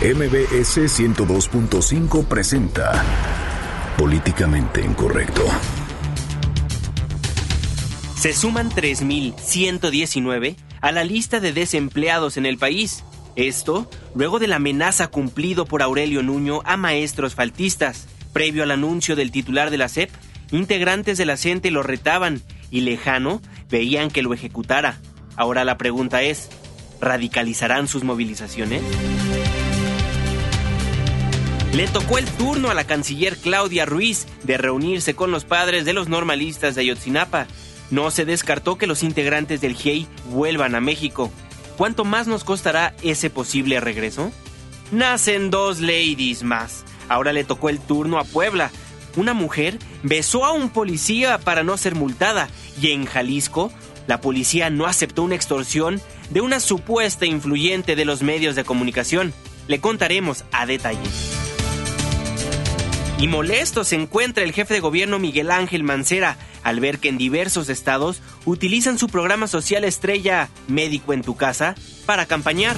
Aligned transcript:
MBS 0.00 0.78
102.5 0.78 2.24
presenta 2.26 3.04
Políticamente 3.96 4.80
Incorrecto. 4.80 5.44
Se 8.16 8.32
suman 8.32 8.70
3.119 8.70 10.54
a 10.80 10.92
la 10.92 11.02
lista 11.02 11.40
de 11.40 11.52
desempleados 11.52 12.36
en 12.36 12.46
el 12.46 12.58
país. 12.58 13.02
Esto 13.34 13.90
luego 14.14 14.38
de 14.38 14.46
la 14.46 14.56
amenaza 14.56 15.08
cumplido 15.08 15.64
por 15.64 15.82
Aurelio 15.82 16.22
Nuño 16.22 16.60
a 16.64 16.76
maestros 16.76 17.34
faltistas. 17.34 18.06
Previo 18.32 18.62
al 18.62 18.70
anuncio 18.70 19.16
del 19.16 19.32
titular 19.32 19.70
de 19.70 19.78
la 19.78 19.88
SEP, 19.88 20.12
integrantes 20.52 21.18
de 21.18 21.26
la 21.26 21.36
CENTE 21.36 21.72
lo 21.72 21.82
retaban 21.82 22.40
y 22.70 22.82
lejano 22.82 23.42
veían 23.68 24.12
que 24.12 24.22
lo 24.22 24.32
ejecutara. 24.32 25.00
Ahora 25.34 25.64
la 25.64 25.76
pregunta 25.76 26.22
es, 26.22 26.50
¿radicalizarán 27.00 27.88
sus 27.88 28.04
movilizaciones? 28.04 28.82
Le 31.72 31.86
tocó 31.86 32.18
el 32.18 32.24
turno 32.24 32.70
a 32.70 32.74
la 32.74 32.84
canciller 32.84 33.36
Claudia 33.36 33.84
Ruiz 33.84 34.26
de 34.42 34.56
reunirse 34.56 35.14
con 35.14 35.30
los 35.30 35.44
padres 35.44 35.84
de 35.84 35.92
los 35.92 36.08
normalistas 36.08 36.74
de 36.74 36.80
Ayotzinapa. 36.80 37.46
No 37.90 38.10
se 38.10 38.24
descartó 38.24 38.78
que 38.78 38.86
los 38.86 39.02
integrantes 39.02 39.60
del 39.60 39.76
GIEI 39.76 40.06
vuelvan 40.30 40.74
a 40.74 40.80
México. 40.80 41.30
¿Cuánto 41.76 42.04
más 42.04 42.26
nos 42.26 42.42
costará 42.42 42.94
ese 43.02 43.30
posible 43.30 43.80
regreso? 43.80 44.32
Nacen 44.90 45.50
dos 45.50 45.80
ladies 45.80 46.42
más. 46.42 46.84
Ahora 47.08 47.32
le 47.32 47.44
tocó 47.44 47.68
el 47.68 47.78
turno 47.78 48.18
a 48.18 48.24
Puebla. 48.24 48.70
Una 49.16 49.34
mujer 49.34 49.78
besó 50.02 50.44
a 50.44 50.52
un 50.52 50.70
policía 50.70 51.38
para 51.38 51.64
no 51.64 51.76
ser 51.76 51.94
multada 51.94 52.48
y 52.80 52.92
en 52.92 53.04
Jalisco 53.04 53.70
la 54.06 54.20
policía 54.22 54.70
no 54.70 54.86
aceptó 54.86 55.22
una 55.22 55.34
extorsión 55.34 56.00
de 56.30 56.40
una 56.40 56.60
supuesta 56.60 57.26
influyente 57.26 57.94
de 57.94 58.06
los 58.06 58.22
medios 58.22 58.56
de 58.56 58.64
comunicación. 58.64 59.34
Le 59.68 59.80
contaremos 59.80 60.44
a 60.50 60.64
detalle. 60.64 60.98
Y 63.20 63.26
molesto 63.26 63.82
se 63.82 63.96
encuentra 63.96 64.44
el 64.44 64.52
jefe 64.52 64.74
de 64.74 64.80
gobierno 64.80 65.18
Miguel 65.18 65.50
Ángel 65.50 65.82
Mancera 65.82 66.36
al 66.62 66.78
ver 66.78 67.00
que 67.00 67.08
en 67.08 67.18
diversos 67.18 67.68
estados 67.68 68.22
utilizan 68.44 68.96
su 68.96 69.08
programa 69.08 69.48
social 69.48 69.82
estrella 69.82 70.48
Médico 70.68 71.12
en 71.12 71.22
tu 71.22 71.34
casa 71.36 71.74
para 72.06 72.26
campañar. 72.26 72.76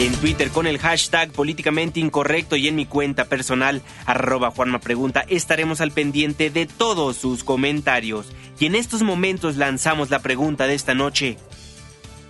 En 0.00 0.12
Twitter 0.16 0.50
con 0.50 0.66
el 0.66 0.78
hashtag 0.78 1.30
políticamente 1.30 2.00
incorrecto 2.00 2.56
y 2.56 2.66
en 2.66 2.74
mi 2.74 2.84
cuenta 2.84 3.26
personal 3.26 3.80
arroba 4.06 4.50
Juanma 4.50 4.80
Pregunta 4.80 5.24
estaremos 5.28 5.80
al 5.80 5.92
pendiente 5.92 6.50
de 6.50 6.66
todos 6.66 7.16
sus 7.16 7.44
comentarios. 7.44 8.26
Y 8.58 8.66
en 8.66 8.74
estos 8.74 9.02
momentos 9.02 9.56
lanzamos 9.56 10.10
la 10.10 10.18
pregunta 10.18 10.66
de 10.66 10.74
esta 10.74 10.94
noche. 10.94 11.36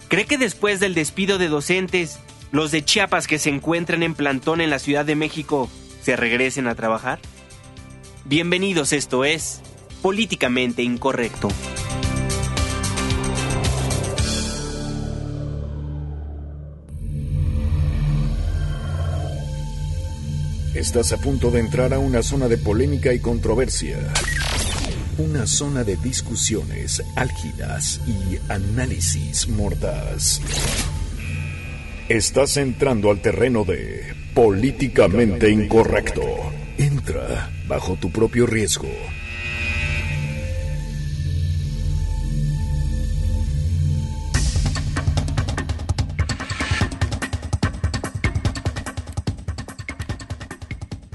¿Cree 0.09 0.27
que 0.27 0.37
después 0.37 0.79
del 0.79 0.92
despido 0.92 1.39
de 1.39 1.48
docentes 1.48 2.19
los 2.53 2.70
de 2.70 2.84
Chiapas 2.84 3.27
que 3.27 3.39
se 3.39 3.50
encuentran 3.50 4.03
en 4.03 4.14
plantón 4.14 4.61
en 4.61 4.70
la 4.70 4.78
Ciudad 4.78 5.05
de 5.05 5.17
México 5.17 5.69
se 6.03 6.17
regresen 6.17 6.67
a 6.67 6.75
trabajar? 6.75 7.19
Bienvenidos, 8.25 8.92
esto 8.92 9.25
es 9.25 9.61
Políticamente 10.03 10.83
Incorrecto. 10.83 11.48
Estás 20.75 21.12
a 21.12 21.19
punto 21.19 21.51
de 21.51 21.61
entrar 21.61 21.95
a 21.95 21.98
una 21.98 22.23
zona 22.23 22.48
de 22.48 22.58
polémica 22.58 23.12
y 23.14 23.20
controversia. 23.20 23.97
Una 25.19 25.47
zona 25.47 25.84
de 25.84 25.97
discusiones 25.97 27.01
álgidas 27.14 28.01
y 28.06 28.39
análisis 28.51 29.48
mordaz. 29.48 30.41
Estás 32.09 32.59
entrando 32.59 33.11
al 33.11 33.23
terreno 33.23 33.65
de 33.65 34.15
políticamente 34.35 35.49
incorrecto. 35.49 36.21
Entra 36.77 37.51
bajo 37.67 37.97
tu 37.97 38.13
propio 38.13 38.45
riesgo. 38.45 38.91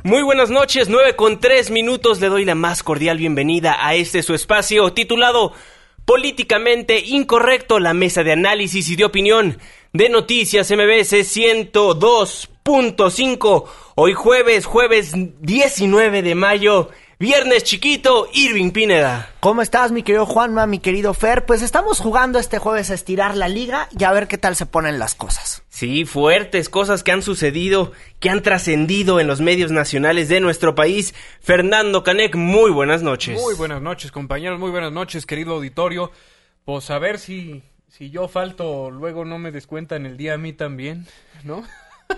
Muy 0.03 0.23
buenas 0.23 0.49
noches, 0.49 0.89
9 0.89 1.15
con 1.15 1.39
3 1.39 1.69
minutos. 1.69 2.19
Le 2.19 2.29
doy 2.29 2.45
la 2.45 2.55
más 2.55 2.81
cordial 2.81 3.19
bienvenida 3.19 3.77
a 3.79 3.93
este 3.93 4.23
su 4.23 4.33
espacio 4.33 4.91
titulado 4.93 5.53
Políticamente 6.05 6.99
Incorrecto, 6.99 7.77
la 7.77 7.93
mesa 7.93 8.23
de 8.23 8.31
análisis 8.31 8.89
y 8.89 8.95
de 8.95 9.05
opinión 9.05 9.59
de 9.93 10.09
Noticias 10.09 10.69
MBS 10.69 11.13
102.5. 11.13 13.65
Hoy 13.95 14.13
jueves, 14.13 14.65
jueves 14.65 15.13
19 15.41 16.21
de 16.21 16.35
mayo. 16.35 16.89
Viernes 17.17 17.63
chiquito, 17.65 18.29
Irving 18.31 18.71
Pineda. 18.71 19.33
¿Cómo 19.41 19.61
estás, 19.61 19.91
mi 19.91 20.03
querido 20.03 20.25
Juanma, 20.25 20.65
mi 20.67 20.79
querido 20.79 21.13
Fer? 21.13 21.45
Pues 21.45 21.61
estamos 21.61 21.99
jugando 21.99 22.39
este 22.39 22.59
jueves 22.59 22.91
a 22.91 22.93
estirar 22.93 23.35
la 23.35 23.49
liga 23.49 23.89
y 23.97 24.05
a 24.05 24.13
ver 24.13 24.29
qué 24.29 24.37
tal 24.37 24.55
se 24.55 24.65
ponen 24.65 24.99
las 24.99 25.15
cosas. 25.15 25.63
Sí, 25.67 26.05
fuertes 26.05 26.69
cosas 26.69 27.03
que 27.03 27.11
han 27.11 27.21
sucedido, 27.21 27.91
que 28.21 28.29
han 28.29 28.41
trascendido 28.41 29.19
en 29.19 29.27
los 29.27 29.41
medios 29.41 29.71
nacionales 29.71 30.29
de 30.29 30.39
nuestro 30.39 30.75
país. 30.75 31.13
Fernando 31.41 32.03
Canek, 32.03 32.35
muy 32.35 32.71
buenas 32.71 33.03
noches. 33.03 33.37
Muy 33.41 33.55
buenas 33.55 33.81
noches, 33.81 34.13
compañeros, 34.13 34.59
muy 34.59 34.71
buenas 34.71 34.93
noches, 34.93 35.25
querido 35.25 35.55
auditorio. 35.55 36.13
Pues 36.63 36.89
a 36.89 36.99
ver 36.99 37.19
si 37.19 37.63
si 37.99 38.11
yo 38.11 38.29
falto, 38.29 38.89
luego 38.91 39.25
no 39.25 39.37
me 39.39 39.51
descuentan 39.51 40.05
el 40.05 40.15
día 40.15 40.35
a 40.35 40.37
mí 40.37 40.53
también, 40.53 41.05
¿no? 41.43 41.65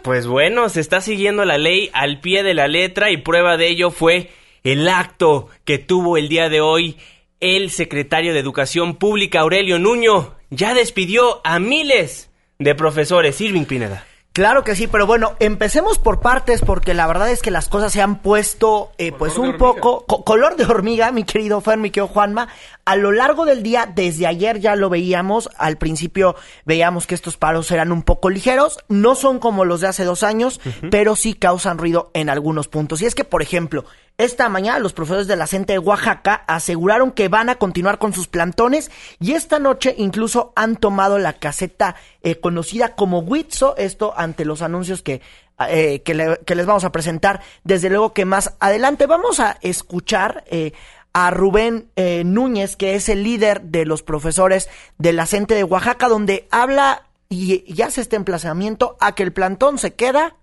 Pues 0.03 0.27
bueno, 0.27 0.69
se 0.69 0.79
está 0.79 1.01
siguiendo 1.01 1.43
la 1.43 1.57
ley 1.57 1.89
al 1.93 2.21
pie 2.21 2.43
de 2.43 2.53
la 2.53 2.67
letra 2.67 3.09
y 3.09 3.17
prueba 3.17 3.57
de 3.57 3.69
ello 3.69 3.89
fue 3.89 4.29
el 4.63 4.87
acto 4.87 5.49
que 5.65 5.79
tuvo 5.79 6.17
el 6.17 6.29
día 6.29 6.49
de 6.49 6.61
hoy 6.61 6.97
el 7.39 7.71
secretario 7.71 8.31
de 8.31 8.39
Educación 8.39 8.95
Pública 8.95 9.39
Aurelio 9.39 9.79
Nuño. 9.79 10.35
Ya 10.51 10.75
despidió 10.75 11.41
a 11.43 11.57
miles 11.57 12.29
de 12.59 12.75
profesores. 12.75 13.41
Irving 13.41 13.65
Pineda. 13.65 14.05
Claro 14.33 14.63
que 14.63 14.77
sí, 14.77 14.87
pero 14.87 15.05
bueno, 15.05 15.35
empecemos 15.41 15.99
por 15.99 16.21
partes 16.21 16.61
porque 16.61 16.93
la 16.93 17.05
verdad 17.05 17.29
es 17.29 17.41
que 17.41 17.51
las 17.51 17.67
cosas 17.67 17.91
se 17.91 18.01
han 18.01 18.21
puesto 18.21 18.93
eh, 18.97 19.11
pues 19.11 19.37
un 19.37 19.57
poco 19.57 20.05
color 20.05 20.55
de 20.55 20.63
hormiga, 20.63 21.11
mi 21.11 21.25
querido 21.25 21.59
Fer, 21.59 21.77
mi 21.77 21.89
querido 21.89 22.07
Juanma. 22.07 22.47
A 22.85 22.95
lo 22.95 23.11
largo 23.11 23.43
del 23.43 23.61
día, 23.61 23.91
desde 23.93 24.27
ayer 24.27 24.61
ya 24.61 24.77
lo 24.77 24.89
veíamos, 24.89 25.49
al 25.57 25.77
principio 25.77 26.37
veíamos 26.63 27.07
que 27.07 27.15
estos 27.15 27.35
paros 27.35 27.69
eran 27.71 27.91
un 27.91 28.03
poco 28.03 28.29
ligeros, 28.29 28.79
no 28.87 29.15
son 29.15 29.37
como 29.37 29.65
los 29.65 29.81
de 29.81 29.87
hace 29.87 30.05
dos 30.05 30.23
años, 30.23 30.61
pero 30.89 31.17
sí 31.17 31.33
causan 31.33 31.77
ruido 31.77 32.09
en 32.13 32.29
algunos 32.29 32.69
puntos. 32.69 33.01
Y 33.01 33.07
es 33.07 33.15
que, 33.15 33.25
por 33.25 33.41
ejemplo, 33.41 33.83
esta 34.17 34.49
mañana 34.49 34.77
los 34.77 34.93
profesores 34.93 35.27
de 35.27 35.35
la 35.35 35.47
CENTE 35.47 35.73
de 35.73 35.79
Oaxaca 35.79 36.43
aseguraron 36.47 37.11
que 37.11 37.27
van 37.27 37.49
a 37.49 37.55
continuar 37.55 37.97
con 37.97 38.13
sus 38.13 38.27
plantones 38.27 38.91
y 39.19 39.31
esta 39.31 39.57
noche 39.57 39.95
incluso 39.97 40.53
han 40.55 40.75
tomado 40.75 41.17
la 41.17 41.33
caseta 41.33 41.95
eh, 42.21 42.39
conocida 42.39 42.95
como 42.95 43.19
Witso, 43.19 43.75
esto 43.77 44.13
ante 44.15 44.45
los 44.45 44.61
anuncios 44.61 45.01
que, 45.01 45.21
eh, 45.67 46.03
que, 46.03 46.13
les 46.13 46.65
vamos 46.67 46.83
a 46.83 46.91
presentar 46.91 47.41
desde 47.63 47.89
luego 47.89 48.13
que 48.13 48.25
más 48.25 48.53
adelante. 48.59 49.07
Vamos 49.07 49.39
a 49.39 49.57
escuchar 49.61 50.43
eh, 50.47 50.73
a 51.13 51.31
Rubén 51.31 51.89
Núñez, 52.23 52.75
que 52.75 52.95
es 52.95 53.09
el 53.09 53.23
líder 53.23 53.63
de 53.63 53.85
los 53.85 54.03
profesores 54.03 54.69
de 54.97 55.13
la 55.13 55.25
CENTE 55.25 55.55
de 55.55 55.63
Oaxaca, 55.63 56.07
donde 56.07 56.47
habla 56.51 57.07
y, 57.27 57.63
y 57.65 57.81
hace 57.81 58.01
este 58.01 58.17
emplazamiento 58.17 58.97
a 58.99 59.13
que 59.13 59.23
el 59.23 59.33
plantón 59.33 59.77
se 59.77 59.93
queda 59.95 60.35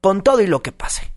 con 0.00 0.22
todo 0.22 0.40
y 0.40 0.46
lo 0.46 0.62
que 0.62 0.72
pase. 0.72 1.15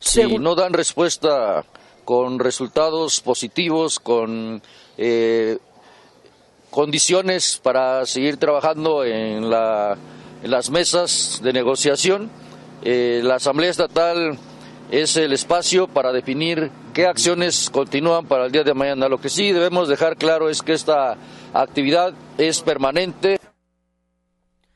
Si 0.00 0.38
no 0.38 0.54
dan 0.54 0.72
respuesta 0.72 1.64
con 2.04 2.38
resultados 2.38 3.20
positivos, 3.20 3.98
con 3.98 4.62
eh, 4.96 5.58
condiciones 6.70 7.58
para 7.62 8.06
seguir 8.06 8.36
trabajando 8.36 9.04
en, 9.04 9.50
las 9.50 10.70
mesas 10.70 11.40
de 11.42 11.52
negociación, 11.52 12.30
eh, 12.82 13.20
la 13.24 13.34
Asamblea 13.34 13.70
Estatal 13.70 14.38
es 14.90 15.16
el 15.16 15.32
espacio 15.32 15.88
para 15.88 16.12
definir 16.12 16.70
qué 16.94 17.06
acciones 17.06 17.68
continúan 17.68 18.26
para 18.26 18.46
el 18.46 18.52
día 18.52 18.64
de 18.64 18.72
mañana. 18.72 19.08
Lo 19.08 19.20
que 19.20 19.28
sí 19.28 19.52
debemos 19.52 19.88
dejar 19.88 20.16
claro 20.16 20.48
es 20.48 20.62
que 20.62 20.72
esta 20.72 21.16
actividad 21.52 22.14
es 22.38 22.62
permanente. 22.62 23.38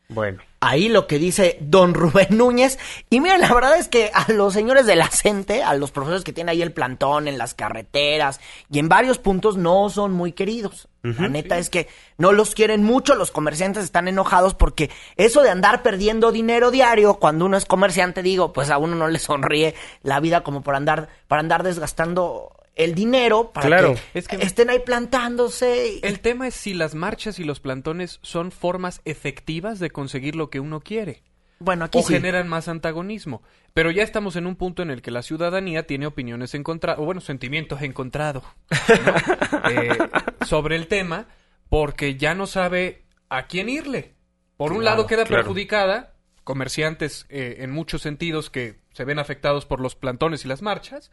Bueno 0.09 0.52
ahí 0.63 0.89
lo 0.89 1.09
que 1.09 1.19
dice 1.19 1.59
don 1.61 1.93
Rubén 1.93 2.29
Núñez. 2.31 2.79
Y 3.11 3.21
miren, 3.21 3.41
la 3.41 3.53
verdad 3.53 3.77
es 3.77 3.89
que 3.89 4.11
a 4.15 4.31
los 4.33 4.55
señores 4.55 4.87
de 4.87 4.95
la 4.97 5.09
CENTE, 5.09 5.63
a 5.63 5.75
los 5.75 5.91
profesores 5.91 6.23
que 6.23 6.33
tienen 6.33 6.51
ahí 6.51 6.63
el 6.63 6.73
plantón 6.73 7.27
en 7.27 7.37
las 7.37 7.53
carreteras 7.53 8.41
y 8.71 8.79
en 8.79 8.89
varios 8.89 9.19
puntos, 9.19 9.57
no 9.57 9.91
son 9.91 10.13
muy 10.13 10.33
queridos. 10.33 10.89
la 11.03 11.29
neta 11.29 11.59
es 11.59 11.69
que 11.69 11.89
no 12.17 12.31
los 12.31 12.55
quieren 12.55 12.85
mucho, 12.85 13.17
los 13.17 13.33
comerciantes 13.33 13.83
están 13.83 14.07
enojados 14.07 14.55
porque 14.55 14.89
eso 15.17 15.43
de 15.43 15.51
andar 15.51 15.83
perdiendo 15.83 16.31
dinero 16.31 16.71
diario, 16.71 17.15
cuando 17.15 17.45
uno 17.45 17.57
es 17.57 17.65
comerciante, 17.65 18.23
digo, 18.23 18.53
pues 18.53 18.71
a 18.71 18.79
uno 18.79 18.95
no 18.95 19.09
le 19.09 19.19
sonríe 19.19 19.75
la 20.05 20.21
vida 20.21 20.45
como 20.45 20.63
por 20.63 20.77
andar, 20.77 21.09
para 21.27 21.41
andar 21.41 21.65
desgastando 21.65 22.52
el 22.75 22.95
dinero 22.95 23.53
para 23.53 23.67
Claro. 23.67 23.95
que, 24.13 24.19
Es 24.19 24.29
que- 24.29 24.37
estén 24.37 24.71
ahí 24.71 24.79
plantándose. 24.81 25.99
y- 26.03 26.07
El 26.07 26.21
tema 26.21 26.49
es 26.49 26.55
si 26.55 26.75
las 26.75 26.95
marchas 26.95 27.39
y 27.39 27.45
los 27.45 27.61
plantones 27.61 28.19
son 28.23 28.51
formas 28.51 29.01
efectivas 29.05 29.79
de 29.79 29.91
conseguir 29.91 30.37
lo 30.37 30.49
que 30.51 30.61
uno 30.61 30.81
quiere. 30.81 31.23
bueno, 31.59 31.85
aquí 31.85 31.99
o 31.99 32.03
sí. 32.03 32.15
generan 32.15 32.49
más 32.49 32.67
antagonismo. 32.67 33.41
Pero 33.73 33.93
ya 33.93 34.03
estamos 34.03 34.35
en 34.35 34.47
un 34.49 34.57
punto 34.57 34.83
en 34.83 34.91
el 34.91 35.01
que 35.01 35.13
la 35.13 35.23
ciudadanía 35.23 35.87
tiene 35.87 36.07
opiniones 36.07 36.55
encontradas, 36.55 36.99
o 37.01 37.05
bueno, 37.05 37.21
sentimientos 37.21 37.83
encontrados 37.83 38.43
¿no? 38.43 38.71
Eh, 39.71 39.97
sobre 40.45 40.75
el 40.75 40.89
tema, 40.89 41.29
porque 41.69 42.17
ya 42.17 42.35
no 42.35 42.47
sabe 42.49 43.05
a 43.29 43.47
quién 43.47 43.69
irle. 43.69 44.15
Por 44.57 44.73
un 44.73 44.83
lado 44.85 45.07
queda 45.07 45.25
claro. 45.25 45.43
perjudicada, 45.45 46.15
comerciantes 46.43 47.27
eh, 47.29 47.57
en 47.61 47.71
muchos 47.71 48.03
sentidos 48.03 48.51
que 48.51 48.81
se 48.93 49.05
ven 49.05 49.19
afectados 49.21 49.65
por 49.65 49.81
los 49.81 49.95
plantones 49.95 50.45
y 50.45 50.49
las 50.49 50.63
marchas, 50.63 51.11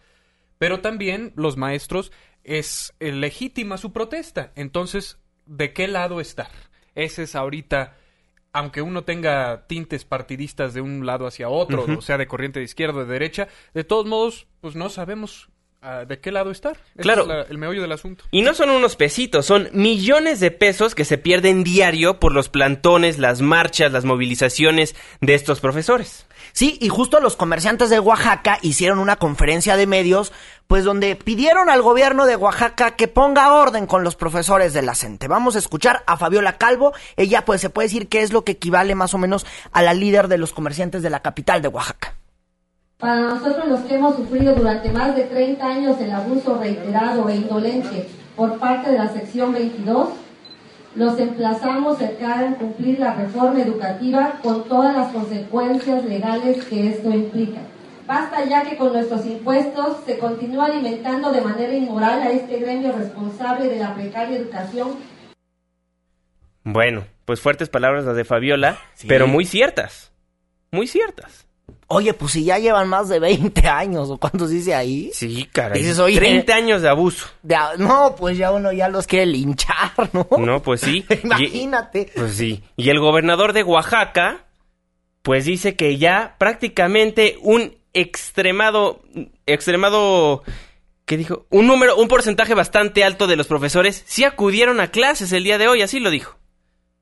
pero 0.60 0.82
también 0.82 1.34
los 1.36 1.58
maestros 1.58 2.12
es 2.44 2.94
eh, 3.00 3.12
legítima 3.12 3.78
su 3.78 3.92
protesta. 3.92 4.52
Entonces, 4.56 5.18
¿de 5.48 5.74
qué 5.74 5.88
lado 5.88 6.22
estar? 6.22 6.50
Ese 6.96 7.24
es 7.24 7.36
ahorita, 7.36 7.96
aunque 8.54 8.82
uno 8.82 9.04
tenga 9.04 9.66
tintes 9.68 10.06
partidistas 10.06 10.74
de 10.74 10.82
un 10.82 11.06
lado 11.06 11.26
hacia 11.26 11.50
otro, 11.50 11.86
o 11.98 12.02
sea, 12.02 12.18
de 12.18 12.28
corriente 12.28 12.60
de 12.60 12.66
izquierda 12.66 13.00
o 13.00 13.06
de 13.06 13.12
derecha, 13.12 13.48
de 13.74 13.84
todos 13.84 14.06
modos, 14.06 14.48
pues 14.62 14.76
no 14.76 14.90
sabemos 14.90 15.50
ah, 15.82 16.04
de 16.06 16.20
qué 16.20 16.32
lado 16.32 16.52
estar. 16.52 16.78
Claro. 16.98 17.22
es 17.22 17.28
la- 17.30 17.42
el 17.44 17.58
meollo 17.58 17.82
del 17.82 17.92
asunto. 17.94 18.26
Y 18.32 18.42
no 18.42 18.54
son 18.54 18.70
unos 18.70 18.96
pesitos, 18.98 19.46
son 19.46 19.70
millones 19.72 20.40
de 20.42 20.52
pesos 20.52 20.94
que 20.94 21.06
se 21.06 21.18
pierden 21.18 21.64
diario 21.64 22.20
por 22.20 22.34
los 22.34 22.50
plantones, 22.50 23.18
las 23.18 23.42
marchas, 23.42 23.92
las 23.94 24.04
movilizaciones 24.04 24.96
de 25.22 25.36
estos 25.36 25.62
profesores. 25.62 26.26
Sí, 26.54 26.78
y 26.82 26.90
justo 26.90 27.20
los 27.20 27.36
comerciantes 27.36 27.90
de 27.90 28.00
Oaxaca 28.00 28.60
hicieron 28.62 29.00
una 29.00 29.16
conferencia 29.16 29.78
de 29.78 29.88
medios, 29.88 30.34
pues 30.68 30.84
donde 30.84 31.16
pidieron 31.16 31.70
al 31.70 31.82
gobierno 31.82 32.26
de 32.26 32.36
Oaxaca 32.36 32.96
que 32.96 33.08
ponga 33.08 33.54
orden 33.54 33.88
con 33.88 34.04
los 34.04 34.16
profesores 34.16 34.74
de 34.74 34.82
la 34.82 34.96
CENTE. 34.96 35.28
Vamos 35.28 35.56
a 35.56 35.60
escuchar 35.60 36.04
a 36.06 36.18
Fabiola 36.18 36.58
Calvo. 36.58 36.94
Ella, 37.18 37.46
pues, 37.46 37.62
se 37.62 37.70
puede 37.70 37.88
decir 37.88 38.08
que 38.08 38.22
es 38.22 38.34
lo 38.34 38.44
que 38.44 38.54
equivale 38.54 38.96
más 38.96 39.14
o 39.14 39.18
menos 39.18 39.46
a 39.72 39.82
la 39.82 39.94
líder 39.94 40.28
de 40.28 40.38
los 40.38 40.54
comerciantes 40.54 41.02
de 41.02 41.10
la 41.10 41.22
capital 41.22 41.62
de 41.62 41.70
Oaxaca. 41.70 42.16
Para 43.00 43.22
nosotros 43.22 43.66
los 43.68 43.80
que 43.82 43.96
hemos 43.96 44.18
sufrido 44.18 44.54
durante 44.54 44.92
más 44.92 45.16
de 45.16 45.24
30 45.24 45.66
años 45.66 45.98
el 46.02 46.12
abuso 46.12 46.58
reiterado 46.58 47.30
e 47.30 47.38
indolente 47.38 48.10
por 48.36 48.60
parte 48.60 48.92
de 48.92 48.98
la 48.98 49.08
sección 49.08 49.54
22, 49.54 50.10
los 50.96 51.20
emplazamos 51.20 52.02
a 52.02 52.10
que 52.18 52.26
hagan 52.26 52.56
cumplir 52.56 53.00
la 53.00 53.14
reforma 53.14 53.62
educativa 53.62 54.40
con 54.42 54.64
todas 54.64 54.96
las 54.96 55.12
consecuencias 55.12 56.04
legales 56.06 56.66
que 56.66 56.90
esto 56.90 57.12
implica. 57.12 57.62
Basta 58.08 58.44
ya 58.46 58.64
que 58.64 58.76
con 58.76 58.92
nuestros 58.94 59.26
impuestos 59.26 59.98
se 60.06 60.18
continúa 60.18 60.66
alimentando 60.66 61.32
de 61.32 61.42
manera 61.42 61.74
inmoral 61.74 62.22
a 62.22 62.32
este 62.32 62.58
gremio 62.58 62.92
responsable 62.92 63.68
de 63.68 63.80
la 63.80 63.94
precaria 63.94 64.38
educación 64.38 64.96
Bueno, 66.64 67.06
pues 67.26 67.40
fuertes 67.40 67.70
palabras 67.70 68.06
las 68.06 68.16
de 68.16 68.26
Fabiola, 68.26 68.80
pero 69.08 69.28
muy 69.28 69.46
ciertas. 69.46 70.12
Muy 70.72 70.88
ciertas. 70.88 71.49
Oye, 71.92 72.14
pues 72.14 72.34
si 72.34 72.44
ya 72.44 72.60
llevan 72.60 72.88
más 72.88 73.10
de 73.10 73.20
20 73.20 73.68
años, 73.68 74.10
¿o 74.12 74.18
cuántos 74.18 74.52
dice 74.52 74.76
ahí? 74.76 75.10
Sí, 75.12 75.50
caray. 75.52 75.82
Dices, 75.82 75.98
oye- 75.98 76.18
30 76.20 76.54
años 76.56 76.82
de 76.84 76.90
abuso. 76.90 77.26
De 77.42 77.56
no, 77.80 78.16
pues 78.16 78.38
ya 78.38 78.52
uno 78.52 78.72
ya 78.72 78.88
los 78.90 79.08
quiere 79.08 79.26
linchar, 79.26 79.92
¿no? 80.14 80.28
No, 80.38 80.62
pues 80.62 80.82
sí. 80.82 81.04
Y- 81.10 81.20
Imagínate. 81.26 82.12
Pues 82.16 82.36
sí. 82.36 82.64
Y 82.78 82.90
el 82.90 83.00
gobernador 83.00 83.54
de 83.54 83.64
Oaxaca, 83.64 84.46
pues 85.24 85.46
dice 85.46 85.76
que 85.76 85.98
ya 85.98 86.36
prácticamente 86.38 87.38
un 87.42 87.76
extremado, 87.94 89.02
extremado, 89.48 90.44
¿qué 91.06 91.18
dijo? 91.18 91.48
Un 91.50 91.66
número, 91.68 91.98
un 91.98 92.08
porcentaje 92.08 92.54
bastante 92.54 93.04
alto 93.04 93.26
de 93.28 93.36
los 93.36 93.48
profesores 93.48 94.04
sí 94.06 94.24
acudieron 94.24 94.80
a 94.80 94.92
clases 94.92 95.32
el 95.32 95.44
día 95.44 95.58
de 95.58 95.68
hoy, 95.68 95.82
así 95.82 96.00
lo 96.00 96.12
dijo. 96.12 96.38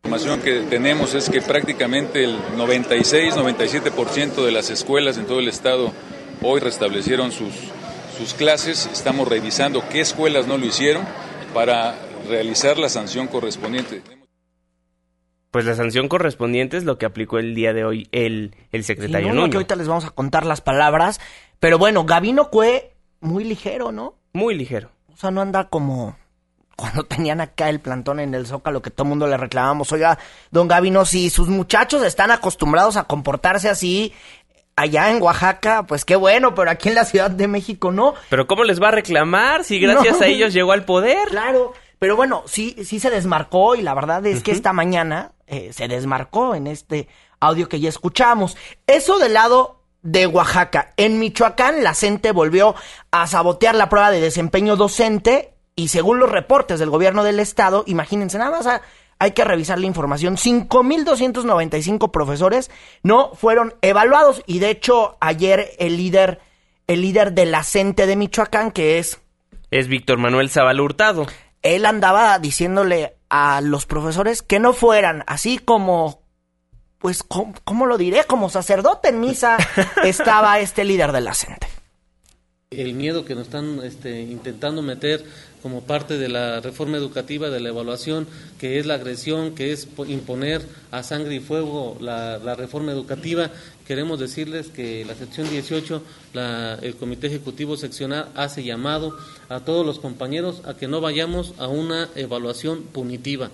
La 0.04 0.10
información 0.10 0.42
que 0.42 0.62
tenemos 0.70 1.14
es 1.16 1.30
que 1.30 1.42
prácticamente 1.42 2.24
el 2.24 2.38
96-97% 2.56 4.46
de 4.46 4.52
las 4.52 4.70
escuelas 4.70 5.18
en 5.18 5.26
todo 5.26 5.40
el 5.40 5.48
estado 5.50 5.92
hoy 6.42 6.60
restablecieron 6.62 7.32
sus, 7.32 7.54
sus 8.18 8.34
clases. 8.34 8.86
Estamos 8.94 9.28
revisando 9.28 9.84
qué 9.90 10.00
escuelas 10.00 10.48
no 10.48 10.58
lo 10.58 10.66
hicieron 10.66 11.04
para 11.54 11.96
realizar 12.30 12.78
la 12.78 12.88
sanción 12.90 13.28
correspondiente. 13.28 14.02
Pues 15.52 15.66
la 15.66 15.76
sanción 15.76 16.08
correspondiente 16.08 16.78
es 16.78 16.84
lo 16.86 16.98
que 16.98 17.06
aplicó 17.06 17.40
el 17.40 17.54
día 17.56 17.74
de 17.74 17.84
hoy 17.84 18.08
el, 18.12 18.56
el 18.72 18.84
Sí, 18.84 18.88
secretario 18.88 19.30
no, 19.30 19.34
no, 19.34 19.42
Nuño. 19.42 19.52
que 19.52 19.58
ahorita 19.58 19.76
les 19.76 19.88
vamos 19.88 20.06
a 20.06 20.12
contar 20.12 20.46
las 20.46 20.62
palabras. 20.62 21.20
Pero 21.60 21.78
bueno, 21.80 22.06
Gabino 22.06 22.48
fue 22.52 22.94
muy 23.20 23.44
ligero, 23.44 23.92
¿no? 23.92 24.16
Muy 24.34 24.56
ligero. 24.56 24.92
O 25.12 25.18
sea, 25.18 25.32
no 25.32 25.42
anda 25.42 25.68
como 25.70 26.16
cuando 26.78 27.04
tenían 27.04 27.42
acá 27.42 27.68
el 27.70 27.82
plantón 27.82 28.22
en 28.22 28.34
el 28.34 28.46
Zócalo 28.48 28.82
que 28.82 28.92
todo 28.92 29.04
el 29.04 29.10
mundo 29.10 29.28
le 29.28 29.36
reclamamos. 29.36 29.92
Oiga, 29.92 30.18
don 30.52 30.68
Gabino, 30.70 31.04
si 31.06 31.30
sus 31.30 31.50
muchachos 31.50 32.04
están 32.04 32.32
acostumbrados 32.32 32.96
a 32.96 33.04
comportarse 33.06 33.68
así 33.68 34.14
allá 34.76 35.10
en 35.10 35.22
Oaxaca, 35.22 35.84
pues 35.88 36.06
qué 36.06 36.16
bueno, 36.16 36.54
pero 36.54 36.70
aquí 36.70 36.90
en 36.90 36.96
la 36.96 37.04
Ciudad 37.04 37.32
de 37.32 37.48
México 37.48 37.92
no. 37.92 38.14
Pero 38.30 38.46
¿cómo 38.46 38.64
les 38.64 38.82
va 38.82 38.90
a 38.90 38.92
reclamar 38.92 39.64
si 39.64 39.80
gracias 39.80 40.20
No. 40.20 40.24
a 40.24 40.28
ellos 40.28 40.54
llegó 40.54 40.72
al 40.72 40.86
poder? 40.86 41.28
Claro, 41.30 41.74
pero 41.98 42.16
bueno, 42.16 42.44
sí, 42.46 42.76
sí 42.86 43.00
se 43.00 43.10
desmarcó 43.10 43.76
y 43.76 43.82
la 43.82 43.96
verdad 43.96 44.24
es 44.28 44.44
que 44.44 44.52
esta 44.52 44.72
mañana 44.72 45.32
eh, 45.48 45.74
se 45.74 45.88
desmarcó 45.88 46.54
en 46.54 46.68
este 46.68 47.08
audio 47.40 47.68
que 47.68 47.80
ya 47.80 47.90
escuchamos. 47.90 48.56
Eso 48.86 49.18
del 49.18 49.34
lado 49.34 49.82
de 50.04 50.28
Oaxaca. 50.28 50.94
En 50.96 51.18
Michoacán, 51.18 51.84
la 51.84 51.96
CENTE 51.96 52.32
volvió 52.32 52.76
a 53.10 53.26
sabotear 53.26 53.74
la 53.74 53.90
prueba 53.90 54.12
de 54.12 54.22
desempeño 54.22 54.76
docente 54.76 55.56
y 55.78 55.90
según 55.90 56.20
los 56.20 56.30
reportes 56.30 56.80
del 56.80 56.90
gobierno 56.90 57.24
del 57.24 57.40
estado, 57.40 57.84
imagínense, 57.86 58.40
nada 58.40 58.50
más 58.50 58.82
hay 59.20 59.32
que 59.32 59.46
revisar 59.46 59.80
la 59.80 59.86
información, 59.86 60.36
5.295 60.36 62.12
profesores 62.12 62.72
no 63.04 63.34
fueron 63.36 63.76
evaluados 63.82 64.42
y 64.48 64.58
de 64.60 64.72
hecho 64.72 65.18
ayer 65.22 65.70
el 65.78 65.96
líder, 65.96 66.40
el 66.88 67.02
líder 67.02 67.34
de 67.34 67.46
la 67.46 67.64
CENTE 67.64 68.08
de 68.08 68.16
Michoacán, 68.16 68.72
que 68.72 68.98
es 68.98 69.22
Es 69.70 69.88
Víctor 69.88 70.18
Manuel 70.18 70.50
Zavala 70.50 70.82
Hurtado. 70.82 71.28
él 71.62 71.86
andaba 71.86 72.40
diciéndole 72.40 73.16
a 73.30 73.62
los 73.62 73.86
profesores 73.86 74.42
que 74.42 74.60
no 74.60 74.74
fueran 74.74 75.24
así 75.28 75.60
como 75.60 76.24
pues 76.98 77.22
¿cómo, 77.22 77.54
cómo 77.64 77.86
lo 77.86 78.00
diré? 78.00 78.24
Como 78.24 78.50
sacerdote 78.50 79.10
en 79.10 79.20
misa 79.20 79.58
estaba 80.04 80.60
este 80.60 80.84
líder 80.86 81.12
de 81.12 81.22
la 81.22 81.36
CENTE. 81.36 81.68
el 82.72 82.96
miedo 82.96 83.26
que 83.26 83.36
nos 83.36 83.44
están 83.46 83.80
este, 83.84 84.22
intentando 84.22 84.82
meter 84.82 85.24
como 85.62 85.81
parte 85.81 86.18
de 86.18 86.30
la 86.30 86.59
reforma 86.62 86.98
educativa, 86.98 87.50
de 87.50 87.59
la 87.59 87.69
evaluación, 87.69 88.27
que 88.59 88.80
es 88.80 88.86
la 88.86 88.94
agresión, 88.95 89.56
que 89.56 89.71
es 89.71 89.86
po- 89.86 90.06
imponer 90.06 90.62
a 90.92 91.04
sangre 91.04 91.36
y 91.36 91.39
fuego 91.39 91.98
la, 92.00 92.37
la 92.37 92.56
reforma 92.56 92.92
educativa. 92.92 93.49
Queremos 93.87 94.19
decirles 94.19 94.68
que 94.68 95.04
la 95.06 95.16
sección 95.16 95.49
18, 95.49 96.02
la- 96.33 96.76
el 96.81 96.95
Comité 96.95 97.28
Ejecutivo 97.28 97.78
Seccional 97.78 98.30
hace 98.35 98.64
llamado 98.64 99.18
a 99.49 99.61
todos 99.61 99.85
los 99.85 99.99
compañeros 99.99 100.61
a 100.66 100.76
que 100.76 100.87
no 100.87 101.02
vayamos 101.02 101.54
a 101.57 101.68
una 101.68 102.09
evaluación 102.16 102.83
punitiva. 102.83 103.49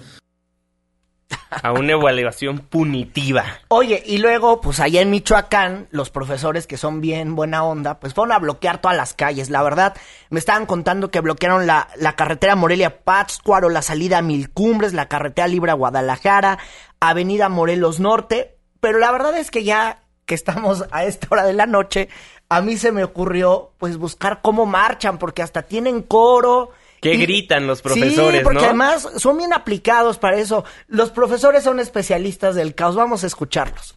A 1.61 1.71
una 1.71 1.93
evaluación 1.93 2.59
punitiva. 2.59 3.45
Oye, 3.67 4.01
y 4.05 4.17
luego, 4.17 4.59
pues 4.61 4.79
allá 4.79 5.01
en 5.01 5.09
Michoacán, 5.09 5.87
los 5.91 6.09
profesores 6.09 6.67
que 6.67 6.77
son 6.77 7.01
bien 7.01 7.35
buena 7.35 7.63
onda, 7.63 7.99
pues 7.99 8.13
fueron 8.13 8.31
a 8.31 8.39
bloquear 8.39 8.81
todas 8.81 8.97
las 8.97 9.13
calles. 9.13 9.49
La 9.49 9.61
verdad, 9.61 9.95
me 10.29 10.39
estaban 10.39 10.65
contando 10.65 11.11
que 11.11 11.21
bloquearon 11.21 11.67
la, 11.67 11.89
la 11.95 12.15
carretera 12.15 12.55
Morelia-Pátzcuaro, 12.55 13.69
la 13.69 13.81
salida 13.81 14.19
a 14.19 14.21
Mil 14.21 14.51
Cumbres, 14.51 14.93
la 14.93 15.07
carretera 15.07 15.47
libre 15.47 15.71
a 15.71 15.75
Guadalajara, 15.75 16.59
Avenida 16.99 17.49
Morelos 17.49 17.99
Norte. 17.99 18.57
Pero 18.79 18.99
la 18.99 19.11
verdad 19.11 19.37
es 19.37 19.51
que 19.51 19.63
ya 19.63 20.03
que 20.25 20.35
estamos 20.35 20.85
a 20.91 21.03
esta 21.03 21.27
hora 21.29 21.43
de 21.43 21.53
la 21.53 21.65
noche, 21.65 22.09
a 22.49 22.61
mí 22.61 22.77
se 22.77 22.91
me 22.91 23.03
ocurrió, 23.03 23.73
pues, 23.77 23.97
buscar 23.97 24.41
cómo 24.41 24.65
marchan, 24.65 25.17
porque 25.17 25.41
hasta 25.41 25.63
tienen 25.63 26.01
coro. 26.01 26.71
¿Qué 27.03 27.13
Y- 27.15 27.17
gritan 27.21 27.67
los 27.67 27.81
profesores, 27.81 28.39
sí, 28.39 28.43
porque 28.43 28.59
no? 28.61 28.65
además 28.65 29.07
son 29.17 29.37
bien 29.37 29.53
aplicados 29.53 30.17
para 30.17 30.37
eso. 30.37 30.63
Los 30.87 31.11
profesores 31.11 31.63
son 31.63 31.79
especialistas 31.79 32.55
del 32.55 32.73
caos. 32.75 32.95
Vamos 32.95 33.23
a 33.23 33.27
escucharlos. 33.27 33.95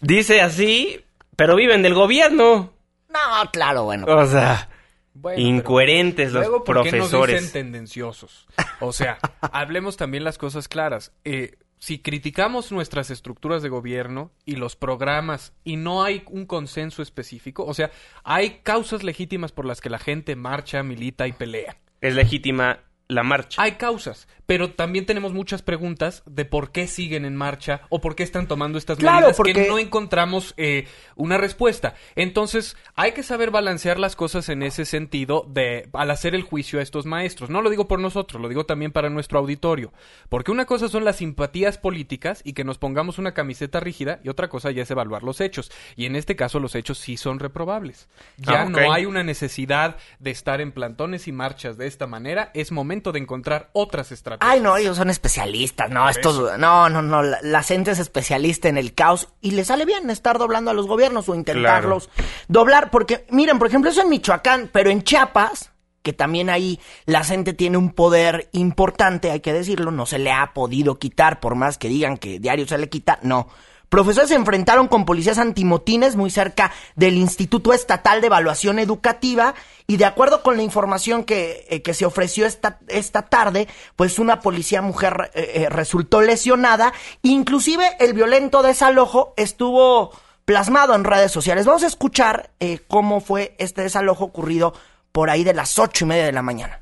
Dice 0.00 0.40
así, 0.42 1.04
pero 1.36 1.56
viven 1.56 1.82
del 1.82 1.94
gobierno. 1.94 2.72
No, 3.08 3.50
claro, 3.52 3.84
bueno. 3.84 4.06
O 4.08 4.26
sea, 4.26 4.68
Bueno, 5.14 5.40
incoherentes 5.40 6.32
los 6.32 6.42
luego, 6.46 6.64
¿por 6.64 6.82
qué 6.82 6.92
nos 6.92 7.08
profesores. 7.08 7.40
dicen 7.42 7.52
tendenciosos? 7.52 8.46
O 8.80 8.92
sea, 8.92 9.18
hablemos 9.40 9.96
también 9.96 10.24
las 10.24 10.36
cosas 10.36 10.68
claras. 10.68 11.12
Eh, 11.24 11.54
si 11.84 11.98
criticamos 11.98 12.72
nuestras 12.72 13.10
estructuras 13.10 13.62
de 13.62 13.68
gobierno 13.68 14.30
y 14.46 14.56
los 14.56 14.74
programas 14.74 15.52
y 15.64 15.76
no 15.76 16.02
hay 16.02 16.22
un 16.30 16.46
consenso 16.46 17.02
específico, 17.02 17.62
o 17.66 17.74
sea, 17.74 17.90
hay 18.22 18.60
causas 18.62 19.02
legítimas 19.02 19.52
por 19.52 19.66
las 19.66 19.82
que 19.82 19.90
la 19.90 19.98
gente 19.98 20.34
marcha, 20.34 20.82
milita 20.82 21.28
y 21.28 21.32
pelea. 21.32 21.76
Es 22.00 22.14
legítima 22.14 22.80
la 23.08 23.22
marcha. 23.22 23.62
Hay 23.62 23.72
causas, 23.72 24.28
pero 24.46 24.72
también 24.72 25.04
tenemos 25.04 25.32
muchas 25.32 25.62
preguntas 25.62 26.22
de 26.26 26.44
por 26.44 26.72
qué 26.72 26.86
siguen 26.86 27.24
en 27.24 27.36
marcha 27.36 27.82
o 27.90 28.00
por 28.00 28.14
qué 28.14 28.22
están 28.22 28.46
tomando 28.46 28.78
estas 28.78 28.98
medidas 28.98 29.38
que 29.38 29.68
no 29.68 29.78
encontramos 29.78 30.54
eh, 30.56 30.86
una 31.14 31.36
respuesta. 31.36 31.94
Entonces, 32.16 32.76
hay 32.94 33.12
que 33.12 33.22
saber 33.22 33.50
balancear 33.50 33.98
las 33.98 34.16
cosas 34.16 34.48
en 34.48 34.62
ese 34.62 34.84
sentido 34.84 35.46
de 35.48 35.88
al 35.92 36.10
hacer 36.10 36.34
el 36.34 36.42
juicio 36.42 36.78
a 36.78 36.82
estos 36.82 37.04
maestros. 37.04 37.50
No 37.50 37.62
lo 37.62 37.70
digo 37.70 37.88
por 37.88 38.00
nosotros, 38.00 38.40
lo 38.40 38.48
digo 38.48 38.64
también 38.64 38.92
para 38.92 39.10
nuestro 39.10 39.38
auditorio. 39.38 39.92
Porque 40.28 40.50
una 40.50 40.64
cosa 40.64 40.88
son 40.88 41.04
las 41.04 41.16
simpatías 41.16 41.78
políticas 41.78 42.40
y 42.44 42.54
que 42.54 42.64
nos 42.64 42.78
pongamos 42.78 43.18
una 43.18 43.34
camiseta 43.34 43.80
rígida 43.80 44.20
y 44.24 44.28
otra 44.30 44.48
cosa 44.48 44.70
ya 44.70 44.82
es 44.82 44.90
evaluar 44.90 45.22
los 45.22 45.40
hechos. 45.40 45.70
Y 45.96 46.06
en 46.06 46.16
este 46.16 46.36
caso 46.36 46.58
los 46.58 46.74
hechos 46.74 46.98
sí 46.98 47.16
son 47.16 47.38
reprobables. 47.38 48.08
Ya 48.38 48.62
ah, 48.62 48.64
no 48.64 48.92
hay 48.92 49.04
una 49.04 49.22
necesidad 49.22 49.96
de 50.18 50.30
estar 50.30 50.60
en 50.60 50.72
plantones 50.72 51.28
y 51.28 51.32
marchas 51.32 51.76
de 51.76 51.86
esta 51.86 52.06
manera. 52.06 52.50
Es 52.54 52.72
momento 52.72 52.93
de 53.02 53.18
encontrar 53.18 53.70
otras 53.72 54.12
estrategias. 54.12 54.54
Ay, 54.54 54.60
no, 54.60 54.76
ellos 54.76 54.96
son 54.96 55.10
especialistas, 55.10 55.90
no, 55.90 56.08
estos, 56.08 56.58
no, 56.58 56.88
no, 56.88 57.02
no, 57.02 57.22
la, 57.22 57.62
gente 57.62 57.90
es 57.90 57.98
especialista 57.98 58.68
en 58.68 58.78
el 58.78 58.94
caos 58.94 59.28
y 59.40 59.52
le 59.52 59.64
sale 59.64 59.84
bien 59.84 60.10
estar 60.10 60.38
doblando 60.38 60.70
a 60.70 60.74
los 60.74 60.86
gobiernos 60.86 61.28
o 61.28 61.34
intentarlos 61.34 62.10
doblar, 62.48 62.90
porque 62.90 63.26
miren, 63.30 63.58
por 63.58 63.68
ejemplo, 63.68 63.90
eso 63.90 64.02
en 64.02 64.10
Michoacán, 64.10 64.70
pero 64.72 64.90
en 64.90 65.02
Chiapas, 65.02 65.72
que 66.02 66.12
también 66.12 66.50
ahí 66.50 66.78
la 67.06 67.24
gente 67.24 67.54
tiene 67.54 67.78
un 67.78 67.90
poder 67.90 68.48
importante, 68.52 69.30
hay 69.30 69.40
que 69.40 69.52
decirlo, 69.52 69.90
no 69.90 70.06
se 70.06 70.18
le 70.18 70.30
ha 70.30 70.52
podido 70.52 70.98
quitar, 70.98 71.40
por 71.40 71.54
más 71.54 71.78
que 71.78 71.88
digan 71.88 72.18
que 72.18 72.38
diario 72.38 72.66
se 72.66 72.78
le 72.78 72.88
quita, 72.88 73.18
no. 73.22 73.48
Profesores 73.88 74.30
se 74.30 74.34
enfrentaron 74.34 74.88
con 74.88 75.04
policías 75.04 75.38
antimotines 75.38 76.16
muy 76.16 76.30
cerca 76.30 76.72
del 76.96 77.16
Instituto 77.16 77.72
Estatal 77.72 78.20
de 78.20 78.26
Evaluación 78.26 78.78
Educativa 78.78 79.54
y 79.86 79.98
de 79.98 80.04
acuerdo 80.04 80.42
con 80.42 80.56
la 80.56 80.62
información 80.62 81.24
que, 81.24 81.66
eh, 81.68 81.82
que 81.82 81.94
se 81.94 82.06
ofreció 82.06 82.46
esta, 82.46 82.78
esta 82.88 83.22
tarde, 83.22 83.68
pues 83.96 84.18
una 84.18 84.40
policía 84.40 84.82
mujer 84.82 85.30
eh, 85.34 85.52
eh, 85.54 85.68
resultó 85.68 86.22
lesionada. 86.22 86.92
Inclusive 87.22 87.84
el 88.00 88.14
violento 88.14 88.62
desalojo 88.62 89.34
estuvo 89.36 90.10
plasmado 90.44 90.94
en 90.94 91.04
redes 91.04 91.32
sociales. 91.32 91.66
Vamos 91.66 91.84
a 91.84 91.86
escuchar 91.86 92.50
cómo 92.88 93.20
fue 93.20 93.54
este 93.58 93.82
desalojo 93.82 94.24
ocurrido 94.24 94.74
por 95.12 95.30
ahí 95.30 95.44
de 95.44 95.54
las 95.54 95.78
ocho 95.78 96.04
y 96.04 96.08
media 96.08 96.24
de 96.24 96.32
la 96.32 96.42
mañana. 96.42 96.80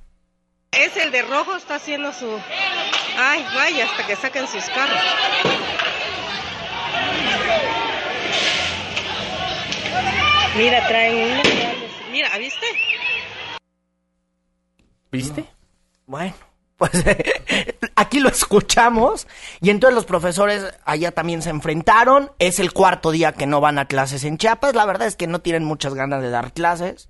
Es 0.73 0.97
el 0.97 1.13
de 1.13 1.21
rojo, 1.23 1.55
está 1.55 1.75
haciendo 1.75 2.13
su... 2.15 2.27
Ay, 3.19 3.45
vaya, 3.55 3.85
hasta 3.85 4.07
que 4.07 4.17
saquen 4.17 4.49
sus 4.49 4.65
carros. 4.71 4.99
Mira, 10.57 10.87
traen 10.87 11.41
Mira, 12.13 12.29
¿viste? 12.37 12.67
¿Viste? 15.11 15.45
Bueno, 16.07 16.35
pues 16.77 16.93
aquí 17.97 18.21
lo 18.21 18.29
escuchamos 18.29 19.27
y 19.61 19.71
entonces 19.71 19.95
los 19.95 20.05
profesores 20.05 20.75
allá 20.85 21.13
también 21.13 21.41
se 21.41 21.49
enfrentaron. 21.49 22.33
Es 22.39 22.61
el 22.61 22.73
cuarto 22.73 23.11
día 23.11 23.33
que 23.33 23.47
no 23.47 23.61
van 23.61 23.79
a 23.79 23.87
clases 23.87 24.25
en 24.25 24.37
Chiapas. 24.37 24.75
La 24.75 24.85
verdad 24.85 25.07
es 25.07 25.17
que 25.17 25.27
no 25.27 25.41
tienen 25.41 25.65
muchas 25.65 25.95
ganas 25.95 26.23
de 26.23 26.31
dar 26.31 26.53
clases. 26.53 27.09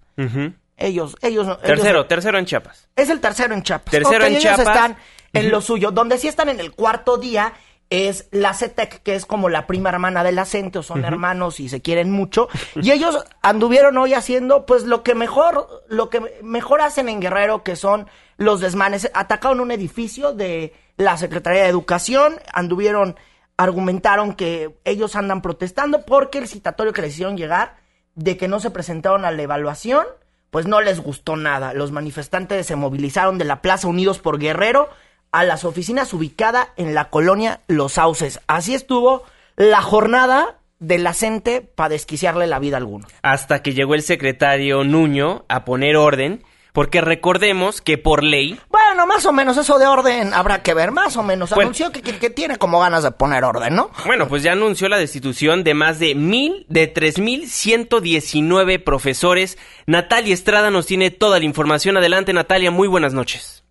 Ellos, 0.76 1.16
ellos, 1.21 1.61
Tercero, 1.62 2.07
tercero 2.07 2.38
en 2.38 2.47
Chiapas. 2.47 2.88
Es 2.95 3.09
el 3.09 3.21
tercero 3.21 3.54
en 3.54 3.62
Chiapas. 3.62 3.90
Tercero 3.90 4.25
en 4.25 4.37
ellos 4.37 4.59
están 4.59 4.97
en 5.33 5.50
lo 5.50 5.61
suyo. 5.61 5.90
Donde 5.90 6.19
sí 6.19 6.28
están 6.28 6.49
en 6.49 6.61
el 6.61 6.73
cuarto 6.73 7.19
día 7.19 7.54
es 7.93 8.27
la 8.31 8.55
CETEC, 8.55 9.03
que 9.03 9.15
es 9.15 9.27
como 9.27 9.51
la 9.51 9.67
prima 9.67 9.91
hermana 9.91 10.25
del 10.25 10.39
acento, 10.39 10.83
son 10.83 11.05
hermanos 11.05 11.61
y 11.61 11.69
se 11.69 11.83
quieren 11.83 12.11
mucho. 12.11 12.49
Y 12.75 12.91
ellos 12.91 13.23
anduvieron 13.43 13.99
hoy 13.99 14.15
haciendo, 14.15 14.65
pues, 14.65 14.85
lo 14.85 15.03
que 15.03 15.15
mejor, 15.15 15.85
lo 15.89 16.09
que 16.09 16.21
mejor 16.43 16.81
hacen 16.81 17.11
en 17.11 17.21
Guerrero, 17.21 17.63
que 17.63 17.77
son 17.77 18.07
los 18.39 18.61
desmanes. 18.61 19.11
Atacaron 19.13 19.61
un 19.61 19.73
edificio 19.73 20.33
de 20.33 20.73
la 20.97 21.19
Secretaría 21.19 21.65
de 21.65 21.69
Educación, 21.69 22.37
anduvieron, 22.55 23.17
argumentaron 23.59 24.33
que 24.35 24.75
ellos 24.85 25.15
andan 25.15 25.43
protestando 25.43 26.07
porque 26.07 26.39
el 26.39 26.49
citatorio 26.49 26.95
que 26.95 27.03
les 27.03 27.13
hicieron 27.13 27.37
llegar 27.37 27.77
de 28.15 28.39
que 28.39 28.49
no 28.49 28.59
se 28.59 28.71
presentaron 28.71 29.27
a 29.27 29.33
la 29.33 29.43
evaluación, 29.43 30.07
pues 30.51 30.67
no 30.67 30.81
les 30.81 30.99
gustó 30.99 31.37
nada. 31.37 31.75
Los 31.75 31.93
manifestantes 31.93 32.67
se 32.67 32.77
movilizaron 32.77 33.37
de 33.37 33.45
la 33.45 33.61
Plaza 33.61 33.87
Unidos 33.87 34.19
por 34.19 34.39
Guerrero 34.39 34.89
a 35.33 35.45
las 35.45 35.65
oficinas 35.65 36.12
ubicadas 36.12 36.69
en 36.77 36.95
la 36.95 37.11
colonia 37.11 37.61
Los 37.67 37.95
Sauces. 37.95 38.41
Así 38.47 38.75
estuvo 38.75 39.25
la 39.57 39.83
jornada 39.83 40.59
de 40.79 40.99
la 40.99 41.15
CENTE 41.15 41.62
para 41.62 41.91
desquiciarle 41.91 42.47
la 42.47 42.59
vida 42.59 42.77
a 42.77 42.79
algunos. 42.79 43.11
Hasta 43.23 43.62
que 43.62 43.73
llegó 43.73 43.95
el 43.95 44.03
secretario 44.03 44.85
Nuño 44.85 45.45
a 45.49 45.65
poner 45.65 45.97
orden, 45.97 46.43
porque 46.73 47.01
recordemos 47.01 47.81
que 47.81 47.99
por 47.99 48.25
ley... 48.25 48.59
Bueno, 48.69 49.07
más 49.07 49.25
o 49.25 49.33
menos 49.33 49.57
eso 49.57 49.79
de 49.79 49.87
orden 49.87 50.35
habrá 50.35 50.62
que 50.62 50.75
ver, 50.75 50.91
más 50.91 51.17
o 51.17 51.23
menos. 51.23 51.53
Anunció 51.53 51.93
que, 51.93 52.03
que, 52.03 52.31
tiene 52.31 52.57
como 52.57 52.81
ganas 52.81 53.03
de 53.03 53.11
poner 53.12 53.45
orden, 53.45 53.75
¿no? 53.75 53.91
Bueno, 54.05 54.29
pues 54.29 54.43
ya 54.43 54.53
anunció 54.53 54.89
la 54.89 54.99
destitución 54.99 55.65
de 55.65 55.75
más 55.75 55.99
de 55.99 56.15
mil, 56.15 56.67
de 56.69 56.89
tres 56.89 57.19
mil 57.19 57.49
ciento 57.49 58.01
diecinueve 58.01 58.79
profesores. 58.79 59.57
Natalia 59.87 60.35
Estrada 60.35 60.71
nos 60.71 60.87
tiene 60.87 61.11
toda 61.11 61.39
la 61.39 61.45
información. 61.45 61.97
Adelante, 61.97 62.33
Natalia, 62.33 62.71
muy 62.71 62.89
buenas 62.89 63.15
noches. 63.15 63.62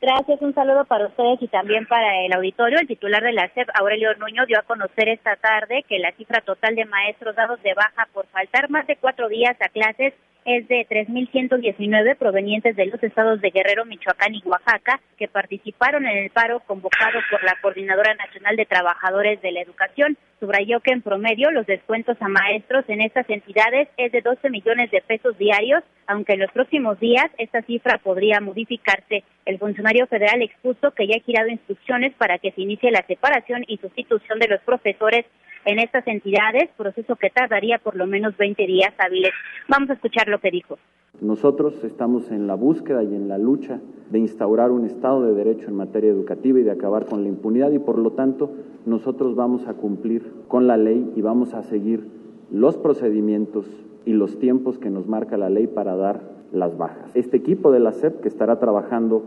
Gracias, 0.00 0.40
un 0.40 0.54
saludo 0.54 0.86
para 0.86 1.08
ustedes 1.08 1.42
y 1.42 1.48
también 1.48 1.86
para 1.86 2.24
el 2.24 2.32
auditorio. 2.32 2.78
El 2.80 2.86
titular 2.86 3.22
de 3.22 3.32
la 3.32 3.52
SEP, 3.52 3.68
Aurelio 3.74 4.14
Nuño, 4.14 4.46
dio 4.46 4.58
a 4.58 4.62
conocer 4.62 5.10
esta 5.10 5.36
tarde 5.36 5.84
que 5.86 5.98
la 5.98 6.12
cifra 6.12 6.40
total 6.40 6.74
de 6.74 6.86
maestros 6.86 7.36
dados 7.36 7.62
de 7.62 7.74
baja 7.74 8.08
por 8.14 8.26
faltar 8.28 8.70
más 8.70 8.86
de 8.86 8.96
cuatro 8.96 9.28
días 9.28 9.56
a 9.60 9.68
clases 9.68 10.14
es 10.44 10.66
de 10.68 10.86
3.119 10.88 12.16
provenientes 12.16 12.76
de 12.76 12.86
los 12.86 13.02
estados 13.02 13.40
de 13.40 13.50
Guerrero, 13.50 13.84
Michoacán 13.84 14.34
y 14.34 14.42
Oaxaca, 14.44 15.00
que 15.18 15.28
participaron 15.28 16.06
en 16.06 16.18
el 16.18 16.30
paro 16.30 16.60
convocado 16.60 17.20
por 17.30 17.42
la 17.44 17.56
Coordinadora 17.60 18.14
Nacional 18.14 18.56
de 18.56 18.66
Trabajadores 18.66 19.40
de 19.42 19.52
la 19.52 19.60
Educación. 19.60 20.16
Subrayó 20.38 20.80
que 20.80 20.92
en 20.92 21.02
promedio 21.02 21.50
los 21.50 21.66
descuentos 21.66 22.16
a 22.20 22.28
maestros 22.28 22.84
en 22.88 23.02
estas 23.02 23.28
entidades 23.28 23.88
es 23.96 24.12
de 24.12 24.22
12 24.22 24.48
millones 24.48 24.90
de 24.90 25.02
pesos 25.02 25.36
diarios, 25.36 25.82
aunque 26.06 26.32
en 26.32 26.40
los 26.40 26.50
próximos 26.52 26.98
días 26.98 27.26
esta 27.38 27.62
cifra 27.62 27.98
podría 27.98 28.40
modificarse. 28.40 29.22
El 29.44 29.58
funcionario 29.58 30.06
federal 30.06 30.40
expuso 30.42 30.92
que 30.92 31.06
ya 31.06 31.16
ha 31.16 31.24
girado 31.24 31.48
instrucciones 31.48 32.14
para 32.14 32.38
que 32.38 32.52
se 32.52 32.62
inicie 32.62 32.90
la 32.90 33.04
separación 33.06 33.64
y 33.66 33.76
sustitución 33.76 34.38
de 34.38 34.48
los 34.48 34.60
profesores 34.62 35.26
en 35.64 35.78
estas 35.78 36.06
entidades, 36.06 36.70
proceso 36.76 37.16
que 37.16 37.30
tardaría 37.30 37.78
por 37.78 37.96
lo 37.96 38.06
menos 38.06 38.36
20 38.36 38.66
días 38.66 38.92
hábiles. 38.98 39.32
Vamos 39.68 39.90
a 39.90 39.94
escuchar 39.94 40.28
lo 40.28 40.40
que 40.40 40.50
dijo. 40.50 40.78
Nosotros 41.20 41.84
estamos 41.84 42.30
en 42.30 42.46
la 42.46 42.54
búsqueda 42.54 43.02
y 43.02 43.14
en 43.14 43.28
la 43.28 43.36
lucha 43.36 43.80
de 44.10 44.18
instaurar 44.18 44.70
un 44.70 44.86
Estado 44.86 45.22
de 45.22 45.34
Derecho 45.34 45.68
en 45.68 45.76
materia 45.76 46.10
educativa 46.10 46.58
y 46.58 46.62
de 46.62 46.70
acabar 46.70 47.06
con 47.06 47.22
la 47.22 47.28
impunidad 47.28 47.70
y 47.72 47.78
por 47.78 47.98
lo 47.98 48.12
tanto 48.12 48.52
nosotros 48.86 49.34
vamos 49.34 49.66
a 49.66 49.74
cumplir 49.74 50.32
con 50.48 50.66
la 50.66 50.76
ley 50.76 51.12
y 51.14 51.20
vamos 51.20 51.52
a 51.52 51.62
seguir 51.62 52.08
los 52.50 52.76
procedimientos 52.76 53.66
y 54.06 54.12
los 54.12 54.38
tiempos 54.38 54.78
que 54.78 54.90
nos 54.90 55.06
marca 55.06 55.36
la 55.36 55.50
ley 55.50 55.66
para 55.66 55.94
dar 55.94 56.22
las 56.52 56.78
bajas. 56.78 57.14
Este 57.14 57.36
equipo 57.36 57.70
de 57.70 57.80
la 57.80 57.92
SEP 57.92 58.20
que 58.20 58.28
estará 58.28 58.58
trabajando 58.58 59.24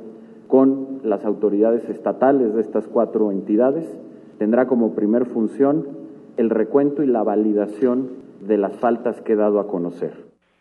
con 0.47 0.99
las 1.03 1.25
autoridades 1.25 1.87
estatales 1.89 2.53
de 2.53 2.61
estas 2.61 2.87
cuatro 2.87 3.31
entidades 3.31 3.85
tendrá 4.39 4.67
como 4.67 4.95
primer 4.95 5.25
función 5.25 6.02
el 6.37 6.49
recuento 6.49 7.03
y 7.03 7.07
la 7.07 7.23
validación 7.23 8.09
de 8.41 8.57
las 8.57 8.75
faltas 8.77 9.21
que 9.21 9.33
he 9.33 9.35
dado 9.35 9.59
a 9.59 9.67
conocer. 9.67 10.13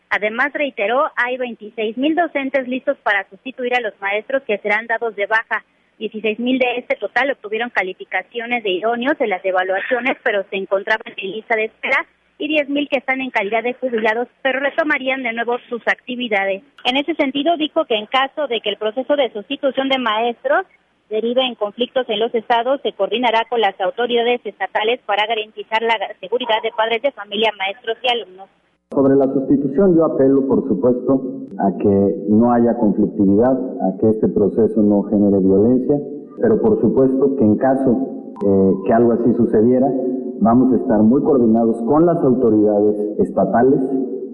Además, 0.09 0.53
reiteró, 0.53 1.05
hay 1.15 1.37
26 1.37 1.97
mil 1.97 2.15
docentes 2.15 2.67
listos 2.67 2.97
para 3.03 3.27
sustituir 3.29 3.75
a 3.75 3.81
los 3.81 3.93
maestros 3.99 4.43
que 4.43 4.59
serán 4.59 4.85
dados 4.85 5.15
de 5.15 5.25
baja. 5.25 5.63
16 5.97 6.39
mil 6.39 6.59
de 6.59 6.77
este 6.77 6.95
total 6.95 7.31
obtuvieron 7.31 7.69
calificaciones 7.69 8.63
de 8.63 8.71
idóneos 8.71 9.19
en 9.19 9.29
las 9.29 9.43
evaluaciones, 9.43 10.17
pero 10.23 10.43
se 10.49 10.57
encontraban 10.57 11.13
en 11.17 11.31
lista 11.31 11.55
de 11.55 11.65
espera 11.65 12.05
y 12.37 12.47
10 12.47 12.69
mil 12.69 12.89
que 12.89 12.97
están 12.97 13.21
en 13.21 13.29
calidad 13.29 13.63
de 13.63 13.73
jubilados, 13.73 14.27
pero 14.41 14.59
retomarían 14.59 15.23
de 15.23 15.33
nuevo 15.33 15.57
sus 15.69 15.81
actividades. 15.87 16.63
En 16.83 16.97
ese 16.97 17.15
sentido, 17.15 17.57
dijo 17.57 17.85
que 17.85 17.95
en 17.95 18.05
caso 18.07 18.47
de 18.47 18.59
que 18.61 18.69
el 18.69 18.77
proceso 18.77 19.15
de 19.15 19.31
sustitución 19.31 19.89
de 19.89 19.97
maestros 19.97 20.65
derive 21.09 21.45
en 21.45 21.55
conflictos 21.55 22.07
en 22.09 22.19
los 22.19 22.33
estados, 22.33 22.81
se 22.81 22.93
coordinará 22.93 23.45
con 23.49 23.61
las 23.61 23.79
autoridades 23.79 24.41
estatales 24.45 24.99
para 25.05 25.25
garantizar 25.27 25.81
la 25.81 25.95
seguridad 26.19 26.61
de 26.63 26.71
padres 26.75 27.01
de 27.01 27.11
familia, 27.11 27.51
maestros 27.57 27.97
y 28.03 28.07
alumnos. 28.07 28.49
Sobre 28.91 29.15
la 29.15 29.25
sustitución 29.33 29.95
yo 29.95 30.05
apelo, 30.05 30.47
por 30.47 30.67
supuesto, 30.67 31.47
a 31.57 31.77
que 31.77 32.25
no 32.29 32.51
haya 32.51 32.77
conflictividad, 32.77 33.53
a 33.53 33.97
que 33.99 34.09
este 34.09 34.27
proceso 34.29 34.81
no 34.81 35.03
genere 35.03 35.39
violencia, 35.39 35.99
pero 36.41 36.61
por 36.61 36.79
supuesto 36.79 37.35
que 37.35 37.43
en 37.43 37.55
caso 37.57 37.91
eh, 38.45 38.71
que 38.85 38.93
algo 38.93 39.13
así 39.13 39.33
sucediera, 39.33 39.91
vamos 40.41 40.73
a 40.73 40.77
estar 40.77 41.01
muy 41.01 41.21
coordinados 41.23 41.81
con 41.83 42.05
las 42.05 42.17
autoridades 42.17 43.19
estatales 43.19 43.79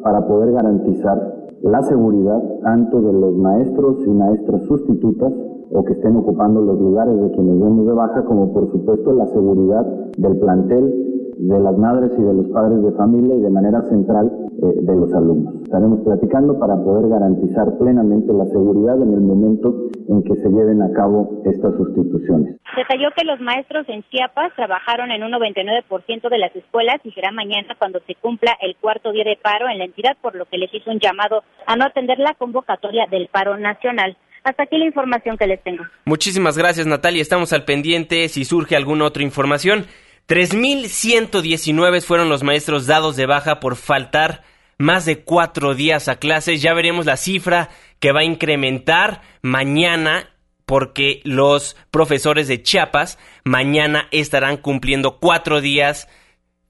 para 0.04 0.28
poder 0.28 0.52
garantizar 0.54 1.40
la 1.62 1.82
seguridad 1.84 2.42
tanto 2.64 3.02
de 3.02 3.14
los 3.14 3.36
maestros 3.36 3.98
y 4.06 4.10
maestras 4.10 4.64
sustitutas 4.64 5.34
o 5.72 5.84
que 5.84 5.94
estén 5.94 6.16
ocupando 6.16 6.62
los 6.62 6.80
lugares 6.80 7.20
de 7.20 7.32
quienes 7.32 7.60
vemos 7.60 7.86
de 7.86 7.94
baja, 7.94 8.24
como 8.26 8.54
por 8.54 8.72
supuesto 8.72 9.14
la 9.14 9.28
seguridad 9.28 9.86
del 10.18 10.38
plantel, 10.40 11.10
de 11.40 11.60
las 11.60 11.78
madres 11.78 12.12
y 12.18 12.22
de 12.22 12.34
los 12.34 12.48
padres 12.50 12.84
de 12.84 12.92
familia 12.92 13.36
y 13.36 13.40
de 13.42 13.50
manera 13.50 13.82
central 13.84 14.30
eh, 14.62 14.76
de 14.82 14.96
los 14.96 15.14
alumnos. 15.14 15.56
Estaremos 15.64 16.02
platicando 16.02 16.60
para 16.60 16.76
poder 16.76 17.08
garantizar 17.08 17.78
plenamente 17.78 18.34
la 18.34 18.46
seguridad 18.48 19.02
en 19.02 19.14
el 19.14 19.22
momento 19.22 19.88
en 20.10 20.22
que 20.24 20.36
se 20.36 20.50
lleven 20.50 20.82
a 20.82 20.92
cabo 20.92 21.42
estas 21.46 21.76
sustituciones. 21.78 22.60
Detalló 22.76 23.12
que 23.16 23.24
los 23.24 23.40
maestros 23.40 23.88
en 23.88 24.04
Chiapas 24.12 24.54
trabajaron 24.56 25.12
en 25.12 25.24
un 25.24 25.32
99% 25.32 26.30
de 26.30 26.38
las 26.38 26.54
escuelas 26.54 26.98
y 27.06 27.12
será 27.12 27.32
mañana 27.32 27.74
cuando 27.80 28.00
se 28.06 28.16
cumpla 28.16 28.58
el 28.62 28.76
cuarto 28.76 29.14
día 29.14 29.24
de 29.24 29.40
paro 29.42 29.70
en 29.70 29.78
la 29.78 29.86
entidad, 29.86 30.18
por 30.22 30.36
lo 30.36 30.46
que 30.46 30.58
les 30.58 30.74
hizo 30.74 30.92
un 30.92 31.00
llamado 31.00 31.44
a 31.66 31.78
no 31.78 31.86
atender 31.86 32.20
la 32.20 32.34
convocatoria 32.34 33.06
del 33.10 33.30
paro 33.32 33.58
nacional. 33.58 34.18
Hasta 34.44 34.64
aquí 34.64 34.78
la 34.78 34.86
información 34.86 35.38
que 35.38 35.48
les 35.48 35.62
tengo. 35.64 35.84
Muchísimas 36.06 36.58
gracias, 36.58 36.88
Natalia. 36.88 37.22
Estamos 37.22 37.54
al 37.54 37.66
pendiente 37.66 38.28
si 38.30 38.46
surge 38.46 38.76
alguna 38.76 39.06
otra 39.06 39.24
información. 39.24 39.86
3.119 40.28 42.02
fueron 42.02 42.30
los 42.30 42.44
maestros 42.44 42.86
dados 42.86 43.16
de 43.16 43.26
baja 43.26 43.60
por 43.60 43.76
faltar 43.76 44.44
más 44.78 45.06
de 45.06 45.24
cuatro 45.24 45.76
días 45.76 46.08
a 46.08 46.18
clases. 46.18 46.62
Ya 46.62 46.74
veremos 46.74 47.06
la 47.06 47.18
cifra 47.18 47.70
que 48.00 48.12
va 48.12 48.22
a 48.22 48.26
incrementar 48.26 49.22
mañana 49.42 50.30
porque 50.66 51.22
los 51.24 51.76
profesores 51.90 52.48
de 52.48 52.62
Chiapas 52.62 53.18
mañana 53.44 54.08
estarán 54.12 54.58
cumpliendo 54.58 55.18
cuatro 55.20 55.62
días 55.62 56.08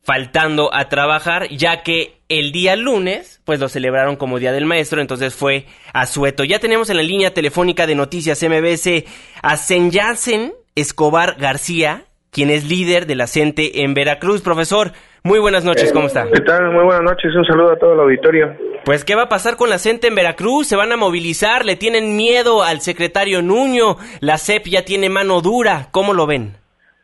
faltando 0.03 0.74
a 0.74 0.89
trabajar, 0.89 1.48
ya 1.50 1.84
que 1.84 2.20
el 2.29 2.51
día 2.51 2.75
lunes, 2.75 3.41
pues 3.46 3.60
lo 3.60 3.70
celebraron 3.70 4.15
como 4.15 4.39
Día 4.39 4.51
del 4.51 4.65
Maestro, 4.65 5.01
entonces 5.01 5.36
fue 5.36 5.65
a 5.94 6.06
sueto. 6.06 6.44
Ya 6.44 6.60
tenemos 6.60 6.89
en 6.89 6.98
la 6.98 7.03
línea 7.03 7.34
telefónica 7.34 7.88
de 7.88 7.96
Noticias 7.96 8.44
MBS 8.44 9.03
a 9.41 9.58
Senyasen 9.58 10.53
Escobar 10.75 11.36
García, 11.39 12.03
quien 12.32 12.50
es 12.50 12.68
líder 12.70 13.08
de 13.08 13.15
la 13.15 13.27
CENTE 13.27 13.84
en 13.84 13.94
Veracruz. 13.94 14.41
Profesor, 14.41 14.94
muy 15.24 15.39
buenas 15.39 15.65
noches, 15.65 15.91
¿cómo 15.91 16.08
está? 16.08 16.27
¿Qué 16.32 16.41
tal? 16.41 16.72
Muy 16.72 16.84
buenas 16.84 17.03
noches, 17.03 17.36
un 17.36 17.46
saludo 17.46 17.72
a 17.72 17.75
todo 17.77 17.94
el 17.94 18.00
auditorio. 18.00 18.56
Pues, 18.86 19.03
¿qué 19.03 19.15
va 19.15 19.24
a 19.24 19.29
pasar 19.29 19.58
con 19.58 19.70
la 19.70 19.77
CENTE 19.77 20.08
en 20.08 20.15
Veracruz? 20.15 20.68
¿Se 20.68 20.75
van 20.75 20.91
a 20.91 20.98
movilizar? 20.98 21.65
¿Le 21.65 21.75
tienen 21.75 22.15
miedo 22.15 22.63
al 22.63 22.82
secretario 22.82 23.41
Nuño? 23.41 23.98
La 24.22 24.38
CEP 24.38 24.68
ya 24.68 24.86
tiene 24.86 25.10
mano 25.10 25.41
dura, 25.41 25.89
¿cómo 25.91 26.13
lo 26.13 26.25
ven? 26.25 26.56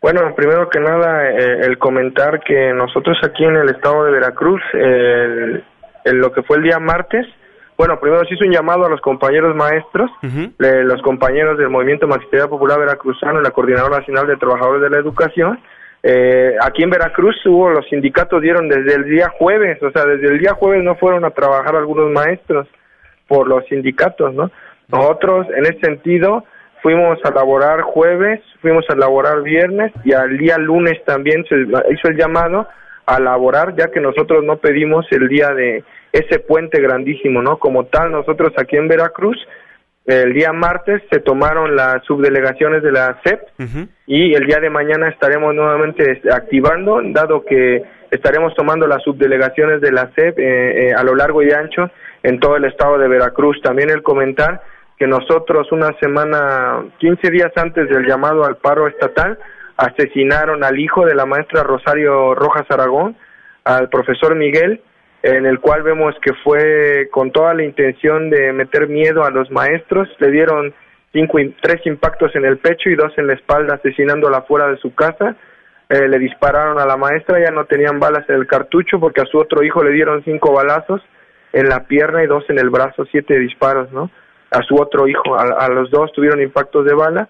Bueno, 0.05 0.35
primero 0.35 0.69
que 0.69 0.79
nada, 0.79 1.31
eh, 1.31 1.61
el 1.63 1.79
comentar 1.79 2.39
que 2.41 2.71
nosotros 2.73 3.17
aquí 3.23 3.43
en 3.43 3.55
el 3.55 3.69
estado 3.69 4.05
de 4.05 4.11
Veracruz, 4.11 4.61
en 4.71 5.63
lo 6.19 6.31
que 6.31 6.43
fue 6.43 6.57
el 6.57 6.63
día 6.63 6.77
martes, 6.77 7.25
bueno, 7.75 7.99
primero 7.99 8.23
se 8.25 8.35
hizo 8.35 8.45
un 8.45 8.53
llamado 8.53 8.85
a 8.85 8.89
los 8.89 9.01
compañeros 9.01 9.55
maestros, 9.55 10.11
los 10.59 11.01
compañeros 11.01 11.57
del 11.57 11.71
Movimiento 11.71 12.05
Magisterial 12.07 12.49
Popular 12.49 12.77
Veracruzano 12.81 13.39
y 13.39 13.43
la 13.43 13.49
Coordinadora 13.49 13.97
Nacional 13.97 14.27
de 14.27 14.37
Trabajadores 14.37 14.83
de 14.83 14.91
la 14.91 14.99
Educación. 14.99 15.59
Eh, 16.03 16.55
aquí 16.61 16.83
en 16.83 16.91
Veracruz 16.91 17.43
hubo, 17.47 17.71
los 17.71 17.89
sindicatos 17.89 18.43
dieron 18.43 18.69
desde 18.69 18.93
el 18.93 19.05
día 19.05 19.33
jueves, 19.39 19.81
o 19.81 19.89
sea, 19.89 20.05
desde 20.05 20.27
el 20.27 20.37
día 20.37 20.53
jueves 20.53 20.83
no 20.83 20.93
fueron 20.97 21.25
a 21.25 21.31
trabajar 21.31 21.75
algunos 21.75 22.11
maestros 22.11 22.67
por 23.27 23.47
los 23.47 23.65
sindicatos, 23.65 24.35
¿no? 24.35 24.51
Nosotros, 24.87 25.47
en 25.57 25.65
ese 25.65 25.79
sentido, 25.79 26.43
fuimos 26.85 27.17
a 27.23 27.31
laborar 27.31 27.81
jueves, 27.81 28.41
fuimos 28.61 28.85
a 28.89 28.95
laborar 28.95 29.41
viernes 29.41 29.91
y 30.03 30.13
al 30.13 30.37
día 30.37 30.55
lunes 30.59 31.03
también 31.03 31.43
se 31.49 31.55
hizo 31.91 32.09
el 32.09 32.15
llamado 32.15 32.67
a 33.07 33.19
laborar, 33.19 33.75
ya 33.75 33.87
que 33.87 33.99
nosotros 33.99 34.43
no 34.43 34.57
pedimos 34.57 35.03
el 35.09 35.27
día 35.27 35.49
de 35.49 35.83
ese 36.11 36.37
puente 36.37 36.79
grandísimo, 36.79 37.41
¿no? 37.41 37.57
Como 37.57 37.85
tal, 37.85 38.11
nosotros 38.11 38.53
aquí 38.59 38.77
en 38.77 38.87
Veracruz, 38.87 39.35
el 40.05 40.33
día 40.33 40.53
martes 40.53 41.01
se 41.11 41.21
tomaron 41.21 41.75
las 41.75 42.03
subdelegaciones 42.05 42.83
de 42.83 42.91
la 42.91 43.19
CEP 43.23 43.39
y 44.05 44.35
el 44.35 44.45
día 44.45 44.59
de 44.59 44.69
mañana 44.69 45.09
estaremos 45.09 45.55
nuevamente 45.55 46.21
activando, 46.31 47.01
dado 47.03 47.45
que 47.45 47.81
estaremos 48.11 48.53
tomando 48.53 48.85
las 48.85 49.01
subdelegaciones 49.01 49.81
de 49.81 49.91
la 49.91 50.11
CEP 50.15 50.37
eh, 50.37 50.89
eh, 50.89 50.93
a 50.93 51.01
lo 51.01 51.15
largo 51.15 51.41
y 51.41 51.49
ancho 51.49 51.89
en 52.21 52.39
todo 52.39 52.57
el 52.57 52.65
estado 52.65 52.99
de 52.99 53.07
Veracruz. 53.07 53.59
También 53.63 53.89
el 53.89 54.03
comentar 54.03 54.61
que 54.97 55.07
nosotros 55.07 55.71
una 55.71 55.91
semana, 55.99 56.85
15 56.99 57.29
días 57.29 57.51
antes 57.55 57.89
del 57.89 58.05
llamado 58.07 58.45
al 58.45 58.57
paro 58.57 58.87
estatal, 58.87 59.37
asesinaron 59.77 60.63
al 60.63 60.79
hijo 60.79 61.05
de 61.05 61.15
la 61.15 61.25
maestra 61.25 61.63
Rosario 61.63 62.33
Rojas 62.33 62.65
Aragón, 62.69 63.17
al 63.65 63.89
profesor 63.89 64.35
Miguel, 64.35 64.81
en 65.23 65.45
el 65.45 65.59
cual 65.59 65.81
vemos 65.83 66.15
que 66.21 66.33
fue 66.43 67.09
con 67.11 67.31
toda 67.31 67.53
la 67.53 67.63
intención 67.63 68.29
de 68.29 68.53
meter 68.53 68.87
miedo 68.87 69.25
a 69.25 69.31
los 69.31 69.49
maestros, 69.51 70.07
le 70.19 70.31
dieron 70.31 70.73
cinco, 71.11 71.39
tres 71.61 71.85
impactos 71.85 72.35
en 72.35 72.45
el 72.45 72.59
pecho 72.59 72.89
y 72.89 72.95
dos 72.95 73.11
en 73.17 73.27
la 73.27 73.33
espalda, 73.33 73.75
asesinándola 73.75 74.43
fuera 74.43 74.67
de 74.67 74.77
su 74.77 74.93
casa, 74.93 75.35
eh, 75.89 76.07
le 76.07 76.19
dispararon 76.19 76.79
a 76.79 76.85
la 76.85 76.95
maestra, 76.95 77.39
ya 77.39 77.51
no 77.51 77.65
tenían 77.65 77.99
balas 77.99 78.27
en 78.29 78.35
el 78.35 78.47
cartucho 78.47 78.99
porque 78.99 79.21
a 79.21 79.25
su 79.25 79.37
otro 79.37 79.63
hijo 79.63 79.83
le 79.83 79.91
dieron 79.91 80.23
cinco 80.23 80.53
balazos 80.53 81.01
en 81.53 81.69
la 81.69 81.85
pierna 81.85 82.23
y 82.23 82.27
dos 82.27 82.43
en 82.49 82.59
el 82.59 82.69
brazo, 82.69 83.05
siete 83.11 83.37
disparos, 83.39 83.91
¿no? 83.91 84.09
A 84.51 84.61
su 84.61 84.75
otro 84.75 85.07
hijo, 85.07 85.35
a 85.37 85.67
los 85.69 85.89
dos 85.89 86.11
tuvieron 86.13 86.41
impactos 86.41 86.85
de 86.85 86.93
bala 86.93 87.27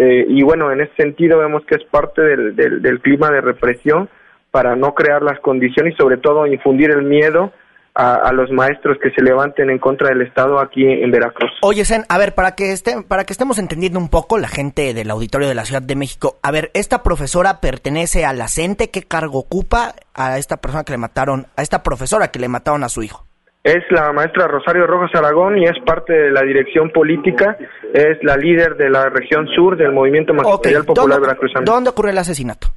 eh, 0.00 0.26
y 0.28 0.44
bueno, 0.44 0.70
en 0.70 0.80
ese 0.80 0.94
sentido 0.94 1.38
vemos 1.38 1.64
que 1.64 1.74
es 1.74 1.84
parte 1.90 2.22
del, 2.22 2.54
del, 2.54 3.00
clima 3.00 3.30
de 3.30 3.40
represión 3.40 4.08
para 4.52 4.76
no 4.76 4.94
crear 4.94 5.22
las 5.22 5.40
condiciones 5.40 5.94
y 5.94 5.96
sobre 5.96 6.18
todo 6.18 6.46
infundir 6.46 6.92
el 6.92 7.02
miedo 7.02 7.52
a, 7.94 8.32
los 8.32 8.48
maestros 8.52 8.96
que 9.02 9.10
se 9.10 9.20
levanten 9.24 9.70
en 9.70 9.80
contra 9.80 10.10
del 10.10 10.22
Estado 10.22 10.60
aquí 10.60 10.84
en 10.86 11.10
Veracruz. 11.10 11.50
Oye, 11.62 11.84
Zen, 11.84 12.04
a 12.08 12.16
ver, 12.16 12.32
para 12.32 12.54
que, 12.54 12.70
esté, 12.70 13.02
para 13.02 13.24
que 13.24 13.32
estemos 13.32 13.58
entendiendo 13.58 13.98
un 13.98 14.08
poco 14.08 14.38
la 14.38 14.46
gente 14.46 14.94
del 14.94 15.10
auditorio 15.10 15.48
de 15.48 15.56
la 15.56 15.64
Ciudad 15.64 15.82
de 15.82 15.96
México, 15.96 16.38
a 16.44 16.52
ver, 16.52 16.70
¿esta 16.74 17.02
profesora 17.02 17.60
pertenece 17.60 18.24
a 18.24 18.32
la 18.32 18.46
CENTE? 18.46 18.92
¿Qué 18.92 19.02
cargo 19.02 19.40
ocupa 19.40 19.94
a 20.14 20.38
esta 20.38 20.58
persona 20.58 20.84
que 20.84 20.92
le 20.92 20.98
mataron, 20.98 21.48
a 21.56 21.62
esta 21.62 21.82
profesora 21.82 22.28
que 22.28 22.38
le 22.38 22.46
mataron 22.46 22.84
a 22.84 22.88
su 22.88 23.02
hijo? 23.02 23.27
Es 23.68 23.84
la 23.90 24.12
maestra 24.12 24.46
Rosario 24.46 24.86
Rojas 24.86 25.10
Aragón 25.14 25.58
y 25.58 25.64
es 25.64 25.78
parte 25.84 26.14
de 26.14 26.30
la 26.30 26.42
dirección 26.42 26.90
política, 26.90 27.58
es 27.92 28.16
la 28.22 28.36
líder 28.36 28.76
de 28.76 28.88
la 28.88 29.10
región 29.10 29.46
sur 29.48 29.76
del 29.76 29.92
Movimiento 29.92 30.32
Magisterial 30.32 30.84
Popular 30.84 31.20
Veracruzano. 31.20 31.66
¿Dónde 31.66 31.90
ocurrió 31.90 32.12
el 32.12 32.18
asesinato? 32.18 32.68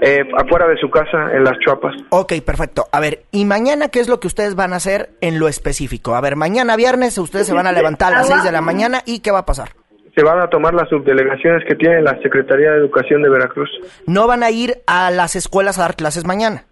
Eh, 0.00 0.22
afuera 0.38 0.68
de 0.68 0.76
su 0.76 0.88
casa, 0.88 1.32
en 1.34 1.42
las 1.42 1.58
Chuapas. 1.58 1.94
Ok, 2.10 2.34
perfecto. 2.46 2.86
A 2.92 3.00
ver, 3.00 3.24
¿y 3.32 3.44
mañana 3.44 3.88
qué 3.88 3.98
es 3.98 4.08
lo 4.08 4.20
que 4.20 4.28
ustedes 4.28 4.54
van 4.54 4.72
a 4.72 4.76
hacer 4.76 5.10
en 5.20 5.40
lo 5.40 5.48
específico? 5.48 6.14
A 6.14 6.20
ver, 6.20 6.36
mañana 6.36 6.76
viernes 6.76 7.18
ustedes 7.18 7.48
se 7.48 7.52
van 7.52 7.66
a 7.66 7.72
levantar 7.72 8.14
a 8.14 8.18
las 8.18 8.28
6 8.28 8.44
de 8.44 8.52
la 8.52 8.60
mañana 8.60 9.02
y 9.04 9.20
¿qué 9.20 9.32
va 9.32 9.40
a 9.40 9.46
pasar? 9.46 9.70
Se 10.14 10.22
van 10.22 10.40
a 10.40 10.48
tomar 10.48 10.74
las 10.74 10.88
subdelegaciones 10.88 11.64
que 11.68 11.74
tiene 11.74 12.02
la 12.02 12.18
Secretaría 12.22 12.70
de 12.70 12.78
Educación 12.78 13.22
de 13.22 13.30
Veracruz. 13.30 13.68
¿No 14.06 14.26
van 14.26 14.42
a 14.42 14.50
ir 14.50 14.78
a 14.86 15.10
las 15.10 15.34
escuelas 15.34 15.78
a 15.78 15.82
dar 15.82 15.96
clases 15.96 16.24
mañana? 16.24 16.64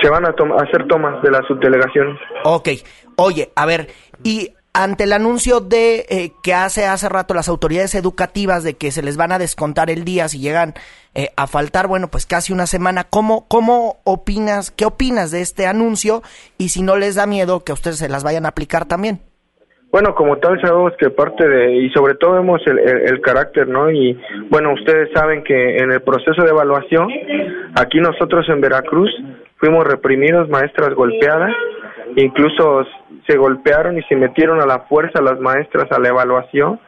Se 0.00 0.10
van 0.10 0.24
a, 0.24 0.28
hacer 0.28 0.86
tomas 0.88 1.22
de 1.22 1.30
las 1.30 1.46
subdelegaciones. 1.46 2.18
Ok. 2.44 2.68
Oye, 3.16 3.50
a 3.56 3.66
ver, 3.66 3.88
y 4.22 4.52
ante 4.72 5.04
el 5.04 5.12
anuncio 5.12 5.60
de 5.60 6.04
eh, 6.08 6.32
que 6.42 6.54
hace 6.54 6.86
hace 6.86 7.08
rato 7.08 7.34
las 7.34 7.48
autoridades 7.48 7.94
educativas 7.94 8.62
de 8.62 8.74
que 8.74 8.92
se 8.92 9.02
les 9.02 9.16
van 9.16 9.32
a 9.32 9.38
descontar 9.38 9.90
el 9.90 10.04
día 10.04 10.28
si 10.28 10.38
llegan 10.38 10.74
eh, 11.14 11.30
a 11.36 11.46
faltar, 11.46 11.88
bueno, 11.88 12.08
pues 12.08 12.26
casi 12.26 12.52
una 12.52 12.66
semana, 12.66 13.04
¿cómo, 13.04 13.46
¿cómo 13.48 13.96
opinas, 14.04 14.70
qué 14.70 14.84
opinas 14.84 15.30
de 15.32 15.40
este 15.40 15.66
anuncio 15.66 16.22
y 16.58 16.68
si 16.68 16.82
no 16.82 16.96
les 16.96 17.16
da 17.16 17.26
miedo 17.26 17.64
que 17.64 17.72
ustedes 17.72 17.98
se 17.98 18.08
las 18.08 18.22
vayan 18.22 18.46
a 18.46 18.50
aplicar 18.50 18.86
también? 18.86 19.20
Bueno, 19.90 20.14
como 20.14 20.36
tal 20.36 20.60
sabemos 20.60 20.92
que 20.98 21.08
parte 21.08 21.48
de, 21.48 21.74
y 21.76 21.90
sobre 21.90 22.14
todo 22.14 22.34
vemos 22.34 22.60
el, 22.66 22.78
el, 22.78 23.20
carácter, 23.22 23.66
¿no? 23.66 23.90
Y 23.90 24.20
bueno, 24.50 24.74
ustedes 24.74 25.08
saben 25.14 25.42
que 25.42 25.78
en 25.78 25.90
el 25.90 26.02
proceso 26.02 26.42
de 26.42 26.50
evaluación, 26.50 27.08
aquí 27.74 27.98
nosotros 27.98 28.46
en 28.50 28.60
Veracruz 28.60 29.10
fuimos 29.58 29.84
reprimidos, 29.84 30.48
maestras 30.48 30.94
golpeadas, 30.94 31.52
incluso 32.16 32.86
se 33.26 33.36
golpearon 33.36 33.98
y 33.98 34.02
se 34.04 34.16
metieron 34.16 34.60
a 34.60 34.66
la 34.66 34.80
fuerza 34.80 35.20
las 35.20 35.38
maestras 35.38 35.90
a 35.92 35.98
la 35.98 36.08
evaluación. 36.08 36.80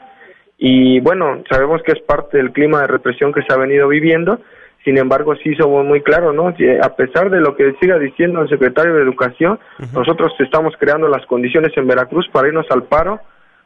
Y 0.57 1.01
bueno, 1.01 1.43
sabemos 1.51 1.83
que 1.83 1.93
es 1.93 2.01
parte 2.03 2.39
del 2.39 2.53
clima 2.53 2.81
de 2.81 2.87
represión 2.87 3.33
que 3.33 3.43
se 3.43 3.53
ha 3.53 3.57
venido 3.57 3.89
viviendo, 3.89 4.41
sin 4.85 4.99
embargo 4.99 5.35
sí 5.37 5.55
somos 5.57 5.85
muy 5.85 6.03
claros, 6.03 6.35
¿no? 6.35 6.49
A 6.83 6.97
pesar 6.97 7.31
de 7.31 7.41
lo 7.41 7.57
que 7.57 7.75
siga 7.81 7.99
diciendo 7.99 8.43
el 8.43 8.49
secretario 8.49 8.95
de 8.95 9.03
Educación, 9.03 9.59
nosotros 9.95 10.33
estamos 10.39 10.75
creando 10.79 11.09
las 11.09 11.25
condiciones 11.27 11.73
en 11.77 11.87
Veracruz 11.87 12.29
para 12.33 12.49
irnos 12.49 12.67
al 12.71 12.85
paro 12.85 13.21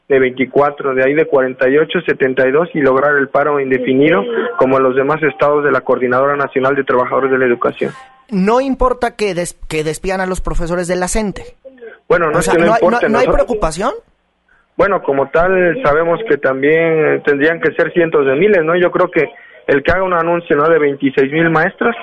de 0.09 0.19
24, 0.19 0.95
de 0.95 1.05
ahí 1.05 1.15
de 1.15 1.27
48, 1.27 2.01
72 2.07 2.69
y 2.75 2.81
lograr 2.81 3.17
el 3.17 3.29
paro 3.29 3.59
indefinido 3.59 4.23
como 4.59 4.79
los 4.79 4.95
demás 4.95 5.23
estados 5.23 5.65
de 5.65 5.73
la 5.73 5.81
Coordinadora 5.81 6.37
Nacional 6.37 6.75
de 6.75 6.85
Trabajadores 6.85 7.31
de 7.31 7.39
la 7.39 7.47
Educación 7.47 7.93
no 8.31 8.61
importa 8.61 9.17
que, 9.17 9.35
que 9.69 9.85
despidan 9.85 10.21
a 10.21 10.27
los 10.27 10.41
profesores 10.41 10.89
de 10.89 10.97
la 10.97 11.09
CENTE. 11.09 11.43
Bueno, 12.09 12.27
no, 12.31 12.41
no, 13.09 13.19
hay 13.19 13.27
preocupación? 13.29 13.93
Bueno, 14.77 15.03
como 15.03 15.29
tal, 15.31 15.81
sabemos 15.83 16.21
que 16.29 16.37
también 16.37 17.23
tendrían 17.25 17.61
que 17.61 17.73
ser 17.75 17.93
cientos 17.93 18.27
de 18.27 18.35
miles, 18.35 18.63
¿no? 18.65 18.77
Yo 18.77 18.91
creo 18.91 19.11
que 19.11 19.31
el 19.67 19.83
que 19.83 19.93
haga 19.93 20.03
un 20.03 20.13
anuncio, 20.13 20.57
¿no? 20.57 20.69
De 20.69 20.79
26 20.79 21.33
mil 21.33 21.49
maestros, 21.49 21.95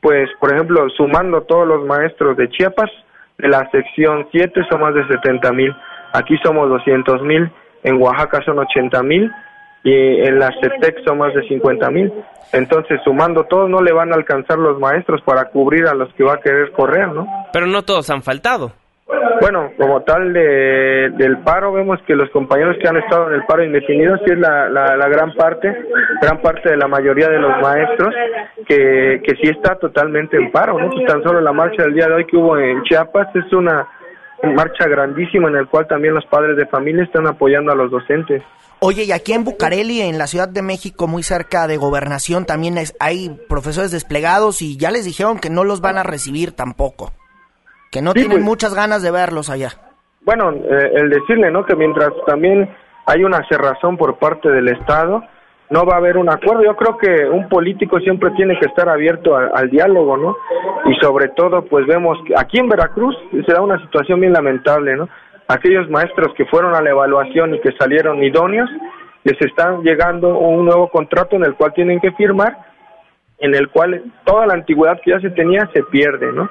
pues, 0.00 0.28
por 0.40 0.52
ejemplo, 0.52 0.88
sumando 0.96 1.42
todos 1.42 1.68
los 1.68 1.84
maestros 1.86 2.36
de 2.36 2.48
Chiapas, 2.48 2.90
de 3.38 3.48
la 3.48 3.68
sección 3.70 4.26
7 4.32 4.62
son 4.70 4.80
más 4.80 4.94
de 4.94 5.06
70 5.06 5.52
mil, 5.52 5.74
aquí 6.14 6.36
somos 6.42 6.68
200 6.70 7.22
mil, 7.22 7.50
en 7.82 8.00
Oaxaca 8.00 8.40
son 8.44 8.58
80 8.58 9.02
mil, 9.02 9.30
y 9.82 9.92
en 9.92 10.38
la 10.38 10.50
CETEC 10.60 11.04
son 11.06 11.18
más 11.18 11.34
de 11.34 11.46
50 11.46 11.90
mil. 11.90 12.10
Entonces, 12.52 13.00
sumando 13.04 13.44
todos, 13.44 13.68
no 13.68 13.82
le 13.82 13.92
van 13.92 14.12
a 14.12 14.16
alcanzar 14.16 14.58
los 14.58 14.78
maestros 14.78 15.20
para 15.22 15.50
cubrir 15.50 15.86
a 15.86 15.94
los 15.94 16.12
que 16.14 16.24
va 16.24 16.34
a 16.34 16.40
querer 16.40 16.72
correr, 16.72 17.08
¿no? 17.08 17.26
Pero 17.52 17.66
no 17.66 17.82
todos 17.82 18.08
han 18.10 18.22
faltado. 18.22 18.72
Bueno, 19.40 19.72
como 19.76 20.00
tal 20.02 20.32
de, 20.32 21.10
del 21.18 21.38
paro, 21.38 21.72
vemos 21.72 22.00
que 22.06 22.14
los 22.14 22.30
compañeros 22.30 22.76
que 22.80 22.88
han 22.88 22.96
estado 22.96 23.28
en 23.28 23.34
el 23.34 23.44
paro 23.44 23.62
indefinido, 23.62 24.16
sí 24.18 24.32
es 24.32 24.38
la, 24.38 24.70
la, 24.70 24.96
la 24.96 25.08
gran 25.08 25.34
parte, 25.34 25.68
gran 26.22 26.40
parte 26.40 26.70
de 26.70 26.78
la 26.78 26.88
mayoría 26.88 27.28
de 27.28 27.38
los 27.38 27.60
maestros, 27.60 28.14
que, 28.66 29.20
que 29.22 29.34
sí 29.42 29.50
está 29.50 29.74
totalmente 29.74 30.38
en 30.38 30.50
paro, 30.50 30.78
¿no? 30.78 30.88
Pues 30.88 31.04
tan 31.06 31.22
solo 31.22 31.42
la 31.42 31.52
marcha 31.52 31.82
del 31.82 31.92
día 31.92 32.06
de 32.06 32.14
hoy 32.14 32.24
que 32.24 32.36
hubo 32.38 32.56
en 32.56 32.82
Chiapas 32.84 33.28
es 33.36 33.52
una 33.52 33.86
marcha 34.42 34.86
grandísima 34.88 35.48
en 35.48 35.56
el 35.56 35.68
cual 35.68 35.86
también 35.86 36.14
los 36.14 36.26
padres 36.26 36.56
de 36.56 36.66
familia 36.66 37.04
están 37.04 37.26
apoyando 37.26 37.72
a 37.72 37.74
los 37.74 37.90
docentes. 37.90 38.42
Oye, 38.80 39.04
y 39.04 39.12
aquí 39.12 39.32
en 39.32 39.44
Bucareli, 39.44 40.02
en 40.02 40.18
la 40.18 40.26
Ciudad 40.26 40.48
de 40.48 40.60
México, 40.60 41.06
muy 41.06 41.22
cerca 41.22 41.66
de 41.66 41.76
Gobernación, 41.76 42.44
también 42.44 42.76
es, 42.76 42.94
hay 43.00 43.30
profesores 43.48 43.90
desplegados 43.90 44.60
y 44.60 44.76
ya 44.76 44.90
les 44.90 45.04
dijeron 45.04 45.38
que 45.38 45.48
no 45.48 45.64
los 45.64 45.80
van 45.80 45.96
a 45.96 46.02
recibir 46.02 46.52
tampoco, 46.52 47.12
que 47.90 48.02
no 48.02 48.12
tienen 48.12 48.32
pues. 48.32 48.44
muchas 48.44 48.74
ganas 48.74 49.02
de 49.02 49.10
verlos 49.10 49.48
allá. 49.48 49.70
Bueno, 50.22 50.50
eh, 50.52 50.90
el 50.94 51.08
decirle, 51.08 51.50
¿no? 51.50 51.64
Que 51.64 51.76
mientras 51.76 52.10
también 52.26 52.68
hay 53.06 53.24
una 53.24 53.46
cerrazón 53.48 53.96
por 53.96 54.18
parte 54.18 54.50
del 54.50 54.68
Estado, 54.68 55.22
no 55.74 55.84
va 55.84 55.94
a 55.94 55.98
haber 55.98 56.16
un 56.16 56.30
acuerdo. 56.30 56.62
Yo 56.62 56.76
creo 56.76 56.96
que 56.96 57.28
un 57.28 57.48
político 57.48 57.98
siempre 57.98 58.30
tiene 58.36 58.56
que 58.60 58.66
estar 58.66 58.88
abierto 58.88 59.36
al 59.36 59.68
diálogo, 59.70 60.16
¿no? 60.16 60.36
Y 60.84 60.94
sobre 61.04 61.30
todo, 61.30 61.64
pues 61.64 61.84
vemos 61.86 62.16
que 62.24 62.34
aquí 62.36 62.60
en 62.60 62.68
Veracruz 62.68 63.16
se 63.44 63.52
da 63.52 63.60
una 63.60 63.82
situación 63.82 64.20
bien 64.20 64.32
lamentable, 64.32 64.94
¿no? 64.94 65.08
Aquellos 65.48 65.90
maestros 65.90 66.32
que 66.36 66.44
fueron 66.46 66.76
a 66.76 66.80
la 66.80 66.90
evaluación 66.90 67.56
y 67.56 67.60
que 67.60 67.72
salieron 67.72 68.22
idóneos, 68.22 68.70
les 69.24 69.40
están 69.40 69.82
llegando 69.82 70.38
un 70.38 70.64
nuevo 70.64 70.88
contrato 70.90 71.34
en 71.34 71.44
el 71.44 71.54
cual 71.54 71.72
tienen 71.74 71.98
que 71.98 72.12
firmar, 72.12 72.56
en 73.38 73.56
el 73.56 73.68
cual 73.68 74.00
toda 74.24 74.46
la 74.46 74.54
antigüedad 74.54 75.00
que 75.02 75.10
ya 75.10 75.18
se 75.18 75.30
tenía 75.30 75.68
se 75.74 75.82
pierde, 75.82 76.32
¿no? 76.32 76.48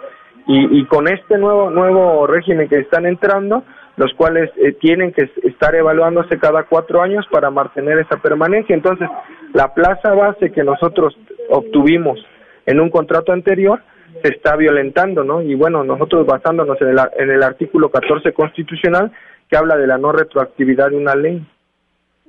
Y, 0.47 0.81
y 0.81 0.85
con 0.87 1.07
este 1.07 1.37
nuevo 1.37 1.69
nuevo 1.69 2.27
régimen 2.27 2.67
que 2.67 2.79
están 2.79 3.05
entrando, 3.05 3.63
los 3.95 4.13
cuales 4.13 4.49
eh, 4.57 4.73
tienen 4.73 5.11
que 5.13 5.29
estar 5.43 5.75
evaluándose 5.75 6.39
cada 6.39 6.63
cuatro 6.63 7.01
años 7.01 7.25
para 7.31 7.49
mantener 7.51 7.99
esa 7.99 8.17
permanencia. 8.17 8.75
Entonces, 8.75 9.07
la 9.53 9.73
plaza 9.73 10.13
base 10.13 10.51
que 10.51 10.63
nosotros 10.63 11.17
obtuvimos 11.49 12.19
en 12.65 12.79
un 12.79 12.89
contrato 12.89 13.31
anterior 13.31 13.81
se 14.23 14.29
está 14.29 14.55
violentando, 14.55 15.23
¿no? 15.23 15.41
Y 15.41 15.55
bueno, 15.55 15.83
nosotros 15.83 16.25
basándonos 16.25 16.79
en 16.81 16.89
el, 16.89 16.99
en 17.17 17.29
el 17.29 17.43
artículo 17.43 17.89
14 17.89 18.31
constitucional 18.33 19.11
que 19.49 19.57
habla 19.57 19.77
de 19.77 19.87
la 19.87 19.97
no 19.97 20.11
retroactividad 20.11 20.89
de 20.89 20.97
una 20.97 21.15
ley. 21.15 21.45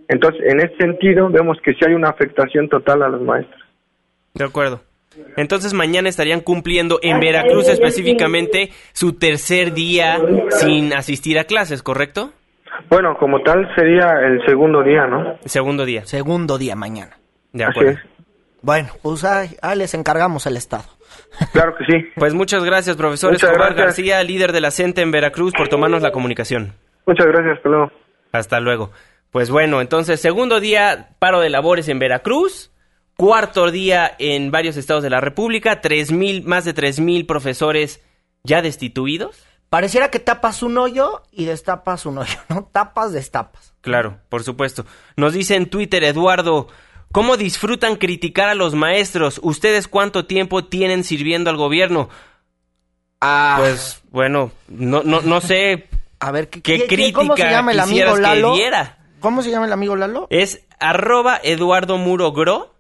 Entonces, 0.09 0.43
en 0.45 0.61
ese 0.61 0.77
sentido, 0.77 1.29
vemos 1.31 1.59
que 1.63 1.73
sí 1.75 1.81
hay 1.87 1.95
una 1.95 2.11
afectación 2.11 2.69
total 2.69 3.03
a 3.03 3.09
los 3.09 3.23
maestros. 3.23 3.63
De 4.35 4.45
acuerdo. 4.45 4.81
Entonces 5.37 5.73
mañana 5.75 6.09
estarían 6.09 6.41
cumpliendo 6.41 6.99
en 7.03 7.21
Veracruz 7.21 7.69
específicamente 7.69 8.71
su 8.93 9.15
tercer 9.15 9.73
día 9.75 10.19
sin 10.51 10.93
asistir 10.93 11.39
a 11.39 11.45
clases, 11.45 11.83
¿correcto? 11.83 12.33
Bueno, 12.91 13.17
como 13.19 13.41
tal 13.43 13.69
sería 13.77 14.13
el 14.27 14.45
segundo 14.47 14.83
día, 14.83 15.07
¿no? 15.07 15.39
Segundo 15.45 15.85
día. 15.85 16.05
Segundo 16.07 16.59
día 16.59 16.75
mañana. 16.77 17.19
De 17.53 17.65
Así 17.65 17.79
acuerdo. 17.79 17.91
es. 17.93 17.99
Bueno, 18.63 18.89
pues 19.03 19.25
ahí, 19.25 19.51
ahí 19.63 19.79
les 19.79 19.95
encargamos 19.95 20.47
el 20.47 20.57
Estado. 20.57 20.85
Claro 21.53 21.75
que 21.77 21.85
sí. 21.85 22.09
Pues 22.17 22.33
muchas 22.35 22.65
gracias, 22.65 22.97
profesor 22.97 23.33
Muchas 23.33 23.51
Escobar 23.51 23.75
gracias. 23.75 23.97
García, 23.97 24.23
líder 24.23 24.53
de 24.53 24.61
la 24.61 24.71
CENTE 24.71 25.03
en 25.03 25.11
Veracruz, 25.11 25.53
por 25.57 25.69
tomarnos 25.69 26.03
la 26.03 26.13
comunicación. 26.13 26.73
Muchas 27.07 27.27
gracias, 27.27 27.59
hasta 27.59 27.69
luego. 27.69 27.93
Hasta 28.33 28.61
luego. 28.61 28.91
Pues 29.31 29.51
bueno, 29.51 29.81
entonces, 29.81 30.21
segundo 30.21 30.61
día, 30.61 31.11
paro 31.19 31.41
de 31.41 31.51
labores 31.51 31.89
en 31.89 31.99
Veracruz. 31.99 32.71
Cuarto 33.17 33.71
día 33.71 34.15
en 34.19 34.51
varios 34.51 34.77
estados 34.77 35.03
de 35.03 35.11
la 35.11 35.21
República. 35.21 35.81
Tres 35.81 36.11
mil, 36.11 36.43
más 36.45 36.65
de 36.65 36.73
tres 36.73 36.99
mil 37.01 37.27
profesores 37.27 38.01
ya 38.43 38.61
destituidos. 38.63 39.43
Pareciera 39.71 40.11
que 40.11 40.19
tapas 40.21 40.63
un 40.63 40.79
hoyo 40.79 41.23
y 41.33 41.45
destapas 41.47 42.07
un 42.07 42.19
hoyo, 42.19 42.37
¿no? 42.49 42.69
Tapas, 42.73 43.13
destapas. 43.13 43.75
Claro, 43.81 44.19
por 44.29 44.43
supuesto. 44.45 44.85
Nos 45.17 45.33
dice 45.33 45.57
en 45.57 45.69
Twitter 45.71 46.05
Eduardo, 46.05 46.69
¿cómo 47.13 47.37
disfrutan 47.37 47.97
criticar 47.97 48.49
a 48.49 48.55
los 48.55 48.75
maestros? 48.75 49.41
¿Ustedes 49.43 49.89
cuánto 49.89 50.27
tiempo 50.27 50.65
tienen 50.65 51.03
sirviendo 51.05 51.51
al 51.51 51.57
gobierno? 51.57 52.09
Ah, 53.21 53.57
Pues 53.59 54.03
bueno, 54.11 54.53
no, 54.69 55.03
no, 55.03 55.21
no 55.23 55.41
sé 55.41 55.89
a 56.21 56.31
ver, 56.31 56.49
¿qué, 56.51 56.63
qué 56.63 56.79
qué- 56.81 56.87
crítica 56.87 57.19
¿cómo 57.21 57.37
se 57.37 57.51
llama 57.51 57.73
el 57.73 57.81
amigo 57.81 58.15
que 58.15 58.21
Lalo? 58.21 58.55
diera. 58.55 58.99
¿Cómo 59.21 59.43
se 59.43 59.51
llama 59.51 59.67
el 59.67 59.73
amigo 59.73 59.97
Lalo? 59.97 60.27
Es 60.31 60.63
arroba 60.79 61.41
Eduardo 61.43 61.97
Muro 61.99 62.33
Gro 62.33 62.74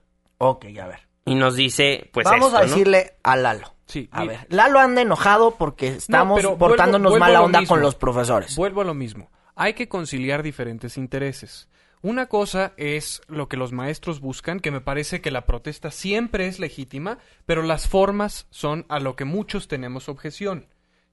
Ok, 0.48 0.66
a 0.80 0.87
ver. 0.87 1.00
y 1.24 1.35
nos 1.35 1.57
dice, 1.57 2.11
pues 2.12 2.24
Vamos 2.24 2.48
esto, 2.48 2.59
a 2.59 2.61
¿no? 2.62 2.66
decirle 2.68 3.14
a 3.22 3.37
Lalo. 3.37 3.74
Sí, 3.87 4.09
A 4.12 4.22
mi- 4.22 4.28
ver, 4.28 4.46
Lalo 4.50 4.78
anda 4.80 5.02
enojado 5.02 5.52
porque 5.57 5.88
estamos 5.88 6.42
portándonos 6.59 7.11
vuelvo 7.12 7.24
mala 7.26 7.42
onda 7.42 7.61
mismo. 7.61 7.74
con 7.74 7.83
los 7.83 7.94
profesores. 7.94 8.57
Vuelvo 8.57 8.80
a 8.80 8.85
lo 8.85 8.94
mismo. 8.94 9.30
Hay 9.57 9.74
que 9.74 9.88
conciliar 9.88 10.42
diferentes 10.42 10.96
intereses. 10.96 11.68
Una 12.02 12.26
cosa 12.26 12.72
es 12.76 13.22
lo 13.28 13.48
que 13.48 13.57
los 13.57 13.72
maestros 13.72 14.20
buscan, 14.20 14.61
que 14.61 14.70
me 14.70 14.80
parece 14.83 15.22
que 15.22 15.30
la 15.30 15.46
protesta 15.46 15.90
siempre 15.90 16.46
es 16.46 16.59
legítima, 16.59 17.18
pero 17.46 17.62
las 17.62 17.88
formas 17.88 18.46
son 18.50 18.85
a 18.90 19.00
lo 19.00 19.16
que 19.16 19.24
muchos 19.24 19.68
tenemos 19.68 20.09
objeción. 20.11 20.66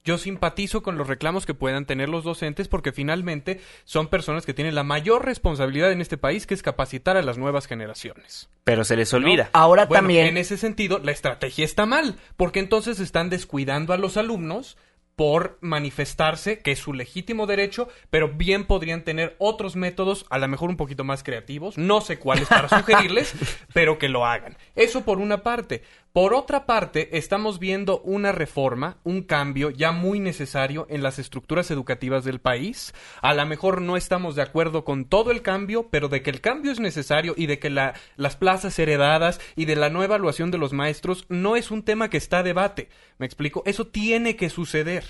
Yo 0.03 0.17
simpatizo 0.17 0.81
con 0.81 0.97
los 0.97 1.07
reclamos 1.07 1.45
que 1.45 1.53
puedan 1.53 1.85
tener 1.85 2.09
los 2.09 2.23
docentes 2.23 2.67
porque 2.67 2.91
finalmente 2.91 3.61
son 3.83 4.07
personas 4.07 4.45
que 4.45 4.53
tienen 4.53 4.73
la 4.73 4.83
mayor 4.83 5.25
responsabilidad 5.25 5.91
en 5.91 6.01
este 6.01 6.17
país, 6.17 6.47
que 6.47 6.55
es 6.55 6.63
capacitar 6.63 7.17
a 7.17 7.21
las 7.21 7.37
nuevas 7.37 7.67
generaciones. 7.67 8.49
Pero 8.63 8.83
se 8.83 8.95
les 8.95 9.13
olvida. 9.13 9.49
Ahora 9.53 9.85
Bueno, 9.85 10.01
también... 10.01 10.27
En 10.27 10.37
ese 10.37 10.57
sentido, 10.57 10.99
la 10.99 11.11
estrategia 11.11 11.65
está 11.65 11.85
mal, 11.85 12.15
porque 12.35 12.59
entonces 12.59 12.99
están 12.99 13.29
descuidando 13.29 13.93
a 13.93 13.97
los 13.97 14.17
alumnos 14.17 14.77
por 15.15 15.59
manifestarse, 15.61 16.61
que 16.61 16.71
es 16.71 16.79
su 16.79 16.93
legítimo 16.93 17.45
derecho, 17.45 17.87
pero 18.09 18.29
bien 18.29 18.65
podrían 18.65 19.03
tener 19.03 19.35
otros 19.37 19.75
métodos, 19.75 20.25
a 20.29 20.39
lo 20.39 20.47
mejor 20.47 20.69
un 20.69 20.77
poquito 20.77 21.03
más 21.03 21.21
creativos, 21.21 21.77
no 21.77 22.01
sé 22.01 22.17
cuáles 22.17 22.47
para 22.47 22.69
sugerirles, 22.79 23.33
pero 23.71 23.99
que 23.99 24.09
lo 24.09 24.25
hagan. 24.25 24.57
Eso 24.75 25.01
por 25.01 25.19
una 25.19 25.43
parte. 25.43 25.83
Por 26.13 26.33
otra 26.33 26.65
parte, 26.65 27.17
estamos 27.17 27.57
viendo 27.57 28.01
una 28.01 28.33
reforma, 28.33 28.97
un 29.05 29.21
cambio 29.21 29.69
ya 29.69 29.93
muy 29.93 30.19
necesario 30.19 30.85
en 30.89 31.03
las 31.03 31.19
estructuras 31.19 31.71
educativas 31.71 32.25
del 32.25 32.41
país. 32.41 32.93
A 33.21 33.33
lo 33.33 33.45
mejor 33.45 33.81
no 33.81 33.95
estamos 33.95 34.35
de 34.35 34.41
acuerdo 34.41 34.83
con 34.83 35.05
todo 35.05 35.31
el 35.31 35.41
cambio, 35.41 35.87
pero 35.89 36.09
de 36.09 36.21
que 36.21 36.29
el 36.29 36.41
cambio 36.41 36.73
es 36.73 36.81
necesario 36.81 37.33
y 37.37 37.45
de 37.45 37.59
que 37.59 37.69
la- 37.69 37.93
las 38.17 38.35
plazas 38.35 38.77
heredadas 38.77 39.39
y 39.55 39.63
de 39.63 39.77
la 39.77 39.89
no 39.89 40.03
evaluación 40.03 40.51
de 40.51 40.57
los 40.57 40.73
maestros 40.73 41.25
no 41.29 41.55
es 41.55 41.71
un 41.71 41.81
tema 41.81 42.09
que 42.09 42.17
está 42.17 42.39
a 42.39 42.43
debate. 42.43 42.89
¿Me 43.17 43.25
explico? 43.25 43.63
Eso 43.65 43.87
tiene 43.87 44.35
que 44.35 44.49
suceder. 44.49 45.05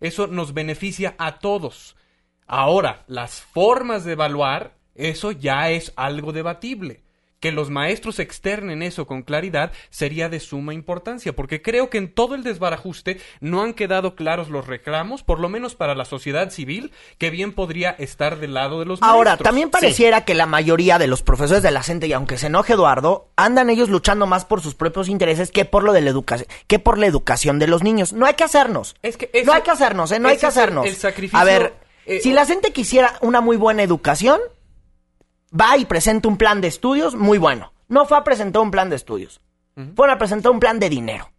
Eso 0.00 0.26
nos 0.26 0.54
beneficia 0.54 1.14
a 1.18 1.38
todos. 1.38 1.94
Ahora, 2.48 3.04
las 3.06 3.42
formas 3.42 4.04
de 4.04 4.12
evaluar, 4.14 4.76
eso 4.96 5.30
ya 5.30 5.70
es 5.70 5.92
algo 5.94 6.32
debatible. 6.32 7.04
Que 7.42 7.50
los 7.52 7.70
maestros 7.70 8.20
externen 8.20 8.82
eso 8.84 9.06
con 9.08 9.22
claridad 9.22 9.72
sería 9.90 10.28
de 10.28 10.38
suma 10.38 10.74
importancia, 10.74 11.34
porque 11.34 11.60
creo 11.60 11.90
que 11.90 11.98
en 11.98 12.14
todo 12.14 12.36
el 12.36 12.44
desbarajuste 12.44 13.20
no 13.40 13.62
han 13.62 13.74
quedado 13.74 14.14
claros 14.14 14.48
los 14.48 14.68
reclamos, 14.68 15.24
por 15.24 15.40
lo 15.40 15.48
menos 15.48 15.74
para 15.74 15.96
la 15.96 16.04
sociedad 16.04 16.50
civil, 16.50 16.92
que 17.18 17.30
bien 17.30 17.52
podría 17.52 17.90
estar 17.90 18.38
del 18.38 18.54
lado 18.54 18.78
de 18.78 18.86
los 18.86 19.02
Ahora, 19.02 19.32
maestros. 19.32 19.44
también 19.48 19.70
pareciera 19.70 20.24
que 20.24 20.34
la 20.34 20.46
mayoría 20.46 21.00
de 21.00 21.08
los 21.08 21.22
profesores 21.24 21.64
de 21.64 21.72
la 21.72 21.82
CENTE, 21.82 22.06
y 22.06 22.12
aunque 22.12 22.38
se 22.38 22.46
enoje 22.46 22.74
Eduardo, 22.74 23.28
andan 23.34 23.70
ellos 23.70 23.88
luchando 23.88 24.26
más 24.28 24.44
por 24.44 24.60
sus 24.62 24.76
propios 24.76 25.08
intereses 25.08 25.50
que 25.50 25.64
por 25.64 25.82
lo 25.82 25.92
de 25.92 26.00
la 26.00 26.10
educación, 26.10 26.46
que 26.68 26.78
por 26.78 26.96
la 26.96 27.06
educación 27.06 27.58
de 27.58 27.66
los 27.66 27.82
niños. 27.82 28.12
No 28.12 28.24
hay 28.26 28.34
que 28.34 28.44
hacernos. 28.44 28.94
Es 29.02 29.16
que 29.16 29.28
ese- 29.32 29.46
no 29.46 29.52
hay 29.52 29.62
que 29.62 29.72
hacernos, 29.72 30.12
¿eh? 30.12 30.20
No 30.20 30.28
hay 30.28 30.36
que 30.36 30.46
el- 30.46 30.48
hacernos. 30.50 30.86
el 30.86 30.94
sacrificio, 30.94 31.40
A 31.40 31.42
ver, 31.42 31.74
eh, 32.06 32.20
si 32.22 32.32
la 32.32 32.46
CENTE 32.46 32.72
quisiera 32.72 33.14
una 33.20 33.40
muy 33.40 33.56
buena 33.56 33.82
educación, 33.82 34.38
va 35.58 35.76
y 35.76 35.84
presenta 35.84 36.28
un 36.28 36.36
plan 36.36 36.60
de 36.60 36.68
estudios 36.68 37.14
muy 37.14 37.38
bueno. 37.38 37.72
No 37.88 38.06
fue 38.06 38.18
a 38.18 38.24
presentar 38.24 38.62
un 38.62 38.70
plan 38.70 38.90
de 38.90 38.96
estudios. 38.96 39.40
Fueron 39.96 40.14
a 40.14 40.18
presentar 40.18 40.52
un 40.52 40.60
plan 40.60 40.78
de 40.78 40.88
dinero. 40.88 41.30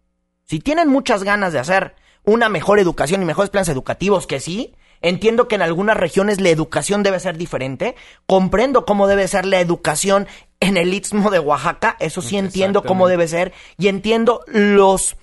Si 0.44 0.58
tienen 0.58 0.88
muchas 0.88 1.22
ganas 1.22 1.52
de 1.52 1.58
hacer 1.58 1.94
una 2.24 2.48
mejor 2.48 2.78
educación 2.78 3.22
y 3.22 3.24
mejores 3.24 3.50
planes 3.50 3.68
educativos, 3.68 4.26
que 4.26 4.40
sí, 4.40 4.74
entiendo 5.02 5.48
que 5.48 5.54
en 5.54 5.62
algunas 5.62 5.96
regiones 5.96 6.40
la 6.40 6.48
educación 6.48 7.02
debe 7.02 7.20
ser 7.20 7.36
diferente, 7.36 7.94
comprendo 8.26 8.84
cómo 8.84 9.06
debe 9.06 9.28
ser 9.28 9.46
la 9.46 9.60
educación 9.60 10.26
en 10.60 10.76
el 10.76 10.94
Istmo 10.94 11.30
de 11.30 11.38
Oaxaca, 11.38 11.96
eso 12.00 12.22
sí 12.22 12.36
entiendo 12.36 12.82
cómo 12.82 13.08
debe 13.08 13.28
ser, 13.28 13.52
y 13.76 13.88
entiendo 13.88 14.40
los 14.46 15.16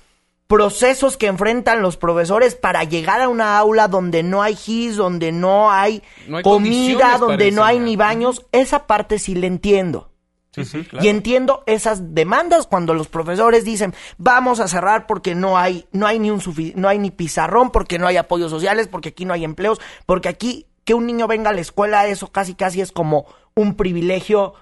procesos 0.52 1.16
que 1.16 1.28
enfrentan 1.28 1.82
los 1.82 1.96
profesores 1.96 2.56
para 2.56 2.84
llegar 2.84 3.22
a 3.22 3.30
una 3.30 3.58
aula 3.58 3.88
donde 3.88 4.22
no 4.22 4.44
hay 4.44 4.56
gis, 4.56 4.98
donde 4.98 5.32
no 5.32 5.72
hay, 5.72 6.04
No 6.28 6.38
hay 6.38 6.44
comida, 6.44 7.18
donde 7.18 7.52
no 7.52 7.64
hay 7.64 7.80
ni 7.80 7.96
baños, 7.96 8.46
esa 8.52 8.86
parte 8.86 9.18
sí 9.18 9.34
la 9.34 9.48
entiendo. 9.48 10.12
Sí, 10.54 10.66
sí, 10.66 10.84
claro. 10.84 11.06
Y 11.06 11.08
entiendo 11.08 11.64
esas 11.68 12.14
demandas 12.14 12.68
cuando 12.68 12.94
los 12.94 13.08
profesores 13.08 13.64
dicen 13.64 13.94
vamos 14.18 14.60
a 14.60 14.68
cerrar 14.68 15.08
porque 15.08 15.34
no 15.36 15.58
hay 15.58 15.86
no 15.94 16.06
hay 16.06 16.20
ni 16.20 16.30
un 16.30 16.42
no 16.76 16.90
hay 16.90 17.00
ni 17.00 17.10
pizarrón 17.10 17.72
porque 17.72 17.98
no 17.98 18.06
hay 18.06 18.18
apoyos 18.18 18.52
sociales 18.52 18.90
porque 18.90 19.10
aquí 19.10 19.24
no 19.24 19.34
hay 19.34 19.46
empleos 19.46 19.80
porque 20.06 20.28
aquí 20.28 20.68
que 20.84 20.94
un 20.94 21.06
niño 21.08 21.28
venga 21.28 21.52
a 21.52 21.54
la 21.54 21.62
escuela 21.62 22.06
eso 22.08 22.34
casi 22.34 22.56
casi 22.56 22.82
es 22.82 22.92
como 22.92 23.28
un 23.56 23.76
privilegio 23.76 24.54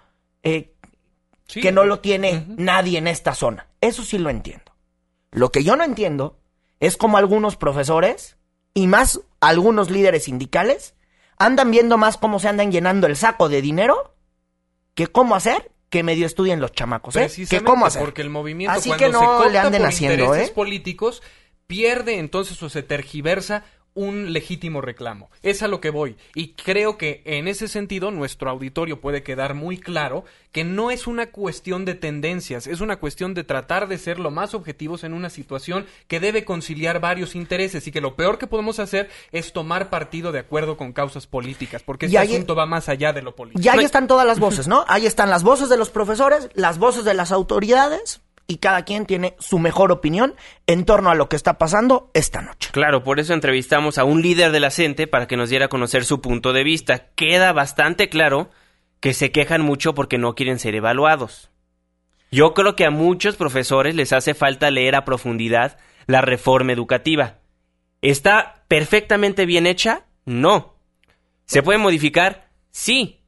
eh, 0.43 0.75
Sí. 1.47 1.61
que 1.61 1.71
no 1.71 1.83
lo 1.83 1.97
tiene 1.97 2.45
nadie 2.57 2.99
en 2.99 3.07
esta 3.07 3.33
zona 3.33 3.65
eso 3.81 4.03
sí 4.03 4.19
lo 4.19 4.29
entiendo 4.29 4.68
lo 5.31 5.51
que 5.51 5.63
yo 5.63 5.75
no 5.75 5.83
entiendo 5.83 6.39
es 6.79 6.97
como 6.97 7.17
algunos 7.17 7.55
profesores 7.55 8.37
y 8.73 8.87
más 8.87 9.21
algunos 9.39 9.89
líderes 9.89 10.25
sindicales 10.25 10.95
andan 11.37 11.71
viendo 11.71 11.97
más 11.97 12.17
cómo 12.17 12.39
se 12.39 12.47
andan 12.47 12.71
llenando 12.71 13.07
el 13.07 13.15
saco 13.15 13.49
de 13.49 13.61
dinero 13.61 14.15
que 14.93 15.07
cómo 15.07 15.35
hacer 15.35 15.71
que 15.89 16.03
medio 16.03 16.25
estudien 16.25 16.59
los 16.59 16.71
chamacos, 16.71 17.15
¿eh? 17.15 17.29
Que 17.49 17.61
cómo 17.61 17.85
hacer. 17.85 18.01
porque 18.03 18.21
el 18.21 18.29
movimiento 18.29 18.77
Así 18.77 18.89
cuando 18.89 19.05
que 19.05 19.11
no 19.11 19.43
se 19.43 19.49
le 19.49 19.57
anden 19.57 19.81
por 19.81 19.89
haciendo, 19.89 20.23
intereses 20.25 20.49
¿eh? 20.49 20.53
políticos 20.53 21.23
pierde 21.65 22.19
entonces 22.19 22.61
o 22.61 22.69
se 22.69 22.83
tergiversa 22.83 23.63
un 23.95 24.31
legítimo 24.33 24.81
reclamo. 24.81 25.29
Es 25.43 25.61
a 25.63 25.67
lo 25.67 25.81
que 25.81 25.89
voy. 25.89 26.15
Y 26.35 26.49
creo 26.53 26.97
que 26.97 27.21
en 27.25 27.47
ese 27.47 27.67
sentido 27.67 28.11
nuestro 28.11 28.49
auditorio 28.49 29.01
puede 29.01 29.23
quedar 29.23 29.53
muy 29.55 29.77
claro 29.77 30.23
que 30.51 30.63
no 30.63 30.89
es 30.89 31.05
una 31.05 31.27
cuestión 31.31 31.85
de 31.85 31.93
tendencias, 31.95 32.65
es 32.65 32.81
una 32.81 32.95
cuestión 32.97 33.33
de 33.33 33.43
tratar 33.43 33.87
de 33.87 33.97
ser 33.99 34.19
lo 34.19 34.31
más 34.31 34.53
objetivos 34.55 35.03
en 35.03 35.13
una 35.13 35.29
situación 35.29 35.85
que 36.07 36.19
debe 36.19 36.43
conciliar 36.45 36.99
varios 36.99 37.35
intereses 37.35 37.85
y 37.87 37.91
que 37.91 38.01
lo 38.01 38.15
peor 38.15 38.37
que 38.39 38.47
podemos 38.47 38.79
hacer 38.79 39.09
es 39.31 39.53
tomar 39.53 39.89
partido 39.89 40.31
de 40.31 40.39
acuerdo 40.39 40.75
con 40.77 40.91
causas 40.93 41.27
políticas, 41.27 41.83
porque 41.83 42.05
Y 42.07 42.09
este 42.09 42.17
ahí- 42.19 42.33
asunto 42.33 42.55
va 42.55 42.65
más 42.65 42.89
allá 42.89 43.13
de 43.13 43.21
lo 43.21 43.35
político. 43.35 43.61
Y 43.63 43.67
ahí 43.67 43.85
están 43.85 44.07
todas 44.07 44.25
las 44.25 44.39
voces, 44.39 44.67
¿no? 44.67 44.85
Ahí 44.87 45.05
están 45.05 45.29
las 45.29 45.43
voces 45.43 45.69
de 45.69 45.77
los 45.77 45.89
profesores, 45.91 46.49
las 46.55 46.79
voces 46.79 47.05
de 47.05 47.13
las 47.13 47.31
autoridades 47.31 48.21
y 48.49 48.57
cada 48.57 48.83
quien 48.83 49.05
tiene 49.05 49.35
su 49.37 49.59
mejor 49.59 49.91
opinión 49.91 50.33
en 50.65 50.83
torno 50.83 51.11
a 51.11 51.15
lo 51.15 51.29
que 51.29 51.35
está 51.35 51.59
pasando 51.59 52.09
esta 52.15 52.41
noche. 52.41 52.71
Claro, 52.73 53.03
por 53.03 53.19
eso 53.19 53.35
entrevistamos 53.35 53.99
a 53.99 54.03
un 54.05 54.23
líder 54.23 54.51
de 54.51 54.59
la 54.59 54.71
CENTE 54.71 55.05
para 55.05 55.27
que 55.27 55.37
nos 55.37 55.51
diera 55.51 55.67
a 55.67 55.69
conocer 55.69 56.03
su 56.03 56.19
punto 56.19 56.51
de 56.51 56.63
vista. 56.63 57.11
Queda 57.13 57.53
bastante 57.53 58.09
claro 58.09 58.49
que 58.99 59.13
se 59.13 59.31
quejan 59.31 59.61
mucho 59.61 59.93
porque 59.93 60.17
no 60.17 60.33
quieren 60.33 60.57
ser 60.57 60.73
evaluados. 60.73 61.51
Yo 62.31 62.55
creo 62.55 62.75
que 62.75 62.85
a 62.85 62.91
muchos 62.91 63.35
profesores 63.35 63.93
les 63.93 64.13
hace 64.13 64.33
falta 64.33 64.71
leer 64.71 64.95
a 64.95 65.05
profundidad 65.05 65.77
la 66.07 66.21
reforma 66.21 66.73
educativa. 66.73 67.37
¿Está 68.01 68.63
perfectamente 68.67 69.45
bien 69.45 69.67
hecha? 69.67 70.07
No. 70.25 70.75
¿Se 71.45 71.61
puede 71.61 71.77
modificar? 71.77 72.49
Sí. 72.71 73.18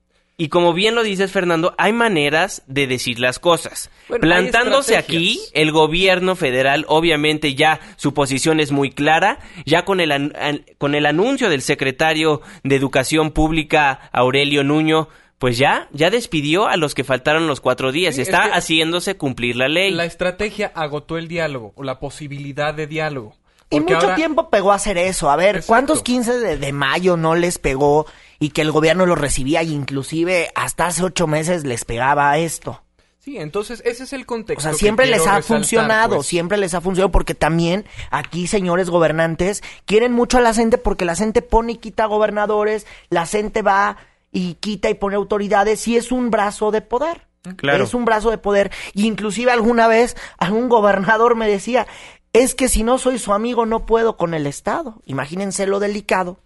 Y 0.43 0.49
como 0.49 0.73
bien 0.73 0.95
lo 0.95 1.03
dices, 1.03 1.31
Fernando, 1.31 1.75
hay 1.77 1.93
maneras 1.93 2.63
de 2.65 2.87
decir 2.87 3.19
las 3.19 3.37
cosas. 3.37 3.91
Bueno, 4.09 4.23
Plantándose 4.23 4.97
aquí, 4.97 5.39
el 5.53 5.71
gobierno 5.71 6.35
federal, 6.35 6.83
obviamente 6.87 7.53
ya 7.53 7.79
su 7.95 8.15
posición 8.15 8.59
es 8.59 8.71
muy 8.71 8.89
clara, 8.89 9.37
ya 9.67 9.85
con 9.85 9.99
el, 9.99 10.11
an- 10.11 10.33
an- 10.35 10.65
con 10.79 10.95
el 10.95 11.05
anuncio 11.05 11.47
del 11.47 11.61
secretario 11.61 12.41
de 12.63 12.75
Educación 12.75 13.29
Pública, 13.29 14.09
Aurelio 14.11 14.63
Nuño, 14.63 15.09
pues 15.37 15.59
ya, 15.59 15.87
ya 15.91 16.09
despidió 16.09 16.67
a 16.67 16.75
los 16.75 16.95
que 16.95 17.03
faltaron 17.03 17.45
los 17.45 17.61
cuatro 17.61 17.91
días. 17.91 18.15
Sí, 18.15 18.21
es 18.21 18.27
Está 18.29 18.45
que- 18.45 18.53
haciéndose 18.57 19.17
cumplir 19.17 19.55
la 19.57 19.67
ley. 19.67 19.91
La 19.91 20.05
estrategia 20.05 20.71
agotó 20.73 21.19
el 21.19 21.27
diálogo 21.27 21.73
o 21.75 21.83
la 21.83 21.99
posibilidad 21.99 22.73
de 22.73 22.87
diálogo. 22.87 23.35
Y 23.69 23.79
mucho 23.79 23.95
ahora- 23.99 24.15
tiempo 24.15 24.49
pegó 24.49 24.71
a 24.71 24.75
hacer 24.75 24.97
eso. 24.97 25.29
A 25.29 25.35
ver, 25.35 25.63
¿cuántos 25.67 26.01
15 26.01 26.39
de, 26.39 26.57
de 26.57 26.73
mayo 26.73 27.15
no 27.15 27.35
les 27.35 27.59
pegó 27.59 28.05
y 28.41 28.49
que 28.49 28.63
el 28.63 28.71
gobierno 28.71 29.05
los 29.05 29.19
recibía 29.19 29.61
y 29.63 29.71
inclusive 29.71 30.49
hasta 30.55 30.87
hace 30.87 31.03
ocho 31.03 31.27
meses 31.27 31.63
les 31.63 31.85
pegaba 31.85 32.31
a 32.31 32.39
esto? 32.39 32.81
Sí, 33.19 33.37
entonces 33.37 33.83
ese 33.85 34.03
es 34.03 34.13
el 34.13 34.23
O 34.23 34.25
contexto. 34.25 34.63
sea, 34.63 34.71
que 34.71 34.77
siempre 34.79 35.05
les 35.05 35.19
ha 35.27 35.37
resaltar, 35.37 35.43
funcionado, 35.43 36.15
pues. 36.15 36.27
siempre 36.27 36.57
les 36.57 36.73
ha 36.73 36.81
funcionado 36.81 37.11
porque 37.11 37.35
también 37.35 37.85
aquí, 38.09 38.47
señores 38.47 38.89
gobernantes, 38.89 39.61
quieren 39.85 40.11
mucho 40.11 40.39
a 40.39 40.41
la 40.41 40.55
gente 40.55 40.79
porque 40.79 41.05
la 41.05 41.15
gente 41.15 41.43
pone 41.43 41.73
y 41.73 41.77
quita 41.77 42.07
gobernadores, 42.07 42.87
la 43.11 43.27
gente 43.27 43.61
va 43.61 43.97
y 44.31 44.55
quita 44.55 44.89
y 44.89 44.95
pone 44.95 45.17
autoridades 45.17 45.87
y 45.87 45.95
es 45.95 46.11
un 46.11 46.31
brazo 46.31 46.71
de 46.71 46.81
poder. 46.81 47.27
Claro. 47.57 47.83
Es 47.83 47.93
un 47.93 48.05
brazo 48.05 48.31
de 48.31 48.39
poder. 48.39 48.71
Y 48.95 49.05
inclusive 49.05 49.51
alguna 49.51 49.87
vez 49.87 50.17
algún 50.39 50.67
gobernador 50.67 51.35
me 51.35 51.47
decía, 51.47 51.85
es 52.33 52.55
que 52.55 52.69
si 52.69 52.81
no 52.81 52.97
soy 52.97 53.19
su 53.19 53.33
amigo 53.33 53.67
no 53.67 53.85
puedo 53.85 54.17
con 54.17 54.33
el 54.33 54.47
Estado. 54.47 54.99
Imagínense 55.05 55.67
lo 55.67 55.79
delicado 55.79 56.39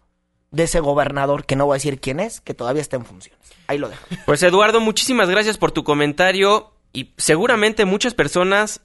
de 0.56 0.64
ese 0.64 0.80
gobernador, 0.80 1.46
que 1.46 1.56
no 1.56 1.66
voy 1.66 1.76
a 1.76 1.78
decir 1.78 2.00
quién 2.00 2.20
es, 2.20 2.40
que 2.40 2.54
todavía 2.54 2.82
está 2.82 2.96
en 2.96 3.06
funciones. 3.06 3.42
Ahí 3.68 3.78
lo 3.78 3.90
dejo. 3.90 4.06
Pues 4.26 4.42
Eduardo, 4.42 4.80
muchísimas 4.80 5.30
gracias 5.30 5.58
por 5.58 5.72
tu 5.72 5.84
comentario 5.84 6.72
y 6.94 7.12
seguramente 7.18 7.84
muchas 7.84 8.14
personas 8.14 8.82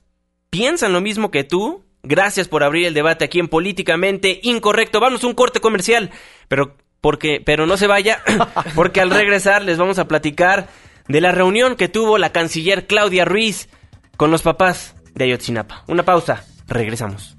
piensan 0.51 0.93
lo 0.93 1.01
mismo 1.01 1.31
que 1.31 1.45
tú. 1.45 1.85
Gracias 2.03 2.49
por 2.49 2.65
abrir 2.65 2.87
el 2.87 2.95
debate 2.95 3.25
aquí 3.25 3.39
en 3.39 3.49
Políticamente 3.49 4.41
Incorrecto. 4.43 5.01
Vamos 5.01 5.23
a 5.23 5.29
un 5.29 5.35
corte 5.35 5.61
comercial, 5.61 6.11
pero 6.49 6.77
porque 7.01 7.41
pero 7.45 7.67
no 7.67 7.77
se 7.77 7.87
vaya 7.87 8.23
porque 8.75 9.01
al 9.01 9.11
regresar 9.11 9.63
les 9.63 9.79
vamos 9.79 9.99
a 9.99 10.09
platicar 10.09 10.69
de 11.09 11.21
la 11.21 11.31
reunión 11.31 11.77
que 11.77 11.89
tuvo 11.89 12.19
la 12.19 12.33
canciller 12.33 12.87
Claudia 12.87 13.25
Ruiz 13.25 13.69
con 14.17 14.31
los 14.31 14.43
papás 14.43 14.97
de 15.15 15.25
Ayotzinapa. 15.25 15.85
Una 15.87 16.05
pausa, 16.05 16.45
regresamos. 16.67 17.37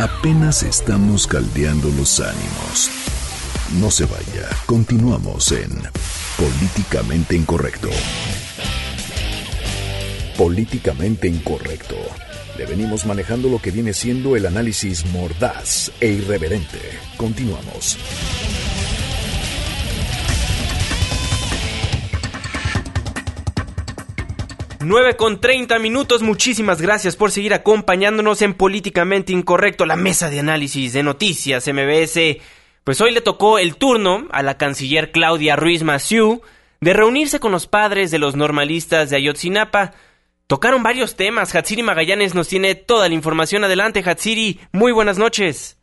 Apenas 0.00 0.62
estamos 0.62 1.26
caldeando 1.26 1.90
los 1.90 2.20
ánimos. 2.20 2.90
No 3.78 3.90
se 3.90 4.06
vaya, 4.06 4.48
continuamos 4.64 5.52
en 5.52 5.68
Políticamente 6.38 7.36
Incorrecto. 7.36 7.90
Políticamente 10.38 11.28
Incorrecto. 11.28 11.96
Le 12.56 12.64
venimos 12.64 13.04
manejando 13.04 13.50
lo 13.50 13.60
que 13.60 13.72
viene 13.72 13.92
siendo 13.92 14.36
el 14.36 14.46
análisis 14.46 15.04
mordaz 15.04 15.92
e 16.00 16.08
irreverente. 16.08 16.78
Continuamos. 17.18 17.98
9 24.82 25.16
con 25.16 25.42
30 25.42 25.78
minutos, 25.78 26.22
muchísimas 26.22 26.80
gracias 26.80 27.14
por 27.14 27.30
seguir 27.30 27.52
acompañándonos 27.52 28.40
en 28.40 28.54
Políticamente 28.54 29.30
Incorrecto, 29.30 29.84
la 29.84 29.94
mesa 29.94 30.30
de 30.30 30.40
análisis 30.40 30.94
de 30.94 31.02
noticias 31.02 31.68
MBS. 31.68 32.38
Pues 32.82 32.98
hoy 33.02 33.10
le 33.10 33.20
tocó 33.20 33.58
el 33.58 33.76
turno 33.76 34.26
a 34.30 34.42
la 34.42 34.56
canciller 34.56 35.12
Claudia 35.12 35.54
Ruiz 35.54 35.82
Massieu 35.82 36.40
de 36.80 36.94
reunirse 36.94 37.40
con 37.40 37.52
los 37.52 37.66
padres 37.66 38.10
de 38.10 38.18
los 38.18 38.36
normalistas 38.36 39.10
de 39.10 39.16
Ayotzinapa. 39.16 39.92
Tocaron 40.46 40.82
varios 40.82 41.14
temas, 41.14 41.54
Hatsiri 41.54 41.82
Magallanes 41.82 42.34
nos 42.34 42.48
tiene 42.48 42.74
toda 42.74 43.06
la 43.06 43.14
información. 43.14 43.64
Adelante, 43.64 44.02
Hatsiri, 44.02 44.60
muy 44.72 44.92
buenas 44.92 45.18
noches. 45.18 45.79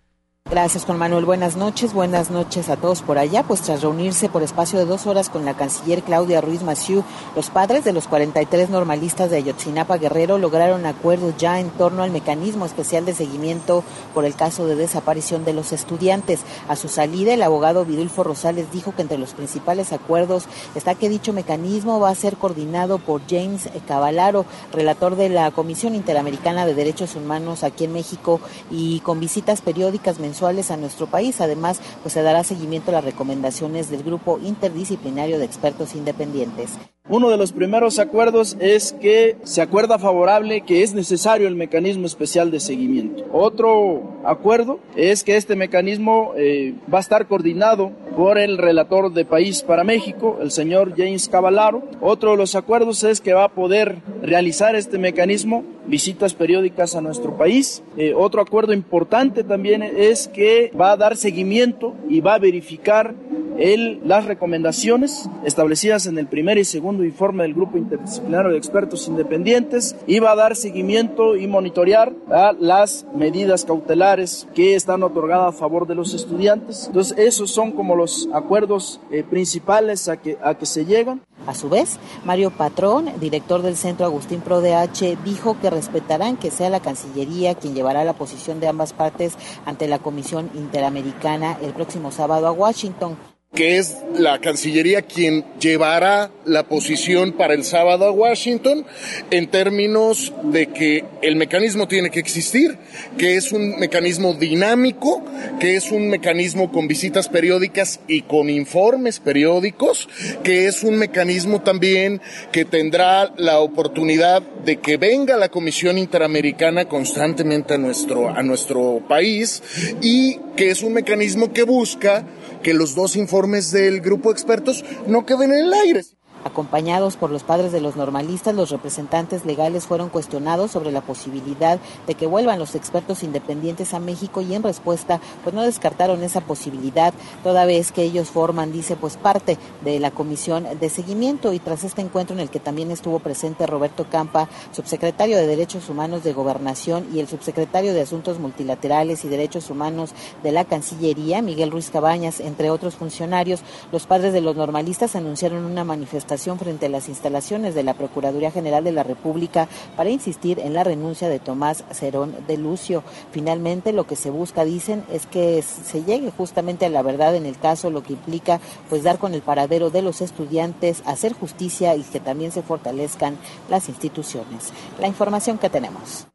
Gracias, 0.50 0.86
Juan 0.86 0.98
Manuel. 0.98 1.26
Buenas 1.26 1.58
noches. 1.58 1.94
Buenas 1.94 2.32
noches 2.32 2.70
a 2.70 2.78
todos 2.78 3.02
por 3.02 3.18
allá. 3.18 3.44
Pues 3.44 3.62
tras 3.64 3.82
reunirse 3.82 4.30
por 4.30 4.44
espacio 4.44 4.80
de 4.80 4.86
dos 4.86 5.06
horas 5.06 5.30
con 5.30 5.44
la 5.44 5.56
canciller 5.56 6.04
Claudia 6.04 6.40
Ruiz 6.40 6.64
Massieu, 6.64 7.04
los 7.36 7.50
padres 7.50 7.84
de 7.84 7.92
los 7.92 8.08
43 8.08 8.70
normalistas 8.70 9.30
de 9.30 9.36
Ayotzinapa 9.38 9.98
Guerrero 9.98 10.38
lograron 10.38 10.86
acuerdos 10.86 11.36
ya 11.38 11.60
en 11.60 11.70
torno 11.72 12.02
al 12.02 12.12
mecanismo 12.12 12.66
especial 12.66 13.04
de 13.04 13.14
seguimiento 13.14 13.84
por 14.14 14.24
el 14.24 14.36
caso 14.36 14.66
de 14.66 14.78
desaparición 14.78 15.44
de 15.44 15.52
los 15.52 15.74
estudiantes. 15.74 16.40
A 16.70 16.78
su 16.78 16.88
salida, 16.88 17.34
el 17.34 17.44
abogado 17.44 17.84
Vidulfo 17.84 18.24
Rosales 18.24 18.72
dijo 18.72 18.96
que 18.96 19.02
entre 19.02 19.18
los 19.18 19.34
principales 19.34 19.92
acuerdos 19.92 20.46
está 20.76 20.96
que 20.96 21.10
dicho 21.10 21.34
mecanismo 21.34 22.00
va 22.00 22.10
a 22.10 22.16
ser 22.16 22.38
coordinado 22.38 23.00
por 23.00 23.22
James 23.30 23.68
Cavalaro, 23.86 24.46
relator 24.72 25.18
de 25.18 25.28
la 25.28 25.52
Comisión 25.52 25.94
Interamericana 25.94 26.66
de 26.66 26.74
Derechos 26.74 27.18
Humanos 27.18 27.66
aquí 27.66 27.84
en 27.84 27.92
México 27.92 28.40
y 28.72 29.02
con 29.02 29.20
visitas 29.20 29.60
periódicas 29.60 30.20
mensuales 30.20 30.37
a 30.46 30.78
nuestro 30.78 31.08
país. 31.08 31.42
Además, 31.42 31.80
pues 32.02 32.14
se 32.14 32.22
dará 32.22 32.44
seguimiento 32.44 32.92
a 32.92 32.96
las 32.96 33.04
recomendaciones 33.04 33.90
del 33.90 34.04
grupo 34.04 34.40
interdisciplinario 34.44 35.40
de 35.40 35.46
expertos 35.46 35.96
independientes. 35.96 36.78
Uno 37.10 37.30
de 37.30 37.38
los 37.38 37.54
primeros 37.54 38.00
acuerdos 38.00 38.58
es 38.60 38.92
que 38.92 39.38
se 39.44 39.62
acuerda 39.62 39.98
favorable 39.98 40.62
que 40.62 40.84
es 40.84 40.94
necesario 40.94 41.48
el 41.48 41.56
mecanismo 41.56 42.06
especial 42.06 42.52
de 42.52 42.60
seguimiento. 42.60 43.24
Otro 43.32 44.20
acuerdo 44.26 44.82
es 44.98 45.24
que 45.24 45.38
este 45.38 45.56
mecanismo 45.56 46.34
eh, 46.36 46.76
va 46.94 46.98
a 46.98 47.02
estar 47.02 47.28
coordinado 47.28 47.94
por 48.18 48.38
el 48.38 48.58
relator 48.58 49.14
de 49.14 49.24
País 49.24 49.62
para 49.62 49.86
México, 49.86 50.40
el 50.42 50.52
señor 50.52 50.96
James 50.98 51.30
Cavallaro. 51.30 51.84
Otro 52.02 52.32
de 52.32 52.38
los 52.38 52.56
acuerdos 52.56 53.04
es 53.06 53.22
que 53.22 53.34
va 53.34 53.46
a 53.46 53.54
poder 53.54 54.00
realizar 54.22 54.76
este 54.76 54.98
mecanismo 54.98 55.64
visitas 55.86 56.34
periódicas 56.34 56.96
a 56.96 57.02
nuestro 57.02 57.38
país. 57.38 57.84
Eh, 57.96 58.14
otro 58.14 58.42
acuerdo 58.42 58.74
importante 58.74 59.44
también 59.44 59.82
es 59.82 60.27
que 60.28 60.72
va 60.80 60.92
a 60.92 60.98
dar 60.98 61.18
seguimiento 61.18 61.96
y 62.10 62.22
va 62.22 62.36
a 62.36 62.40
verificar 62.40 63.16
el, 63.58 64.02
las 64.04 64.26
recomendaciones 64.26 65.30
establecidas 65.44 66.06
en 66.06 66.18
el 66.18 66.28
primer 66.28 66.58
y 66.58 66.66
segundo 66.66 67.04
informe 67.04 67.44
del 67.44 67.54
Grupo 67.54 67.78
Interdisciplinario 67.78 68.52
de 68.52 68.58
Expertos 68.58 69.08
Independientes 69.08 69.96
y 70.06 70.20
va 70.20 70.32
a 70.32 70.36
dar 70.36 70.56
seguimiento 70.56 71.36
y 71.36 71.48
monitorear 71.48 72.14
a 72.30 72.54
las 72.60 73.06
medidas 73.16 73.66
cautelares 73.66 74.48
que 74.54 74.76
están 74.76 75.04
otorgadas 75.04 75.56
a 75.56 75.58
favor 75.58 75.88
de 75.88 75.96
los 75.96 76.14
estudiantes. 76.14 76.88
Entonces, 76.88 77.18
esos 77.18 77.52
son 77.52 77.72
como 77.72 77.96
los 77.96 78.30
acuerdos 78.34 79.02
eh, 79.12 79.24
principales 79.24 80.08
a 80.08 80.18
que, 80.18 80.38
a 80.42 80.56
que 80.56 80.66
se 80.66 80.86
llegan. 80.86 81.22
A 81.46 81.54
su 81.54 81.70
vez, 81.70 81.98
Mario 82.26 82.52
Patrón, 82.52 83.10
director 83.22 83.62
del 83.62 83.78
Centro 83.78 84.06
Agustín 84.06 84.42
Pro 84.42 84.60
DH, 84.60 85.18
dijo 85.24 85.56
que 85.62 85.70
respetarán 85.70 86.36
que 86.36 86.52
sea 86.52 86.70
la 86.70 86.82
Cancillería 86.82 87.56
quien 87.56 87.74
llevará 87.74 88.04
la 88.04 88.14
posición 88.14 88.60
de 88.60 88.68
ambas 88.68 88.92
partes 88.92 89.38
ante 89.66 89.88
la 89.88 90.00
Comisión 90.00 90.17
Interamericana 90.56 91.58
el 91.62 91.74
próximo 91.74 92.12
sábado 92.12 92.48
a 92.48 92.52
Washington. 92.52 93.18
Que 93.54 93.78
es 93.78 93.98
la 94.16 94.40
Cancillería 94.40 95.02
quien 95.02 95.44
llevará 95.60 96.30
la 96.46 96.68
posición 96.68 97.32
para 97.32 97.54
el 97.54 97.64
sábado 97.64 98.06
a 98.06 98.12
Washington 98.12 98.86
en 99.32 99.48
términos 99.48 100.34
de 100.44 100.68
que 100.68 101.06
el 101.22 101.38
mecanismo 101.38 101.88
tiene 101.88 102.12
que 102.12 102.20
existir, 102.20 102.78
que 103.18 103.36
es 103.36 103.52
un 103.52 103.80
mecanismo 103.80 104.34
dinámico, 104.34 105.24
que 105.60 105.76
es 105.76 105.92
un 105.92 106.10
mecanismo 106.10 106.72
con 106.72 106.88
visitas 106.88 107.30
periódicas 107.30 108.00
y 108.08 108.22
con 108.22 108.50
informes 108.50 109.20
periódicos, 109.20 110.08
que 110.44 110.68
es 110.68 110.84
un 110.84 110.98
mecanismo 110.98 111.62
también 111.62 112.22
que 112.52 112.66
tendrá 112.66 113.34
la 113.38 113.60
oportunidad 113.60 114.42
de 114.42 114.78
que 114.78 114.98
venga 114.98 115.38
la 115.38 115.50
Comisión 115.50 115.98
Interamericana 115.98 116.86
constantemente 116.86 117.76
a 117.76 117.78
nuestro, 117.78 118.30
a 118.30 118.44
nuestro 118.44 119.02
país 119.08 119.64
y 120.02 120.38
que 120.56 120.70
es 120.70 120.84
un 120.84 120.94
mecanismo 120.94 121.54
que 121.54 121.64
busca 121.64 122.26
que 122.68 122.74
los 122.74 122.96
dos 122.96 123.16
informes 123.16 123.72
del 123.72 124.02
grupo 124.02 124.28
de 124.28 124.34
expertos 124.34 124.84
no 125.08 125.26
queden 125.26 125.54
en 125.54 125.68
el 125.68 125.74
aire. 125.74 126.04
Acompañados 126.48 127.18
por 127.18 127.30
los 127.30 127.44
padres 127.44 127.74
de 127.74 127.82
los 127.82 127.98
normalistas, 127.98 128.56
los 128.56 128.70
representantes 128.70 129.46
legales 129.46 129.86
fueron 129.86 130.08
cuestionados 130.08 130.72
sobre 130.72 130.94
la 130.94 131.02
posibilidad 131.02 131.78
de 132.08 132.16
que 132.16 132.26
vuelvan 132.26 132.58
los 132.58 132.74
expertos 132.74 133.22
independientes 133.22 133.94
a 133.94 134.00
México 134.00 134.40
y 134.40 134.56
en 134.56 134.64
respuesta 134.64 135.20
pues 135.44 135.54
no 135.54 135.62
descartaron 135.64 136.24
esa 136.24 136.40
posibilidad 136.40 137.14
toda 137.44 137.66
vez 137.66 137.92
que 137.92 138.04
ellos 138.04 138.30
forman, 138.30 138.72
dice, 138.72 138.96
pues 138.96 139.18
parte 139.18 139.58
de 139.84 140.00
la 140.00 140.12
comisión 140.12 140.66
de 140.80 140.90
seguimiento. 140.90 141.52
Y 141.52 141.60
tras 141.60 141.84
este 141.84 142.02
encuentro 142.02 142.34
en 142.34 142.40
el 142.40 142.50
que 142.50 142.62
también 142.62 142.92
estuvo 142.92 143.20
presente 143.20 143.68
Roberto 143.68 144.06
Campa, 144.10 144.48
subsecretario 144.72 145.36
de 145.36 145.48
Derechos 145.48 145.90
Humanos 145.90 146.24
de 146.24 146.32
Gobernación 146.32 147.08
y 147.14 147.20
el 147.20 147.28
subsecretario 147.28 147.94
de 147.94 148.04
Asuntos 148.04 148.40
Multilaterales 148.40 149.26
y 149.26 149.28
Derechos 149.28 149.70
Humanos 149.70 150.12
de 150.44 150.54
la 150.54 150.64
Cancillería, 150.64 151.42
Miguel 151.42 151.72
Ruiz 151.72 151.90
Cabañas, 151.90 152.40
entre 152.40 152.70
otros 152.70 152.96
funcionarios, 152.96 153.60
los 153.92 154.08
padres 154.08 154.32
de 154.32 154.40
los 154.40 154.56
normalistas 154.56 155.18
anunciaron 155.18 155.66
una 155.66 155.84
manifestación 155.84 156.37
frente 156.38 156.86
a 156.86 156.90
las 156.90 157.10
instalaciones 157.10 157.76
de 157.76 157.84
la 157.84 157.94
Procuraduría 157.94 158.52
General 158.52 158.84
de 158.84 158.92
la 158.92 159.04
República 159.04 159.68
para 159.96 160.10
insistir 160.10 160.60
en 160.60 160.74
la 160.74 160.84
renuncia 160.84 161.30
de 161.30 161.40
Tomás 161.40 161.84
Cerón 161.92 162.36
de 162.48 162.58
Lucio. 162.58 163.04
Finalmente, 163.32 163.94
lo 163.94 164.06
que 164.06 164.16
se 164.16 164.30
busca, 164.30 164.66
dicen, 164.66 165.04
es 165.12 165.26
que 165.26 165.62
se 165.62 166.04
llegue 166.04 166.32
justamente 166.32 166.86
a 166.86 166.90
la 166.90 167.02
verdad 167.02 167.36
en 167.36 167.46
el 167.46 167.58
caso, 167.58 167.90
lo 167.90 168.04
que 168.04 168.14
implica 168.14 168.60
pues 168.90 169.04
dar 169.04 169.18
con 169.18 169.34
el 169.34 169.42
paradero 169.42 169.90
de 169.90 170.02
los 170.02 170.22
estudiantes, 170.22 171.02
hacer 171.06 171.34
justicia 171.34 171.96
y 171.96 172.04
que 172.04 172.20
también 172.20 172.52
se 172.52 172.62
fortalezcan 172.62 173.38
las 173.70 173.90
instituciones. 173.90 174.72
La 175.00 175.08
información 175.08 175.58
que 175.58 175.70
tenemos. 175.70 176.28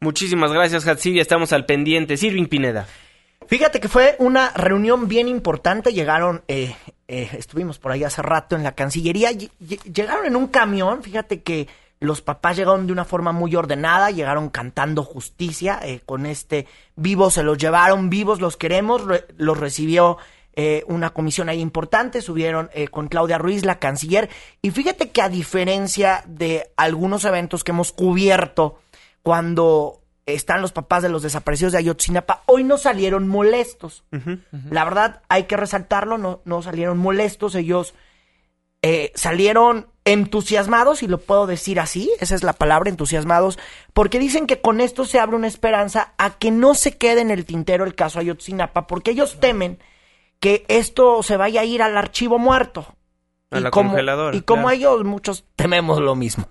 Muchísimas 0.00 0.52
gracias, 0.52 0.86
Hatsiri. 0.86 1.20
Estamos 1.20 1.52
al 1.52 1.66
pendiente. 1.66 2.16
Sirvin 2.16 2.46
Pineda. 2.46 2.86
Fíjate 3.48 3.80
que 3.80 3.88
fue 3.88 4.14
una 4.18 4.50
reunión 4.50 5.08
bien 5.08 5.26
importante. 5.26 5.94
Llegaron, 5.94 6.42
eh, 6.48 6.76
eh, 7.08 7.30
estuvimos 7.32 7.78
por 7.78 7.92
ahí 7.92 8.04
hace 8.04 8.20
rato 8.20 8.56
en 8.56 8.62
la 8.62 8.72
Cancillería. 8.72 9.30
Llegaron 9.32 10.26
en 10.26 10.36
un 10.36 10.48
camión. 10.48 11.02
Fíjate 11.02 11.40
que 11.40 11.66
los 11.98 12.20
papás 12.20 12.58
llegaron 12.58 12.86
de 12.86 12.92
una 12.92 13.06
forma 13.06 13.32
muy 13.32 13.56
ordenada. 13.56 14.10
Llegaron 14.10 14.50
cantando 14.50 15.02
justicia. 15.02 15.80
Eh, 15.82 16.00
con 16.04 16.26
este 16.26 16.66
vivos 16.94 17.34
se 17.34 17.42
los 17.42 17.56
llevaron, 17.56 18.10
vivos 18.10 18.42
los 18.42 18.58
queremos. 18.58 19.02
los 19.38 19.58
recibió 19.58 20.18
una 20.88 21.10
comisión 21.10 21.48
ahí 21.48 21.60
importante. 21.60 22.20
Subieron 22.20 22.68
con 22.90 23.06
Claudia 23.06 23.38
Ruiz, 23.38 23.64
la 23.64 23.78
canciller. 23.78 24.28
Y 24.60 24.72
fíjate 24.72 25.10
que 25.10 25.22
a 25.22 25.28
diferencia 25.28 26.24
de 26.26 26.72
algunos 26.76 27.24
eventos 27.24 27.62
que 27.62 27.70
hemos 27.70 27.92
cubierto 27.92 28.80
cuando 29.22 30.00
están 30.34 30.62
los 30.62 30.72
papás 30.72 31.02
de 31.02 31.08
los 31.08 31.22
desaparecidos 31.22 31.72
de 31.72 31.78
Ayotzinapa, 31.78 32.42
hoy 32.46 32.64
no 32.64 32.78
salieron 32.78 33.28
molestos. 33.28 34.04
La 34.70 34.84
verdad, 34.84 35.22
hay 35.28 35.44
que 35.44 35.56
resaltarlo, 35.56 36.18
no, 36.18 36.42
no 36.44 36.62
salieron 36.62 36.98
molestos, 36.98 37.54
ellos 37.54 37.94
eh, 38.82 39.12
salieron 39.14 39.88
entusiasmados, 40.04 41.02
y 41.02 41.08
lo 41.08 41.18
puedo 41.18 41.46
decir 41.46 41.80
así, 41.80 42.10
esa 42.20 42.34
es 42.34 42.42
la 42.42 42.54
palabra, 42.54 42.90
entusiasmados, 42.90 43.58
porque 43.92 44.18
dicen 44.18 44.46
que 44.46 44.60
con 44.60 44.80
esto 44.80 45.04
se 45.04 45.18
abre 45.18 45.36
una 45.36 45.48
esperanza 45.48 46.14
a 46.16 46.38
que 46.38 46.50
no 46.50 46.74
se 46.74 46.96
quede 46.96 47.20
en 47.20 47.30
el 47.30 47.44
tintero 47.44 47.84
el 47.84 47.94
caso 47.94 48.18
Ayotzinapa, 48.18 48.86
porque 48.86 49.10
ellos 49.10 49.38
temen 49.40 49.78
que 50.40 50.64
esto 50.68 51.22
se 51.22 51.36
vaya 51.36 51.62
a 51.62 51.64
ir 51.64 51.82
al 51.82 51.96
archivo 51.96 52.38
muerto. 52.38 52.86
A 53.50 53.58
y 53.58 53.62
la 53.62 53.70
como, 53.70 53.90
congeladora. 53.90 54.36
Y 54.36 54.42
como 54.42 54.70
ellos, 54.70 55.04
muchos 55.04 55.44
tememos 55.56 56.00
lo 56.00 56.14
mismo. 56.14 56.46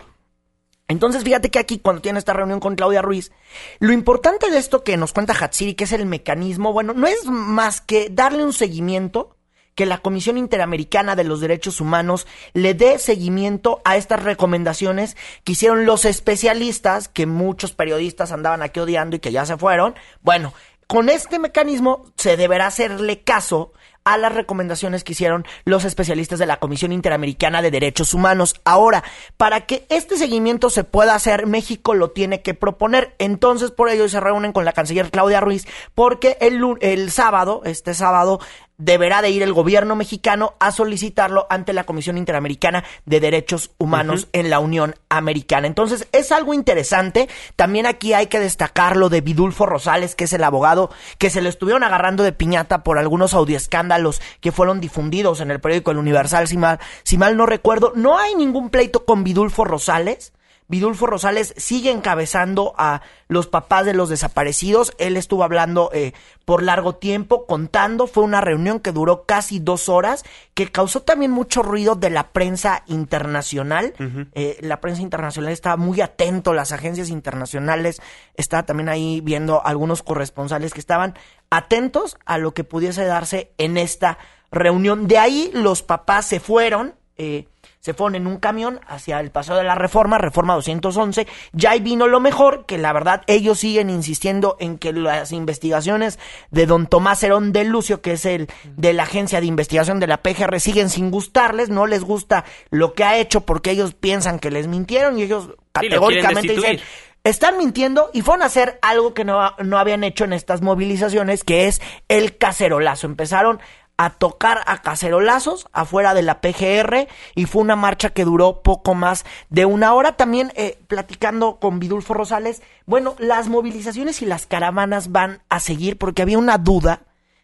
Entonces, 0.87 1.23
fíjate 1.23 1.51
que 1.51 1.59
aquí, 1.59 1.79
cuando 1.79 2.01
tiene 2.01 2.19
esta 2.19 2.33
reunión 2.33 2.59
con 2.59 2.75
Claudia 2.75 3.01
Ruiz, 3.01 3.31
lo 3.79 3.91
importante 3.91 4.49
de 4.49 4.57
esto 4.57 4.83
que 4.83 4.95
nos 4.95 5.11
cuenta 5.11 5.33
Hatsiri, 5.33 5.73
que 5.73 5.83
es 5.83 5.91
el 5.91 6.05
mecanismo, 6.05 6.71
bueno, 6.71 6.93
no 6.93 7.07
es 7.07 7.25
más 7.25 7.81
que 7.81 8.09
darle 8.09 8.43
un 8.43 8.53
seguimiento, 8.53 9.37
que 9.77 9.85
la 9.85 9.99
Comisión 9.99 10.39
Interamericana 10.39 11.15
de 11.15 11.23
los 11.23 11.39
Derechos 11.39 11.81
Humanos 11.81 12.25
le 12.53 12.73
dé 12.73 12.97
seguimiento 12.97 13.79
a 13.85 13.95
estas 13.95 14.23
recomendaciones 14.23 15.15
que 15.43 15.51
hicieron 15.51 15.85
los 15.85 16.03
especialistas, 16.03 17.07
que 17.07 17.27
muchos 17.27 17.73
periodistas 17.73 18.31
andaban 18.31 18.63
aquí 18.63 18.79
odiando 18.79 19.15
y 19.15 19.19
que 19.19 19.31
ya 19.31 19.45
se 19.45 19.55
fueron. 19.55 19.93
Bueno, 20.21 20.51
con 20.87 21.09
este 21.09 21.37
mecanismo 21.37 22.05
se 22.15 22.37
deberá 22.37 22.65
hacerle 22.65 23.21
caso 23.21 23.71
a 24.07 24.17
las 24.17 24.33
recomendaciones 24.33 25.03
que 25.03 25.11
hicieron 25.11 25.45
los 25.65 25.83
especialistas 25.83 26.39
de 26.39 26.45
la 26.45 26.59
Comisión 26.59 26.93
Interamericana 26.93 27.61
de 27.61 27.71
Derechos 27.71 28.13
Humanos. 28.13 28.55
Ahora, 28.63 29.03
para 29.35 29.65
que 29.65 29.85
este 29.89 30.15
seguimiento 30.15 30.69
se 30.69 30.85
pueda 30.85 31.13
hacer, 31.13 31.45
México 31.45 31.93
lo 31.93 32.11
tiene 32.11 32.41
que 32.41 32.53
proponer. 32.53 33.15
Entonces, 33.19 33.71
por 33.71 33.89
ello 33.89 34.07
se 34.07 34.21
reúnen 34.21 34.53
con 34.53 34.63
la 34.63 34.71
canciller 34.71 35.11
Claudia 35.11 35.41
Ruiz, 35.41 35.67
porque 35.93 36.37
el, 36.39 36.61
el 36.79 37.11
sábado, 37.11 37.63
este 37.65 37.93
sábado, 37.93 38.39
deberá 38.77 39.21
de 39.21 39.29
ir 39.29 39.41
el 39.41 39.53
gobierno 39.53 39.95
mexicano 39.95 40.53
a 40.59 40.71
solicitarlo 40.71 41.47
ante 41.49 41.73
la 41.73 41.85
Comisión 41.85 42.17
Interamericana 42.17 42.83
de 43.05 43.19
Derechos 43.19 43.71
Humanos 43.77 44.27
en 44.33 44.49
la 44.49 44.59
Unión 44.59 44.95
Americana. 45.09 45.67
Entonces, 45.67 46.07
es 46.11 46.31
algo 46.31 46.53
interesante. 46.53 47.27
También 47.55 47.85
aquí 47.85 48.13
hay 48.13 48.27
que 48.27 48.39
destacar 48.39 48.95
lo 48.95 49.09
de 49.09 49.21
Vidulfo 49.21 49.65
Rosales, 49.65 50.15
que 50.15 50.25
es 50.25 50.33
el 50.33 50.43
abogado 50.43 50.91
que 51.17 51.29
se 51.29 51.41
lo 51.41 51.49
estuvieron 51.49 51.83
agarrando 51.83 52.23
de 52.23 52.33
piñata 52.33 52.83
por 52.83 52.99
algunos 52.99 53.33
audioescándalos 53.33 54.21
que 54.41 54.51
fueron 54.51 54.79
difundidos 54.79 55.41
en 55.41 55.51
el 55.51 55.59
periódico 55.59 55.91
El 55.91 55.97
Universal, 55.97 56.47
si 56.47 56.57
mal, 56.57 56.79
si 57.03 57.17
mal 57.17 57.35
no 57.35 57.45
recuerdo. 57.45 57.93
No 57.95 58.19
hay 58.19 58.35
ningún 58.35 58.69
pleito 58.69 59.05
con 59.05 59.23
Vidulfo 59.23 59.65
Rosales. 59.65 60.33
Vidulfo 60.69 61.05
Rosales 61.05 61.53
sigue 61.55 61.91
encabezando 61.91 62.73
a 62.77 63.01
los 63.29 63.47
papás 63.47 63.85
de 63.85 63.93
los 63.93 64.09
desaparecidos. 64.09 64.93
Él 64.97 65.15
estuvo 65.15 65.43
hablando 65.43 65.89
eh, 65.93 66.13
por 66.43 66.61
largo 66.61 66.95
tiempo, 66.95 67.45
contando. 67.45 68.05
Fue 68.05 68.23
una 68.23 68.41
reunión 68.41 68.81
que 68.81 68.91
duró 68.91 69.23
casi 69.23 69.59
dos 69.59 69.87
horas, 69.87 70.25
que 70.53 70.69
causó 70.69 71.01
también 71.03 71.31
mucho 71.31 71.63
ruido 71.63 71.95
de 71.95 72.09
la 72.09 72.31
prensa 72.31 72.83
internacional. 72.87 73.93
Eh, 74.33 74.57
la 74.61 74.81
prensa 74.81 75.01
internacional 75.01 75.53
estaba 75.53 75.77
muy 75.77 76.01
atento, 76.01 76.53
las 76.53 76.73
agencias 76.73 77.09
internacionales, 77.09 78.01
estaba 78.35 78.63
también 78.63 78.89
ahí 78.89 79.21
viendo 79.21 79.65
algunos 79.65 80.03
corresponsales 80.03 80.73
que 80.73 80.81
estaban 80.81 81.15
atentos 81.49 82.17
a 82.25 82.37
lo 82.37 82.53
que 82.53 82.65
pudiese 82.65 83.05
darse 83.05 83.51
en 83.57 83.77
esta 83.77 84.17
reunión. 84.51 85.07
De 85.07 85.17
ahí 85.17 85.49
los 85.53 85.81
papás 85.81 86.25
se 86.25 86.39
fueron. 86.39 86.95
Eh, 87.17 87.47
se 87.79 87.93
fueron 87.93 88.15
en 88.15 88.27
un 88.27 88.37
camión 88.37 88.79
hacia 88.87 89.19
el 89.19 89.31
paseo 89.31 89.55
de 89.55 89.63
la 89.63 89.75
Reforma, 89.75 90.17
Reforma 90.17 90.55
211. 90.55 91.27
Ya 91.53 91.71
ahí 91.71 91.79
vino 91.79 92.07
lo 92.07 92.19
mejor, 92.19 92.65
que 92.65 92.77
la 92.77 92.93
verdad 92.93 93.23
ellos 93.27 93.59
siguen 93.59 93.89
insistiendo 93.89 94.57
en 94.59 94.77
que 94.77 94.93
las 94.93 95.31
investigaciones 95.31 96.19
de 96.51 96.65
don 96.65 96.87
Tomás 96.87 97.23
Herón 97.23 97.53
de 97.53 97.63
Lucio, 97.63 98.01
que 98.01 98.13
es 98.13 98.25
el 98.25 98.47
de 98.75 98.93
la 98.93 99.03
agencia 99.03 99.39
de 99.39 99.45
investigación 99.45 99.99
de 99.99 100.07
la 100.07 100.21
PGR, 100.21 100.59
siguen 100.59 100.89
sin 100.89 101.11
gustarles, 101.11 101.69
no 101.69 101.85
les 101.85 102.03
gusta 102.03 102.45
lo 102.71 102.93
que 102.93 103.03
ha 103.03 103.17
hecho 103.17 103.41
porque 103.41 103.71
ellos 103.71 103.93
piensan 103.93 104.39
que 104.39 104.51
les 104.51 104.67
mintieron 104.67 105.17
y 105.17 105.23
ellos 105.23 105.49
categóricamente 105.71 106.53
dicen 106.53 106.79
están 107.23 107.57
mintiendo 107.57 108.09
y 108.13 108.21
fueron 108.21 108.43
a 108.43 108.45
hacer 108.45 108.79
algo 108.81 109.13
que 109.13 109.25
no, 109.25 109.53
no, 109.63 109.77
habían 109.77 110.03
hecho 110.05 110.23
en 110.23 110.31
estas 110.31 110.61
movilizaciones, 110.61 111.43
que 111.43 111.67
es 111.67 111.81
el 112.07 112.37
cacerolazo. 112.37 113.05
Empezaron 113.05 113.59
a 113.97 114.11
tocar 114.11 114.61
a 114.67 114.81
cacerolazos 114.81 115.67
afuera 115.73 116.13
de 116.13 116.21
la 116.21 116.39
PGR 116.39 117.07
y 117.35 117.45
fue 117.45 117.63
una 117.63 117.75
marcha 117.75 118.11
que 118.11 118.25
duró 118.25 118.61
poco 118.61 118.93
más 118.93 119.25
de 119.49 119.65
una 119.65 119.93
hora. 119.93 120.15
También 120.15 120.53
eh, 120.55 120.79
platicando 120.87 121.57
con 121.59 121.79
Vidulfo 121.79 122.13
Rosales, 122.13 122.61
bueno, 122.85 123.15
las 123.17 123.49
movilizaciones 123.49 124.21
y 124.21 124.25
las 124.25 124.45
caravanas 124.45 125.11
van 125.11 125.41
a 125.49 125.59
seguir 125.59 125.97
porque 125.97 126.21
había 126.21 126.37
una 126.37 126.59
duda 126.59 127.01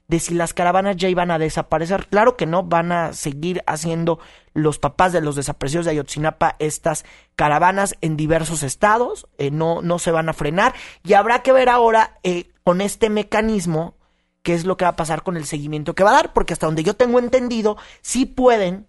de 0.07 0.19
si 0.19 0.35
las 0.35 0.53
caravanas 0.53 0.97
ya 0.97 1.09
iban 1.09 1.31
a 1.31 1.39
desaparecer. 1.39 2.07
Claro 2.07 2.37
que 2.37 2.45
no, 2.45 2.63
van 2.63 2.91
a 2.91 3.13
seguir 3.13 3.63
haciendo 3.65 4.19
los 4.53 4.77
papás 4.77 5.11
de 5.11 5.21
los 5.21 5.35
desaparecidos 5.35 5.85
de 5.85 5.91
Ayotzinapa 5.91 6.55
estas 6.59 7.03
caravanas 7.35 7.95
en 8.01 8.15
diversos 8.15 8.61
estados, 8.61 9.27
eh, 9.39 9.49
no, 9.49 9.81
no 9.81 9.97
se 9.97 10.11
van 10.11 10.29
a 10.29 10.33
frenar 10.33 10.75
y 11.03 11.13
habrá 11.13 11.41
que 11.41 11.51
ver 11.51 11.69
ahora 11.69 12.19
eh, 12.21 12.51
con 12.63 12.81
este 12.81 13.09
mecanismo 13.09 13.95
qué 14.43 14.53
es 14.53 14.65
lo 14.65 14.77
que 14.77 14.85
va 14.85 14.89
a 14.91 14.95
pasar 14.95 15.23
con 15.23 15.37
el 15.37 15.45
seguimiento 15.45 15.95
que 15.95 16.03
va 16.03 16.11
a 16.11 16.15
dar, 16.15 16.33
porque 16.33 16.53
hasta 16.53 16.67
donde 16.67 16.83
yo 16.83 16.93
tengo 16.93 17.17
entendido, 17.17 17.77
sí 18.01 18.25
pueden 18.25 18.87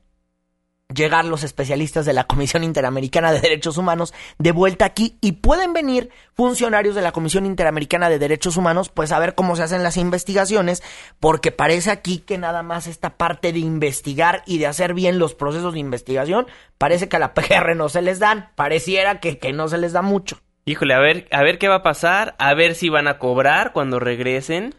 llegar 0.92 1.24
los 1.24 1.42
especialistas 1.42 2.04
de 2.04 2.12
la 2.12 2.24
Comisión 2.24 2.62
Interamericana 2.62 3.32
de 3.32 3.40
Derechos 3.40 3.78
Humanos 3.78 4.12
de 4.38 4.52
vuelta 4.52 4.84
aquí 4.84 5.16
y 5.20 5.32
pueden 5.32 5.72
venir 5.72 6.10
funcionarios 6.34 6.94
de 6.94 7.02
la 7.02 7.12
Comisión 7.12 7.46
Interamericana 7.46 8.10
de 8.10 8.18
Derechos 8.18 8.56
Humanos 8.56 8.90
pues 8.90 9.10
a 9.10 9.18
ver 9.18 9.34
cómo 9.34 9.56
se 9.56 9.62
hacen 9.62 9.82
las 9.82 9.96
investigaciones 9.96 10.82
porque 11.20 11.52
parece 11.52 11.90
aquí 11.90 12.18
que 12.18 12.36
nada 12.36 12.62
más 12.62 12.86
esta 12.86 13.16
parte 13.16 13.52
de 13.52 13.60
investigar 13.60 14.42
y 14.46 14.58
de 14.58 14.66
hacer 14.66 14.94
bien 14.94 15.18
los 15.18 15.34
procesos 15.34 15.72
de 15.72 15.80
investigación 15.80 16.46
parece 16.76 17.08
que 17.08 17.16
a 17.16 17.20
la 17.20 17.32
PGR 17.34 17.74
no 17.74 17.88
se 17.88 18.02
les 18.02 18.18
dan, 18.18 18.50
pareciera 18.54 19.20
que, 19.20 19.38
que 19.38 19.52
no 19.52 19.68
se 19.68 19.78
les 19.78 19.92
da 19.92 20.02
mucho. 20.02 20.38
Híjole, 20.66 20.94
a 20.94 20.98
ver, 20.98 21.28
a 21.30 21.42
ver 21.42 21.58
qué 21.58 21.68
va 21.68 21.76
a 21.76 21.82
pasar, 21.82 22.34
a 22.38 22.54
ver 22.54 22.74
si 22.74 22.88
van 22.88 23.06
a 23.08 23.18
cobrar 23.18 23.72
cuando 23.72 24.00
regresen. 24.00 24.74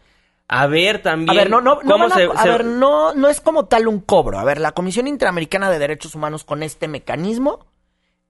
A 0.48 0.66
ver 0.66 1.02
también. 1.02 1.30
A 1.30 1.34
ver, 1.34 1.50
no, 1.50 1.60
no, 1.60 1.80
no 1.82 1.94
a, 2.04 2.44
ver, 2.44 2.64
no, 2.64 3.14
no 3.14 3.28
es 3.28 3.40
como 3.40 3.66
tal 3.66 3.88
un 3.88 4.00
cobro. 4.00 4.38
A 4.38 4.44
ver, 4.44 4.60
la 4.60 4.72
Comisión 4.72 5.08
Interamericana 5.08 5.70
de 5.70 5.78
Derechos 5.78 6.14
Humanos 6.14 6.44
con 6.44 6.62
este 6.62 6.86
mecanismo 6.86 7.66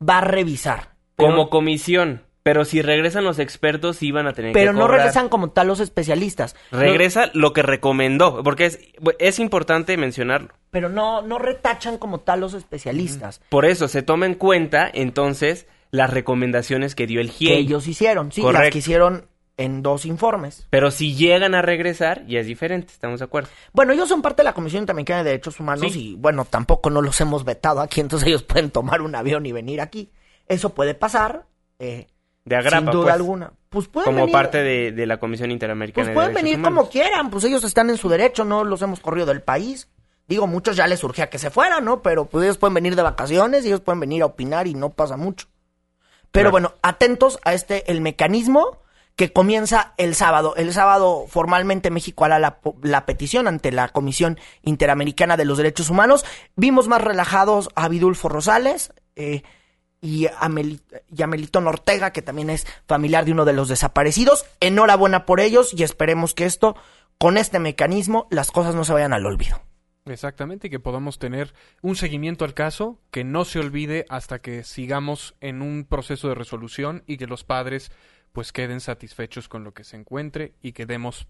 va 0.07 0.19
a 0.19 0.23
revisar. 0.23 0.97
Como 1.17 1.51
comisión. 1.51 2.23
Pero 2.43 2.65
si 2.65 2.81
regresan 2.81 3.25
los 3.25 3.41
expertos, 3.41 3.97
sí 3.97 4.13
van 4.13 4.29
a 4.29 4.33
tener 4.33 4.53
pero 4.53 4.71
que 4.71 4.77
Pero 4.77 4.79
no 4.79 4.87
regresan 4.87 5.29
como 5.29 5.51
tal 5.51 5.67
los 5.67 5.81
especialistas. 5.81 6.55
Regresa 6.71 7.29
lo 7.35 7.53
que 7.53 7.63
recomendó, 7.63 8.45
porque 8.45 8.67
es, 8.67 8.79
es 9.19 9.41
importante 9.41 9.97
mencionarlo. 9.97 10.55
Pero 10.71 10.89
no, 10.89 11.23
no 11.23 11.41
retachan 11.41 11.99
como 11.99 12.21
tal 12.21 12.39
los 12.39 12.55
especialistas. 12.55 13.43
Por 13.49 13.65
eso, 13.65 13.89
se 13.89 14.03
toma 14.03 14.27
en 14.27 14.35
cuenta, 14.35 14.89
entonces, 14.95 15.67
las 15.91 16.11
recomendaciones 16.11 16.95
que 16.95 17.09
dio 17.09 17.21
el 17.21 17.31
GIE. 17.31 17.49
Que 17.49 17.59
ellos 17.59 17.89
hicieron, 17.89 18.31
sí, 18.31 18.43
las 18.43 18.71
que 18.71 18.79
hicieron 18.79 19.27
en 19.57 19.83
dos 19.83 20.05
informes. 20.05 20.67
Pero 20.71 20.91
si 20.91 21.15
llegan 21.15 21.55
a 21.55 21.63
regresar, 21.63 22.27
ya 22.27 22.41
es 22.41 22.47
diferente, 22.47 22.93
¿estamos 22.93 23.21
de 23.21 23.25
acuerdo? 23.25 23.49
Bueno, 23.73 23.93
ellos 23.93 24.09
son 24.09 24.23
parte 24.23 24.43
de 24.43 24.45
la 24.45 24.53
Comisión 24.53 24.83
Interamericana 24.83 25.23
de 25.23 25.31
Derechos 25.31 25.59
Humanos 25.61 25.97
y, 25.97 26.15
bueno, 26.17 26.45
tampoco 26.45 26.91
no 26.91 27.01
los 27.03 27.21
hemos 27.21 27.45
vetado 27.45 27.81
aquí, 27.81 28.01
entonces 28.01 28.29
ellos 28.29 28.43
pueden 28.43 28.71
tomar 28.71 29.01
un 29.03 29.15
avión 29.15 29.47
y 29.47 29.53
venir 29.53 29.81
aquí. 29.81 30.11
Eso 30.47 30.75
puede 30.75 30.95
pasar, 30.95 31.47
eh, 31.79 32.09
de 32.45 32.57
agrapa, 32.57 32.79
sin 32.79 32.87
duda 32.87 33.05
pues, 33.05 33.15
alguna. 33.15 33.53
Pues 33.69 33.89
pueden 33.89 34.15
como 34.15 34.31
parte 34.31 34.63
de, 34.63 35.07
la 35.07 35.19
Comisión 35.19 35.51
Interamericana 35.51 36.07
pues 36.07 36.15
pueden 36.15 36.35
venir 36.35 36.63
como 36.63 36.89
quieran, 36.89 37.31
pues 37.31 37.45
ellos 37.45 37.65
están 37.65 37.91
en 37.91 37.97
su 37.97 38.09
derecho, 38.09 38.45
no 38.45 38.63
los 38.63 38.83
hemos 38.83 39.01
corrido 39.01 39.27
del 39.27 39.43
país. 39.43 39.89
Digo, 40.29 40.47
muchos 40.47 40.77
ya 40.77 40.87
les 40.89 41.01
surgía 41.01 41.31
que 41.31 41.39
se 41.39 41.51
fueran, 41.51 41.85
¿no? 41.85 42.03
Pero 42.03 42.27
pues 42.27 42.45
ellos 42.45 42.59
pueden 42.59 42.75
venir 42.75 42.97
de 42.97 43.03
vacaciones 43.03 43.65
ellos 43.65 43.81
pueden 43.81 44.01
venir 44.01 44.23
a 44.23 44.27
opinar 44.27 44.67
y 44.67 44.75
no 44.75 44.91
pasa 44.91 45.17
mucho. 45.17 45.47
Pero 46.33 46.51
bueno, 46.51 46.75
atentos 46.83 47.39
a 47.45 47.55
este, 47.55 47.91
el 47.91 48.01
mecanismo 48.01 48.81
que 49.17 49.33
comienza 49.33 49.95
el 49.97 50.15
sábado. 50.15 50.55
El 50.57 50.73
sábado 50.75 51.25
formalmente 51.27 51.91
México 51.91 52.25
hará 52.27 52.39
la, 52.39 53.07
petición 53.07 53.49
ante 53.49 53.73
la 53.73 53.89
Comisión 53.89 54.39
Interamericana 54.63 55.39
de 55.39 55.47
los 55.47 55.57
Derechos 55.57 55.89
Humanos. 55.89 56.25
Vimos 56.55 56.87
más 56.87 57.03
relajados 57.03 57.71
a 57.75 57.89
Vidulfo 57.89 58.29
Rosales 58.29 58.93
eh, 59.17 59.43
y, 60.03 60.27
a 60.27 60.49
Melitón 61.27 61.67
Ortega, 61.67 62.13
que 62.13 62.21
también 62.21 62.51
es 62.51 62.67
familiar 62.87 63.25
de 63.25 63.33
uno 63.33 63.47
de 63.47 63.55
los 63.55 63.69
desaparecidos. 63.69 64.45
Enhorabuena 64.61 65.25
por 65.25 65.41
ellos 65.41 65.73
y 65.73 65.83
esperemos 65.83 66.35
que 66.35 66.45
esto, 66.45 66.77
con 67.17 67.39
este 67.39 67.59
mecanismo, 67.59 68.29
las 68.31 68.51
cosas 68.51 68.75
no 68.75 68.85
se 68.85 68.93
vayan 68.93 69.15
al 69.15 69.25
olvido. 69.25 69.63
Exactamente, 70.05 70.69
y 70.69 70.71
que 70.71 70.79
podamos 70.79 71.19
tener 71.19 71.53
un 71.83 71.97
seguimiento 71.97 72.45
al 72.45 72.55
caso, 72.55 73.01
que 73.11 73.25
no 73.25 73.45
se 73.45 73.59
olvide 73.59 74.05
hasta 74.09 74.41
que 74.41 74.63
sigamos 74.63 75.35
en 75.41 75.63
un 75.63 75.85
proceso 75.85 76.29
de 76.29 76.37
resolución 76.37 77.03
y 77.07 77.17
que 77.17 77.27
los 77.27 77.43
padres 77.43 77.91
pues 78.37 78.53
queden 78.53 78.81
satisfechos 78.81 79.49
con 79.49 79.65
lo 79.65 79.73
que 79.73 79.83
se 79.83 79.97
encuentre 79.97 80.53
y 80.61 80.73
que 80.73 80.85
demos 80.85 81.27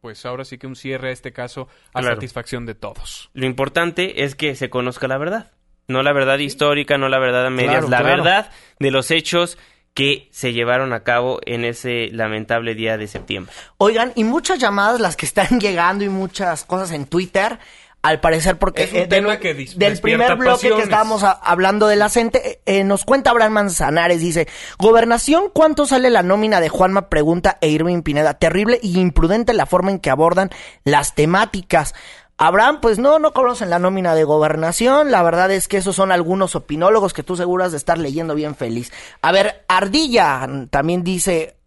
pues 0.00 0.26
ahora 0.26 0.44
sí 0.44 0.58
que 0.58 0.66
un 0.66 0.74
cierre 0.74 1.10
a 1.10 1.12
este 1.12 1.32
caso 1.32 1.68
a 1.94 2.02
satisfacción 2.02 2.66
de 2.66 2.74
todos. 2.74 3.30
Lo 3.34 3.46
importante 3.46 4.24
es 4.24 4.34
que 4.34 4.56
se 4.56 4.68
conozca 4.68 5.06
la 5.06 5.16
verdad, 5.16 5.52
no 5.86 6.02
la 6.02 6.12
verdad 6.12 6.38
histórica, 6.38 6.98
no 6.98 7.08
la 7.08 7.20
verdad 7.20 7.46
a 7.46 7.50
medias, 7.50 7.88
la 7.88 8.02
verdad 8.02 8.50
de 8.80 8.90
los 8.90 9.12
hechos 9.12 9.58
que 9.94 10.28
se 10.32 10.52
llevaron 10.52 10.92
a 10.92 11.04
cabo 11.04 11.38
en 11.46 11.64
ese 11.64 12.08
lamentable 12.10 12.74
día 12.74 12.96
de 12.96 13.06
septiembre. 13.06 13.52
Oigan, 13.78 14.12
y 14.16 14.24
muchas 14.24 14.58
llamadas 14.58 15.00
las 15.00 15.16
que 15.16 15.26
están 15.26 15.60
llegando 15.60 16.02
y 16.02 16.08
muchas 16.08 16.64
cosas 16.64 16.90
en 16.90 17.06
Twitter 17.06 17.60
al 18.02 18.20
parecer 18.20 18.58
porque 18.58 18.84
es 18.84 18.92
un 18.92 19.08
tema 19.08 19.38
que 19.38 19.54
del 19.54 20.00
primer 20.00 20.36
bloque 20.36 20.70
que 20.70 20.82
estábamos 20.82 21.22
hablando 21.22 21.86
de 21.86 21.96
la 21.96 22.08
CENTE, 22.08 22.50
eh, 22.50 22.60
eh, 22.64 22.84
nos 22.84 23.04
cuenta 23.04 23.30
Abraham 23.30 23.52
Manzanares, 23.52 24.20
dice, 24.20 24.48
gobernación, 24.78 25.50
¿cuánto 25.52 25.86
sale 25.86 26.08
la 26.10 26.22
nómina 26.22 26.60
de 26.60 26.68
Juanma? 26.68 27.08
Pregunta 27.08 27.58
e 27.60 27.68
Irving 27.68 28.02
Pineda, 28.02 28.34
terrible 28.34 28.78
y 28.82 28.98
imprudente 28.98 29.52
la 29.52 29.66
forma 29.66 29.90
en 29.90 29.98
que 29.98 30.10
abordan 30.10 30.50
las 30.84 31.14
temáticas. 31.14 31.94
Abraham, 32.38 32.80
pues 32.80 32.98
no, 32.98 33.18
no 33.18 33.34
conocen 33.34 33.68
la 33.68 33.78
nómina 33.78 34.14
de 34.14 34.24
gobernación. 34.24 35.10
La 35.10 35.22
verdad 35.22 35.50
es 35.50 35.68
que 35.68 35.76
esos 35.76 35.94
son 35.94 36.10
algunos 36.10 36.56
opinólogos 36.56 37.12
que 37.12 37.22
tú 37.22 37.36
seguras 37.36 37.70
de 37.70 37.76
estar 37.76 37.98
leyendo 37.98 38.34
bien 38.34 38.54
feliz. 38.56 38.90
A 39.20 39.30
ver, 39.30 39.66
Ardilla 39.68 40.48
también 40.70 41.04
dice, 41.04 41.59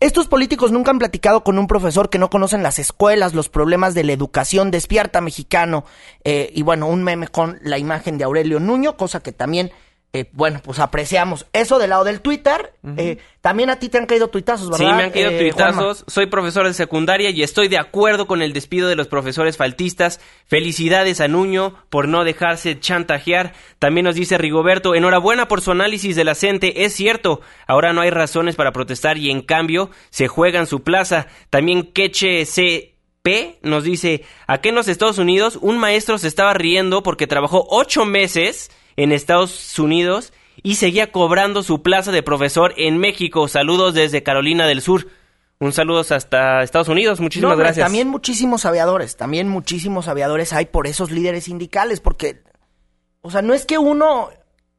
estos 0.00 0.28
políticos 0.28 0.70
nunca 0.70 0.92
han 0.92 0.98
platicado 0.98 1.42
con 1.42 1.58
un 1.58 1.66
profesor 1.66 2.08
que 2.08 2.18
no 2.18 2.30
conocen 2.30 2.62
las 2.62 2.78
escuelas, 2.78 3.34
los 3.34 3.48
problemas 3.48 3.94
de 3.94 4.04
la 4.04 4.12
educación, 4.12 4.70
despierta 4.70 5.20
mexicano, 5.20 5.84
eh, 6.22 6.50
y 6.54 6.62
bueno, 6.62 6.86
un 6.86 7.02
meme 7.02 7.26
con 7.26 7.58
la 7.62 7.78
imagen 7.78 8.16
de 8.16 8.24
Aurelio 8.24 8.60
Nuño, 8.60 8.96
cosa 8.96 9.20
que 9.20 9.32
también 9.32 9.72
eh, 10.14 10.24
bueno, 10.32 10.60
pues 10.64 10.78
apreciamos 10.78 11.44
eso 11.52 11.78
del 11.78 11.90
lado 11.90 12.02
del 12.02 12.22
Twitter. 12.22 12.72
Eh, 12.96 13.18
también 13.42 13.68
a 13.68 13.78
ti 13.78 13.90
te 13.90 13.98
han 13.98 14.06
caído 14.06 14.28
tuitazos, 14.28 14.70
¿verdad? 14.70 14.88
Sí, 14.90 14.96
me 14.96 15.02
han 15.04 15.10
caído 15.10 15.30
eh, 15.30 15.38
tuitazos. 15.38 16.04
Soy 16.06 16.26
profesor 16.26 16.66
de 16.66 16.72
secundaria 16.72 17.28
y 17.28 17.42
estoy 17.42 17.68
de 17.68 17.78
acuerdo 17.78 18.26
con 18.26 18.40
el 18.40 18.54
despido 18.54 18.88
de 18.88 18.96
los 18.96 19.06
profesores 19.06 19.58
faltistas. 19.58 20.18
Felicidades 20.46 21.20
a 21.20 21.28
Nuño 21.28 21.74
por 21.90 22.08
no 22.08 22.24
dejarse 22.24 22.80
chantajear. 22.80 23.52
También 23.78 24.04
nos 24.04 24.14
dice 24.14 24.38
Rigoberto, 24.38 24.94
enhorabuena 24.94 25.46
por 25.46 25.60
su 25.60 25.72
análisis 25.72 26.16
de 26.16 26.24
la 26.24 26.34
CENTE. 26.34 26.86
Es 26.86 26.94
cierto, 26.94 27.42
ahora 27.66 27.92
no 27.92 28.00
hay 28.00 28.10
razones 28.10 28.56
para 28.56 28.72
protestar 28.72 29.18
y 29.18 29.30
en 29.30 29.42
cambio 29.42 29.90
se 30.08 30.26
juega 30.26 30.58
en 30.58 30.66
su 30.66 30.82
plaza. 30.82 31.26
También 31.50 31.92
Queche 31.92 32.46
CP 32.46 33.58
nos 33.60 33.84
dice, 33.84 34.24
aquí 34.46 34.70
en 34.70 34.74
los 34.74 34.88
Estados 34.88 35.18
Unidos 35.18 35.58
un 35.60 35.76
maestro 35.76 36.16
se 36.16 36.28
estaba 36.28 36.54
riendo 36.54 37.02
porque 37.02 37.26
trabajó 37.26 37.66
ocho 37.68 38.06
meses 38.06 38.70
en 38.98 39.12
Estados 39.12 39.78
Unidos 39.78 40.32
y 40.60 40.74
seguía 40.74 41.12
cobrando 41.12 41.62
su 41.62 41.82
plaza 41.82 42.10
de 42.10 42.24
profesor 42.24 42.74
en 42.76 42.98
México. 42.98 43.46
Saludos 43.46 43.94
desde 43.94 44.24
Carolina 44.24 44.66
del 44.66 44.82
Sur. 44.82 45.06
Un 45.60 45.72
saludo 45.72 46.00
hasta 46.00 46.62
Estados 46.62 46.88
Unidos. 46.88 47.20
Muchísimas 47.20 47.56
gracias. 47.56 47.86
También 47.86 48.08
muchísimos 48.08 48.64
aviadores, 48.64 49.16
también 49.16 49.48
muchísimos 49.48 50.08
aviadores 50.08 50.52
hay 50.52 50.66
por 50.66 50.88
esos 50.88 51.12
líderes 51.12 51.44
sindicales, 51.44 52.00
porque, 52.00 52.42
o 53.20 53.30
sea, 53.30 53.40
no 53.40 53.54
es 53.54 53.66
que 53.66 53.78
uno 53.78 54.30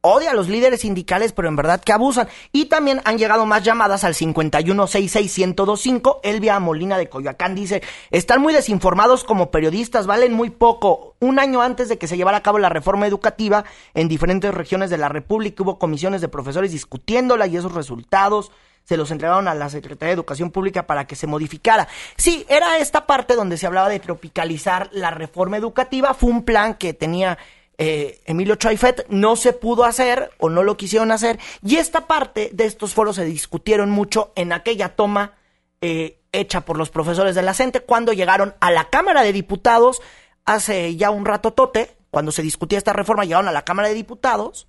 odia 0.02 0.30
a 0.30 0.34
los 0.34 0.48
líderes 0.48 0.80
sindicales, 0.80 1.32
pero 1.32 1.48
en 1.48 1.56
verdad 1.56 1.82
que 1.82 1.92
abusan. 1.92 2.28
Y 2.52 2.66
también 2.66 3.00
han 3.04 3.18
llegado 3.18 3.46
más 3.46 3.62
llamadas 3.62 4.04
al 4.04 4.14
5166125. 4.14 6.20
Elvia 6.22 6.58
Molina 6.58 6.98
de 6.98 7.08
Coyoacán 7.08 7.54
dice, 7.54 7.82
están 8.10 8.40
muy 8.40 8.52
desinformados 8.52 9.24
como 9.24 9.50
periodistas, 9.50 10.06
valen 10.06 10.32
muy 10.32 10.50
poco. 10.50 11.16
Un 11.20 11.38
año 11.38 11.62
antes 11.62 11.88
de 11.88 11.98
que 11.98 12.06
se 12.06 12.16
llevara 12.16 12.38
a 12.38 12.42
cabo 12.42 12.58
la 12.58 12.68
reforma 12.68 13.06
educativa, 13.06 13.64
en 13.94 14.08
diferentes 14.08 14.52
regiones 14.54 14.90
de 14.90 14.98
la 14.98 15.08
República 15.08 15.62
hubo 15.62 15.78
comisiones 15.78 16.20
de 16.20 16.28
profesores 16.28 16.72
discutiéndola 16.72 17.46
y 17.46 17.56
esos 17.56 17.72
resultados 17.72 18.50
se 18.84 18.96
los 18.96 19.10
entregaron 19.10 19.46
a 19.46 19.54
la 19.54 19.68
Secretaría 19.68 20.08
de 20.08 20.14
Educación 20.14 20.50
Pública 20.50 20.86
para 20.86 21.06
que 21.06 21.14
se 21.14 21.26
modificara. 21.26 21.86
Sí, 22.16 22.44
era 22.48 22.78
esta 22.78 23.06
parte 23.06 23.36
donde 23.36 23.56
se 23.56 23.66
hablaba 23.66 23.88
de 23.88 24.00
tropicalizar 24.00 24.88
la 24.92 25.10
reforma 25.10 25.56
educativa. 25.56 26.14
Fue 26.14 26.30
un 26.30 26.44
plan 26.44 26.74
que 26.74 26.92
tenía 26.92 27.38
eh, 27.82 28.20
Emilio 28.26 28.56
Chaifet 28.56 29.06
no 29.08 29.36
se 29.36 29.54
pudo 29.54 29.84
hacer 29.84 30.32
o 30.36 30.50
no 30.50 30.62
lo 30.62 30.76
quisieron 30.76 31.10
hacer. 31.12 31.38
Y 31.64 31.76
esta 31.76 32.06
parte 32.06 32.50
de 32.52 32.66
estos 32.66 32.92
foros 32.92 33.16
se 33.16 33.24
discutieron 33.24 33.88
mucho 33.88 34.32
en 34.36 34.52
aquella 34.52 34.90
toma 34.90 35.32
eh, 35.80 36.18
hecha 36.30 36.60
por 36.60 36.76
los 36.76 36.90
profesores 36.90 37.34
de 37.34 37.40
la 37.40 37.54
CENTE 37.54 37.80
cuando 37.80 38.12
llegaron 38.12 38.54
a 38.60 38.70
la 38.70 38.90
Cámara 38.90 39.22
de 39.22 39.32
Diputados 39.32 40.02
hace 40.44 40.94
ya 40.96 41.10
un 41.10 41.24
rato 41.24 41.54
tote, 41.54 41.96
cuando 42.10 42.32
se 42.32 42.42
discutía 42.42 42.76
esta 42.76 42.92
reforma, 42.92 43.24
llegaron 43.24 43.48
a 43.48 43.52
la 43.52 43.64
Cámara 43.64 43.88
de 43.88 43.94
Diputados, 43.94 44.66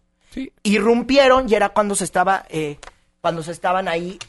irrumpieron 0.63 1.49
y 1.49 1.55
era 1.55 1.67
cuando 1.69 1.95
se 1.95 2.05
estaba, 2.05 2.45
eh, 2.47 2.77
cuando 3.19 3.43
se 3.43 3.51
estaban 3.51 3.89
ahí 3.89 4.19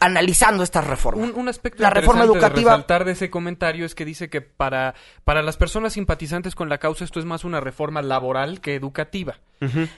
analizando 0.00 0.62
esta 0.62 0.80
reforma. 0.80 1.30
Un, 1.34 1.48
aspecto 1.48 1.82
la 1.82 1.90
reforma 1.90 2.24
educativa. 2.24 2.72
De 2.72 2.76
resaltar 2.76 3.04
de 3.04 3.12
ese 3.12 3.30
comentario 3.30 3.86
es 3.86 3.94
que 3.94 4.04
dice 4.04 4.28
que 4.28 4.40
para, 4.40 4.94
para 5.24 5.42
las 5.42 5.56
personas 5.56 5.94
simpatizantes 5.94 6.54
con 6.54 6.68
la 6.68 6.78
causa 6.78 7.04
esto 7.04 7.20
es 7.20 7.24
más 7.24 7.44
una 7.44 7.60
reforma 7.60 8.02
laboral 8.02 8.60
que 8.60 8.74
educativa. 8.74 9.38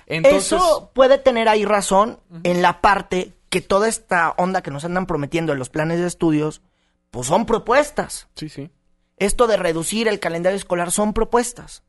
Eso 0.07 0.91
puede 0.95 1.19
tener 1.19 1.49
ahí 1.49 1.65
razón 1.65 2.21
en 2.45 2.63
la 2.63 2.81
parte 2.81 3.33
que 3.49 3.61
toda 3.61 3.89
esta 3.89 4.35
onda 4.37 4.63
que 4.63 4.71
nos 4.71 4.85
andan 4.85 5.07
prometiendo 5.07 5.53
en 5.53 5.59
los 5.59 5.71
planes 5.71 5.99
de 5.99 6.07
estudios, 6.07 6.63
pues 7.11 7.27
son 7.27 7.47
propuestas. 7.47 8.29
Sí, 8.35 8.49
sí. 8.49 8.71
Esto 9.19 9.47
de 9.47 9.57
reducir 9.57 10.09
el 10.09 10.21
calendario 10.21 10.57
escolar 10.57 10.93
son 10.93 11.15
propuestas. 11.15 11.83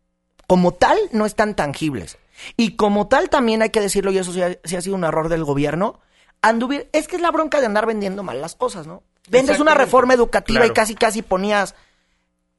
Como 0.48 0.74
tal, 0.74 0.98
no 1.12 1.26
están 1.26 1.56
tangibles. 1.56 2.18
Y 2.56 2.78
como 2.78 3.08
tal, 3.08 3.30
también 3.30 3.62
hay 3.62 3.70
que 3.70 3.82
decirlo, 3.82 4.12
y 4.12 4.18
eso 4.18 4.32
sí 4.32 4.42
ha 4.42 4.82
sido 4.82 4.96
un 4.96 5.04
error 5.04 5.28
del 5.28 5.44
gobierno, 5.44 6.00
anduvir, 6.42 6.90
es 6.94 7.08
que 7.08 7.16
es 7.16 7.22
la 7.22 7.32
bronca 7.32 7.60
de 7.60 7.66
andar 7.66 7.86
vendiendo 7.86 8.24
mal 8.24 8.42
las 8.42 8.56
cosas, 8.56 8.88
¿no? 8.88 9.04
Vendes 9.30 9.60
una 9.60 9.74
reforma 9.74 10.14
educativa 10.14 10.66
y 10.66 10.70
casi 10.72 10.96
casi 10.96 11.22
ponías 11.22 11.76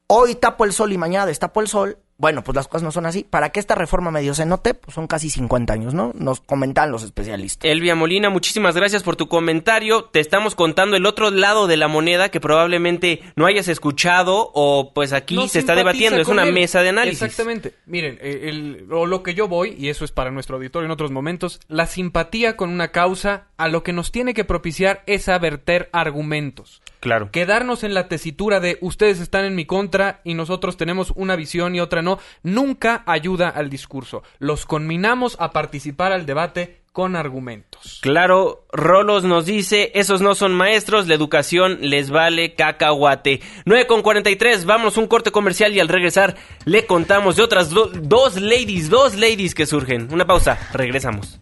hoy 0.06 0.34
tapo 0.34 0.64
el 0.64 0.72
sol 0.72 0.92
y 0.92 0.98
mañana 0.98 1.26
destapo 1.26 1.60
el 1.60 1.68
sol 1.68 1.98
bueno, 2.18 2.42
pues 2.42 2.56
las 2.56 2.66
cosas 2.66 2.82
no 2.82 2.90
son 2.90 3.06
así. 3.06 3.24
Para 3.24 3.50
que 3.50 3.60
esta 3.60 3.76
reforma 3.76 4.10
medio 4.10 4.34
se 4.34 4.44
note, 4.44 4.74
pues 4.74 4.92
son 4.92 5.06
casi 5.06 5.30
50 5.30 5.72
años, 5.72 5.94
¿no? 5.94 6.12
Nos 6.16 6.40
comentan 6.40 6.90
los 6.90 7.04
especialistas. 7.04 7.70
Elvia 7.70 7.94
Molina, 7.94 8.28
muchísimas 8.28 8.74
gracias 8.74 9.04
por 9.04 9.14
tu 9.14 9.28
comentario. 9.28 10.06
Te 10.06 10.18
estamos 10.18 10.56
contando 10.56 10.96
el 10.96 11.06
otro 11.06 11.30
lado 11.30 11.68
de 11.68 11.76
la 11.76 11.86
moneda 11.86 12.28
que 12.30 12.40
probablemente 12.40 13.22
no 13.36 13.46
hayas 13.46 13.68
escuchado 13.68 14.50
o 14.52 14.92
pues 14.92 15.12
aquí 15.12 15.48
se 15.48 15.60
está 15.60 15.76
debatiendo. 15.76 16.20
Es 16.20 16.26
una 16.26 16.44
mesa 16.44 16.82
de 16.82 16.88
análisis. 16.88 17.22
Exactamente. 17.22 17.74
Miren, 17.86 18.18
eh, 18.20 18.48
el, 18.48 18.86
lo 18.88 19.22
que 19.22 19.34
yo 19.34 19.46
voy, 19.46 19.76
y 19.78 19.88
eso 19.88 20.04
es 20.04 20.10
para 20.10 20.32
nuestro 20.32 20.56
auditorio 20.56 20.86
en 20.86 20.90
otros 20.90 21.12
momentos, 21.12 21.60
la 21.68 21.86
simpatía 21.86 22.56
con 22.56 22.70
una 22.70 22.88
causa 22.90 23.46
a 23.56 23.68
lo 23.68 23.84
que 23.84 23.92
nos 23.92 24.10
tiene 24.10 24.34
que 24.34 24.44
propiciar 24.44 25.04
es 25.06 25.28
a 25.28 25.38
verter 25.38 25.88
argumentos. 25.92 26.82
Claro. 27.00 27.30
Quedarnos 27.30 27.84
en 27.84 27.94
la 27.94 28.08
tesitura 28.08 28.60
de 28.60 28.78
ustedes 28.80 29.20
están 29.20 29.44
en 29.44 29.54
mi 29.54 29.64
contra 29.64 30.20
y 30.24 30.34
nosotros 30.34 30.76
tenemos 30.76 31.12
una 31.16 31.36
visión 31.36 31.74
y 31.74 31.80
otra 31.80 32.02
no, 32.02 32.18
nunca 32.42 33.02
ayuda 33.06 33.48
al 33.48 33.70
discurso. 33.70 34.22
Los 34.38 34.66
conminamos 34.66 35.36
a 35.40 35.52
participar 35.52 36.12
al 36.12 36.26
debate 36.26 36.78
con 36.92 37.14
argumentos. 37.14 38.00
Claro, 38.02 38.66
Rolos 38.72 39.22
nos 39.22 39.46
dice, 39.46 39.92
esos 39.94 40.20
no 40.20 40.34
son 40.34 40.52
maestros, 40.52 41.06
la 41.06 41.14
educación 41.14 41.78
les 41.80 42.10
vale 42.10 42.54
cacahuate. 42.54 43.40
9 43.66 43.86
con 43.86 44.02
43, 44.02 44.64
vamos 44.64 44.96
un 44.96 45.06
corte 45.06 45.30
comercial 45.30 45.72
y 45.72 45.78
al 45.78 45.86
regresar 45.86 46.34
le 46.64 46.86
contamos 46.86 47.36
de 47.36 47.44
otras 47.44 47.70
dos 47.70 48.40
ladies, 48.40 48.90
dos 48.90 49.14
ladies 49.14 49.54
que 49.54 49.66
surgen. 49.66 50.08
Una 50.12 50.26
pausa, 50.26 50.58
regresamos. 50.72 51.38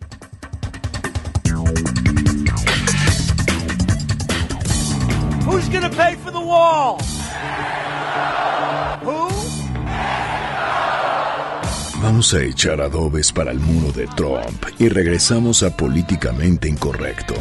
Vamos 12.03 12.35
a 12.35 12.43
echar 12.43 12.81
adobes 12.81 13.33
para 13.33 13.51
el 13.51 13.59
muro 13.59 13.93
de 13.93 14.07
Trump 14.07 14.65
y 14.79 14.89
regresamos 14.89 15.63
a 15.63 15.77
Políticamente 15.77 16.69
Incorrecto. 16.69 17.35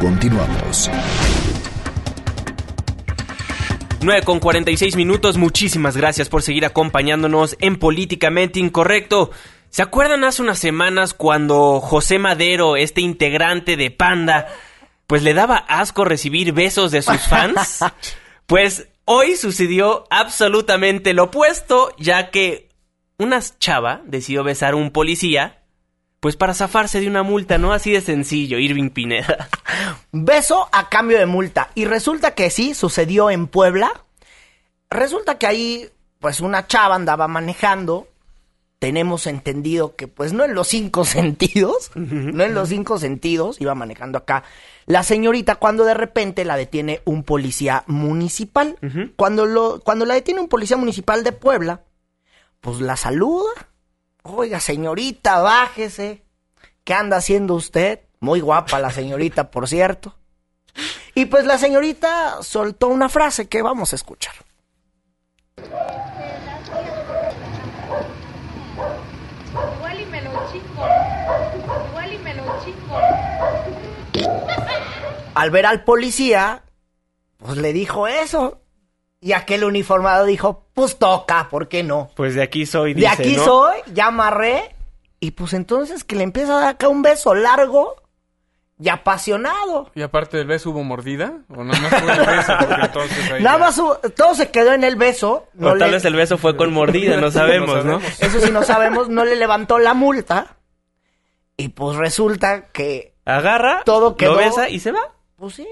Continuamos. 0.00 0.88
9 4.00 4.22
con 4.22 4.38
46 4.38 4.94
minutos, 4.94 5.36
muchísimas 5.36 5.96
gracias 5.96 6.28
por 6.28 6.42
seguir 6.42 6.64
acompañándonos 6.64 7.56
en 7.58 7.76
Políticamente 7.76 8.60
Incorrecto. 8.60 9.32
¿Se 9.70 9.82
acuerdan 9.82 10.22
hace 10.22 10.40
unas 10.40 10.60
semanas 10.60 11.14
cuando 11.14 11.80
José 11.80 12.20
Madero, 12.20 12.76
este 12.76 13.00
integrante 13.00 13.76
de 13.76 13.90
Panda, 13.90 14.46
pues 15.08 15.22
le 15.24 15.34
daba 15.34 15.56
asco 15.56 16.04
recibir 16.04 16.52
besos 16.52 16.92
de 16.92 17.02
sus 17.02 17.20
fans? 17.22 17.80
Pues 18.46 18.88
hoy 19.04 19.36
sucedió 19.36 20.06
absolutamente 20.08 21.12
lo 21.12 21.24
opuesto, 21.24 21.94
ya 21.98 22.30
que 22.30 22.70
una 23.18 23.42
chava 23.58 24.00
decidió 24.06 24.42
besar 24.42 24.72
a 24.72 24.76
un 24.76 24.90
policía, 24.90 25.57
pues 26.20 26.36
para 26.36 26.54
zafarse 26.54 27.00
de 27.00 27.08
una 27.08 27.22
multa, 27.22 27.58
¿no? 27.58 27.72
Así 27.72 27.92
de 27.92 28.00
sencillo, 28.00 28.58
Irving 28.58 28.90
Pineda. 28.90 29.48
Beso 30.12 30.68
a 30.72 30.88
cambio 30.88 31.18
de 31.18 31.26
multa. 31.26 31.70
Y 31.74 31.84
resulta 31.84 32.34
que 32.34 32.50
sí, 32.50 32.74
sucedió 32.74 33.30
en 33.30 33.46
Puebla. 33.46 33.90
Resulta 34.90 35.38
que 35.38 35.46
ahí, 35.46 35.88
pues 36.18 36.40
una 36.40 36.66
chava 36.66 36.94
andaba 36.94 37.28
manejando 37.28 38.08
tenemos 38.78 39.26
entendido 39.26 39.96
que 39.96 40.06
pues 40.06 40.32
no 40.32 40.44
en 40.44 40.54
los 40.54 40.68
cinco 40.68 41.04
sentidos, 41.04 41.90
no 41.94 42.44
en 42.44 42.54
los 42.54 42.68
cinco 42.68 42.98
sentidos, 42.98 43.60
iba 43.60 43.74
manejando 43.74 44.18
acá 44.18 44.44
la 44.88 45.02
señorita 45.02 45.56
cuando 45.56 45.84
de 45.84 45.92
repente 45.92 46.46
la 46.46 46.56
detiene 46.56 47.02
un 47.04 47.22
policía 47.22 47.84
municipal. 47.86 48.78
cuando, 49.16 49.44
lo, 49.44 49.80
cuando 49.80 50.06
la 50.06 50.14
detiene 50.14 50.40
un 50.40 50.48
policía 50.48 50.78
municipal 50.78 51.24
de 51.24 51.32
Puebla, 51.32 51.82
pues 52.62 52.80
la 52.80 52.96
saluda. 52.96 53.50
Oiga, 54.30 54.60
señorita, 54.60 55.40
bájese. 55.40 56.22
¿Qué 56.84 56.92
anda 56.92 57.16
haciendo 57.16 57.54
usted? 57.54 58.00
Muy 58.20 58.40
guapa 58.40 58.78
la 58.78 58.90
señorita, 58.90 59.50
por 59.50 59.68
cierto. 59.68 60.14
Y 61.14 61.26
pues 61.26 61.46
la 61.46 61.56
señorita 61.56 62.42
soltó 62.42 62.88
una 62.88 63.08
frase 63.08 63.48
que 63.48 63.62
vamos 63.62 63.92
a 63.92 63.96
escuchar. 63.96 64.34
Al 75.34 75.50
ver 75.50 75.66
al 75.66 75.84
policía, 75.84 76.64
pues 77.38 77.56
le 77.56 77.72
dijo 77.72 78.06
eso. 78.06 78.60
Y 79.20 79.32
aquel 79.32 79.64
uniformado 79.64 80.26
dijo, 80.26 80.66
pues 80.74 80.96
toca, 80.96 81.48
¿por 81.50 81.68
qué 81.68 81.82
no? 81.82 82.10
Pues 82.14 82.34
de 82.34 82.42
aquí 82.42 82.66
soy, 82.66 82.94
dice, 82.94 83.08
De 83.08 83.12
aquí 83.12 83.34
soy, 83.34 83.78
ya 83.92 84.06
amarré. 84.06 84.76
Y 85.20 85.32
pues 85.32 85.54
entonces 85.54 86.04
que 86.04 86.14
le 86.14 86.22
empieza 86.22 86.56
a 86.56 86.60
dar 86.60 86.68
acá 86.68 86.88
un 86.88 87.02
beso 87.02 87.34
largo 87.34 87.96
y 88.80 88.88
apasionado. 88.88 89.90
¿Y 89.94 90.02
aparte 90.02 90.36
del 90.36 90.46
beso 90.46 90.70
hubo 90.70 90.84
mordida? 90.84 91.40
¿O 91.48 91.64
nada 91.64 91.80
más 91.80 92.00
fue 92.00 92.12
el 92.12 92.26
beso? 92.26 93.38
nada 93.40 93.58
más 93.58 93.76
todo 94.14 94.34
se 94.34 94.50
quedó 94.50 94.72
en 94.72 94.84
el 94.84 94.94
beso. 94.94 95.48
o 95.60 95.76
tal 95.76 95.90
vez 95.90 96.04
el 96.04 96.14
beso 96.14 96.38
fue 96.38 96.56
con 96.56 96.72
mordida, 96.72 97.16
no 97.20 97.30
sabemos, 97.32 97.84
¿no? 97.84 98.00
Eso 98.20 98.40
sí 98.40 98.52
no 98.52 98.62
sabemos, 98.62 99.08
no 99.08 99.24
le 99.24 99.34
levantó 99.34 99.78
la 99.78 99.94
multa. 99.94 100.58
Y 101.56 101.70
pues 101.70 101.96
resulta 101.96 102.66
que... 102.68 103.14
Agarra, 103.24 103.82
todo 103.84 104.16
quedó... 104.16 104.34
lo 104.34 104.38
besa 104.38 104.68
y 104.68 104.78
se 104.78 104.92
va. 104.92 105.12
Pues 105.36 105.54
sí. 105.56 105.66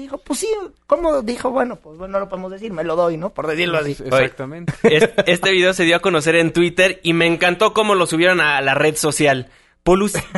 Dijo, 0.00 0.18
pues 0.18 0.40
sí, 0.40 0.48
¿cómo? 0.86 1.22
Dijo, 1.22 1.50
bueno, 1.50 1.76
pues 1.76 1.98
bueno, 1.98 2.12
no 2.12 2.20
lo 2.20 2.28
podemos 2.28 2.50
decir, 2.50 2.72
me 2.72 2.84
lo 2.84 2.96
doy, 2.96 3.16
¿no? 3.16 3.30
Por 3.30 3.46
decirlo 3.46 3.78
así. 3.78 3.92
Exactamente. 3.92 4.72
Este, 4.82 5.52
video 5.52 5.72
se 5.74 5.84
dio 5.84 5.96
a 5.96 6.00
conocer 6.00 6.36
en 6.36 6.52
Twitter 6.52 7.00
y 7.02 7.12
me 7.12 7.26
encantó 7.26 7.74
cómo 7.74 7.94
lo 7.94 8.06
subieron 8.06 8.40
a 8.40 8.60
la 8.60 8.74
red 8.74 8.96
social. 8.96 9.50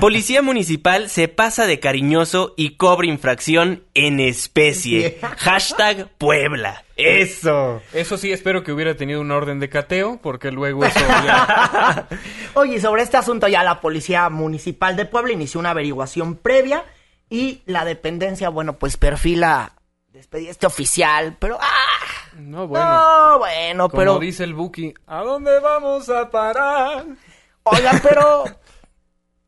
Policía 0.00 0.40
municipal 0.40 1.10
se 1.10 1.28
pasa 1.28 1.66
de 1.66 1.80
cariñoso 1.80 2.54
y 2.56 2.76
cobra 2.76 3.06
infracción 3.06 3.84
en 3.94 4.20
especie. 4.20 5.18
Hashtag 5.38 6.08
Puebla. 6.16 6.84
Eso. 6.96 7.82
Eso 7.92 8.16
sí, 8.16 8.32
espero 8.32 8.62
que 8.62 8.72
hubiera 8.72 8.96
tenido 8.96 9.20
un 9.20 9.30
orden 9.30 9.58
de 9.58 9.68
cateo, 9.68 10.20
porque 10.22 10.52
luego 10.52 10.84
eso 10.84 11.00
ya... 11.00 12.08
Oye, 12.54 12.80
sobre 12.80 13.02
este 13.02 13.16
asunto 13.16 13.48
ya 13.48 13.62
la 13.64 13.80
Policía 13.80 14.28
Municipal 14.30 14.96
de 14.96 15.06
Puebla 15.06 15.32
inició 15.32 15.60
una 15.60 15.70
averiguación 15.70 16.36
previa 16.36 16.84
y 17.33 17.62
la 17.64 17.87
dependencia, 17.87 18.51
bueno, 18.51 18.78
pues 18.78 18.99
perfila 18.99 19.72
despedí 20.09 20.49
este 20.49 20.66
oficial, 20.66 21.37
pero 21.39 21.59
¡ah! 21.59 22.37
No, 22.37 22.68
bueno. 22.68 22.85
No, 22.85 23.39
bueno, 23.39 23.89
Como 23.89 23.99
pero. 23.99 24.18
dice 24.18 24.45
el 24.45 24.53
Buki, 24.53 24.93
¿a 25.07 25.22
dónde 25.22 25.59
vamos 25.59 26.11
a 26.11 26.30
parar? 26.30 27.07
Oigan, 27.62 28.01
pero. 28.03 28.45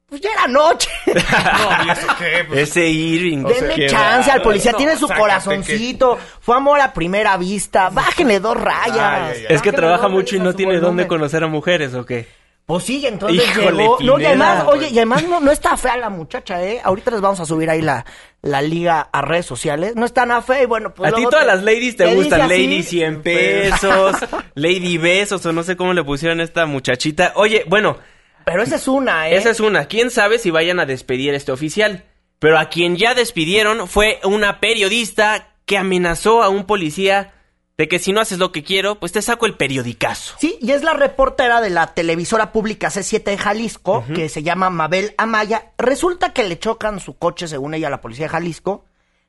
Pues 0.07 0.20
ya 0.20 0.30
era 0.32 0.47
noche. 0.47 0.89
no, 1.07 1.85
¿y 1.85 1.91
eso 1.91 2.07
qué? 2.18 2.45
Pues, 2.47 2.61
Ese 2.70 2.87
Irving. 2.87 3.45
Denle 3.45 3.87
chance 3.89 4.30
al 4.30 4.41
policía, 4.43 4.72
tiene 4.72 4.97
su 4.97 5.09
corazoncito. 5.09 6.18
Fue 6.41 6.57
amor 6.57 6.80
a 6.80 6.93
primera 6.93 7.37
vista. 7.37 7.91
Bájenle 7.91 8.41
dos 8.41 8.57
rayas. 8.57 9.37
es 9.49 9.61
que 9.61 9.72
trabaja 9.72 10.09
mucho 10.09 10.37
y 10.37 10.41
no 10.41 10.55
tiene 10.55 10.78
dónde 10.78 11.07
conocer 11.07 11.45
a 11.45 11.49
mujeres, 11.49 11.93
¿o 11.95 12.07
qué? 12.07 12.28
Pues 12.66 12.84
sí, 12.84 13.06
entonces 13.06 13.44
llegó. 13.54 13.98
No, 14.00 14.18
y 14.18 14.24
además, 14.24 14.64
oye, 14.66 14.88
y 14.88 14.96
además 14.96 15.24
no, 15.24 15.38
no 15.38 15.50
está 15.50 15.76
fea 15.76 15.98
la 15.98 16.08
muchacha, 16.08 16.64
¿eh? 16.64 16.80
Ahorita 16.82 17.10
les 17.10 17.20
vamos 17.20 17.38
a 17.40 17.44
subir 17.44 17.68
ahí 17.68 17.82
la, 17.82 18.06
la 18.40 18.62
liga 18.62 19.08
a 19.12 19.20
redes 19.20 19.44
sociales. 19.44 19.96
No 19.96 20.06
está 20.06 20.24
nada 20.24 20.40
fea 20.40 20.62
y 20.62 20.66
bueno, 20.66 20.94
pues. 20.94 21.12
A 21.12 21.16
ti 21.16 21.24
todas 21.24 21.46
las 21.46 21.62
ladies 21.62 21.96
te, 21.96 22.14
gustan. 22.14 22.48
Lady 22.48 22.82
100 22.82 23.22
pesos, 23.22 24.16
Lady 24.54 24.96
Besos 24.96 25.44
o 25.44 25.52
no 25.52 25.62
sé 25.62 25.76
cómo 25.76 25.92
le 25.92 26.02
pusieron 26.02 26.40
a 26.40 26.44
esta 26.44 26.64
muchachita. 26.64 27.32
Oye, 27.36 27.64
bueno. 27.68 27.98
Pero 28.46 28.62
esa 28.62 28.76
es 28.76 28.88
una, 28.88 29.28
¿eh? 29.28 29.36
Esa 29.36 29.50
es 29.50 29.60
una. 29.60 29.86
¿Quién 29.86 30.10
sabe 30.10 30.38
si 30.38 30.50
vayan 30.50 30.80
a 30.80 30.86
despedir 30.86 31.34
a 31.34 31.36
este 31.36 31.52
oficial? 31.52 32.04
Pero 32.38 32.58
a 32.58 32.70
quien 32.70 32.96
ya 32.96 33.14
despidieron 33.14 33.88
fue 33.88 34.20
una 34.24 34.60
periodista 34.60 35.54
que 35.66 35.76
amenazó 35.76 36.42
a 36.42 36.48
un 36.48 36.64
policía 36.64 37.32
de 37.76 37.88
que 37.88 37.98
si 37.98 38.12
no 38.12 38.20
haces 38.20 38.38
lo 38.38 38.52
que 38.52 38.62
quiero, 38.62 39.00
pues 39.00 39.12
te 39.12 39.22
saco 39.22 39.46
el 39.46 39.56
periodicazo. 39.56 40.36
Sí, 40.38 40.58
y 40.60 40.70
es 40.70 40.82
la 40.82 40.94
reportera 40.94 41.60
de 41.60 41.70
la 41.70 41.88
televisora 41.94 42.52
pública 42.52 42.88
C7 42.88 43.24
de 43.24 43.38
Jalisco, 43.38 44.04
que 44.14 44.28
se 44.28 44.42
llama 44.42 44.70
Mabel 44.70 45.14
Amaya. 45.18 45.72
Resulta 45.76 46.32
que 46.32 46.44
le 46.44 46.58
chocan 46.58 47.00
su 47.00 47.18
coche, 47.18 47.48
según 47.48 47.74
ella, 47.74 47.88
a 47.88 47.90
la 47.90 48.00
policía 48.00 48.26
de 48.26 48.30
Jalisco. 48.30 48.84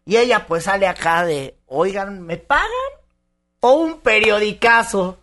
Y 0.06 0.18
ella 0.18 0.46
pues 0.46 0.66
sale 0.66 0.88
acá 0.88 1.26
de, 1.26 1.58
oigan, 1.66 2.22
¿me 2.22 2.38
pagan? 2.38 2.70
¿O 3.62 3.74
un 3.74 4.00
periodicazo? 4.02 5.18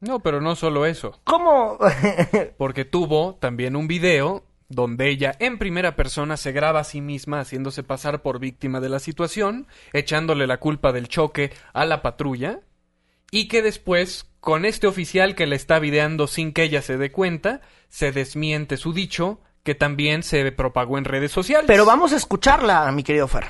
No, 0.00 0.18
pero 0.20 0.40
no 0.40 0.56
solo 0.56 0.84
eso. 0.84 1.20
¿Cómo? 1.22 1.78
Porque 2.58 2.84
tuvo 2.84 3.36
también 3.36 3.76
un 3.76 3.86
video 3.86 4.42
donde 4.68 5.08
ella 5.08 5.34
en 5.38 5.58
primera 5.58 5.96
persona 5.96 6.36
se 6.36 6.52
graba 6.52 6.80
a 6.80 6.84
sí 6.84 7.00
misma 7.00 7.40
haciéndose 7.40 7.82
pasar 7.82 8.22
por 8.22 8.38
víctima 8.38 8.80
de 8.80 8.88
la 8.88 8.98
situación, 8.98 9.66
echándole 9.92 10.46
la 10.46 10.58
culpa 10.58 10.92
del 10.92 11.08
choque 11.08 11.52
a 11.72 11.84
la 11.84 12.02
patrulla, 12.02 12.60
y 13.30 13.48
que 13.48 13.62
después 13.62 14.30
con 14.40 14.64
este 14.64 14.86
oficial 14.86 15.34
que 15.34 15.46
le 15.46 15.56
está 15.56 15.78
videando 15.78 16.26
sin 16.26 16.52
que 16.52 16.64
ella 16.64 16.82
se 16.82 16.96
dé 16.96 17.10
cuenta, 17.10 17.60
se 17.88 18.12
desmiente 18.12 18.76
su 18.76 18.92
dicho 18.92 19.40
que 19.62 19.74
también 19.74 20.22
se 20.22 20.52
propagó 20.52 20.98
en 20.98 21.04
redes 21.04 21.32
sociales. 21.32 21.66
Pero 21.66 21.86
vamos 21.86 22.12
a 22.12 22.16
escucharla, 22.16 22.90
mi 22.92 23.02
querido 23.02 23.26
Fer. 23.26 23.46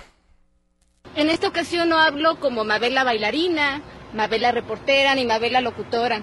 En 1.17 1.29
esta 1.29 1.49
ocasión 1.49 1.89
no 1.89 1.99
hablo 1.99 2.41
como 2.41 2.65
Mabel 2.65 2.95
la 2.95 3.05
bailarina, 3.05 3.83
Mabel 4.15 4.43
la 4.43 4.53
reportera 4.53 5.15
ni 5.15 5.27
Mabel 5.27 5.53
la 5.53 5.61
locutora. 5.61 6.23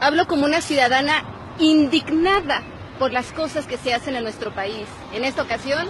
Hablo 0.00 0.26
como 0.26 0.44
una 0.44 0.60
ciudadana 0.60 1.24
indignada 1.58 2.62
por 2.98 3.12
las 3.12 3.32
cosas 3.32 3.66
que 3.66 3.78
se 3.78 3.94
hacen 3.94 4.16
en 4.16 4.22
nuestro 4.22 4.54
país. 4.54 4.86
En 5.12 5.24
esta 5.24 5.42
ocasión, 5.42 5.88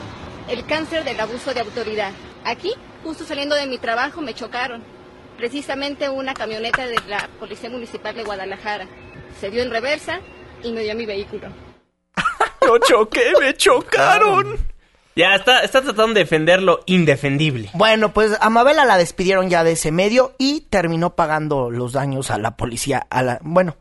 el 0.49 0.65
cáncer 0.67 1.05
del 1.05 1.21
abuso 1.21 1.55
de 1.55 1.61
autoridad. 1.61 2.13
Aquí, 2.45 2.73
justo 3.03 3.25
saliendo 3.25 3.55
de 3.55 3.67
mi 3.67 3.79
trabajo, 3.79 4.21
me 4.21 4.35
chocaron. 4.35 4.83
Precisamente 5.37 6.09
una 6.09 6.35
camioneta 6.35 6.87
de 6.87 6.97
la 7.09 7.29
Policía 7.39 7.71
Municipal 7.71 8.15
de 8.15 8.25
Guadalajara. 8.25 8.87
Se 9.41 9.51
dio 9.51 9.63
en 9.63 9.71
reversa 9.71 10.21
y 10.63 10.73
me 10.73 10.83
dio 10.83 10.95
mi 10.95 11.07
vehículo. 11.07 11.49
Lo 12.67 12.79
choqué, 12.79 13.33
me 13.41 13.55
chocaron. 13.55 14.59
Ya 15.15 15.35
está, 15.35 15.61
está 15.61 15.83
tratando 15.83 16.15
de 16.15 16.21
defender 16.21 16.63
lo 16.63 16.81
indefendible. 16.87 17.69
Bueno, 17.75 18.15
pues 18.15 18.33
a 18.41 18.49
Mabela 18.49 18.87
la 18.87 18.97
despidieron 18.97 19.51
ya 19.51 19.63
de 19.63 19.73
ese 19.73 19.93
medio 19.93 20.35
y 20.39 20.63
terminó 20.71 21.15
pagando 21.15 21.71
los 21.71 21.93
daños 21.93 22.31
a 22.31 22.39
la 22.39 22.57
policía, 22.57 23.07
a 23.11 23.23
la, 23.23 23.39
bueno, 23.43 23.77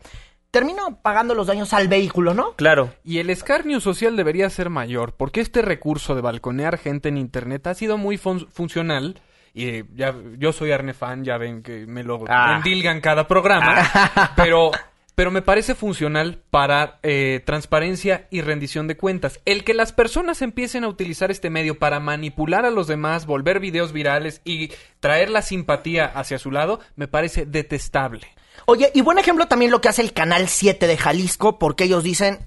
terminó 0.51 1.01
pagando 1.01 1.33
los 1.33 1.47
daños 1.47 1.73
al 1.73 1.87
vehículo, 1.87 2.33
¿no? 2.33 2.53
Claro. 2.55 2.93
Y 3.03 3.19
el 3.19 3.29
escarnio 3.29 3.79
social 3.79 4.15
debería 4.15 4.49
ser 4.49 4.69
mayor, 4.69 5.13
porque 5.13 5.41
este 5.41 5.61
recurso 5.61 6.13
de 6.13 6.21
balconear 6.21 6.77
gente 6.77 7.09
en 7.09 7.17
internet 7.17 7.65
ha 7.67 7.73
sido 7.73 7.97
muy 7.97 8.17
funcional. 8.17 9.19
Y 9.53 9.83
ya, 9.95 10.15
yo 10.37 10.53
soy 10.53 10.71
Arne 10.71 10.93
fan, 10.93 11.25
ya 11.25 11.37
ven 11.37 11.63
que 11.63 11.85
me 11.85 12.03
lo 12.03 12.23
ah. 12.29 12.55
endilgan 12.57 13.01
cada 13.01 13.27
programa. 13.27 13.75
Ah. 13.77 14.33
Pero 14.37 14.71
pero 15.13 15.29
me 15.29 15.41
parece 15.41 15.75
funcional 15.75 16.41
para 16.49 16.99
eh, 17.03 17.41
transparencia 17.45 18.27
y 18.31 18.41
rendición 18.41 18.87
de 18.87 18.97
cuentas. 18.97 19.39
El 19.45 19.63
que 19.63 19.73
las 19.73 19.91
personas 19.91 20.41
empiecen 20.41 20.83
a 20.83 20.87
utilizar 20.87 21.29
este 21.29 21.49
medio 21.49 21.77
para 21.77 21.99
manipular 21.99 22.65
a 22.65 22.71
los 22.71 22.87
demás, 22.87 23.25
volver 23.25 23.59
videos 23.59 23.91
virales 23.91 24.41
y 24.45 24.71
traer 24.99 25.29
la 25.29 25.41
simpatía 25.41 26.05
hacia 26.05 26.39
su 26.39 26.49
lado, 26.49 26.79
me 26.95 27.07
parece 27.07 27.45
detestable. 27.45 28.25
Oye, 28.71 28.89
y 28.93 29.01
buen 29.01 29.17
ejemplo 29.17 29.47
también 29.47 29.69
lo 29.69 29.81
que 29.81 29.89
hace 29.89 30.01
el 30.01 30.13
Canal 30.13 30.47
7 30.47 30.87
de 30.87 30.95
Jalisco, 30.95 31.59
porque 31.59 31.83
ellos 31.83 32.03
dicen, 32.03 32.39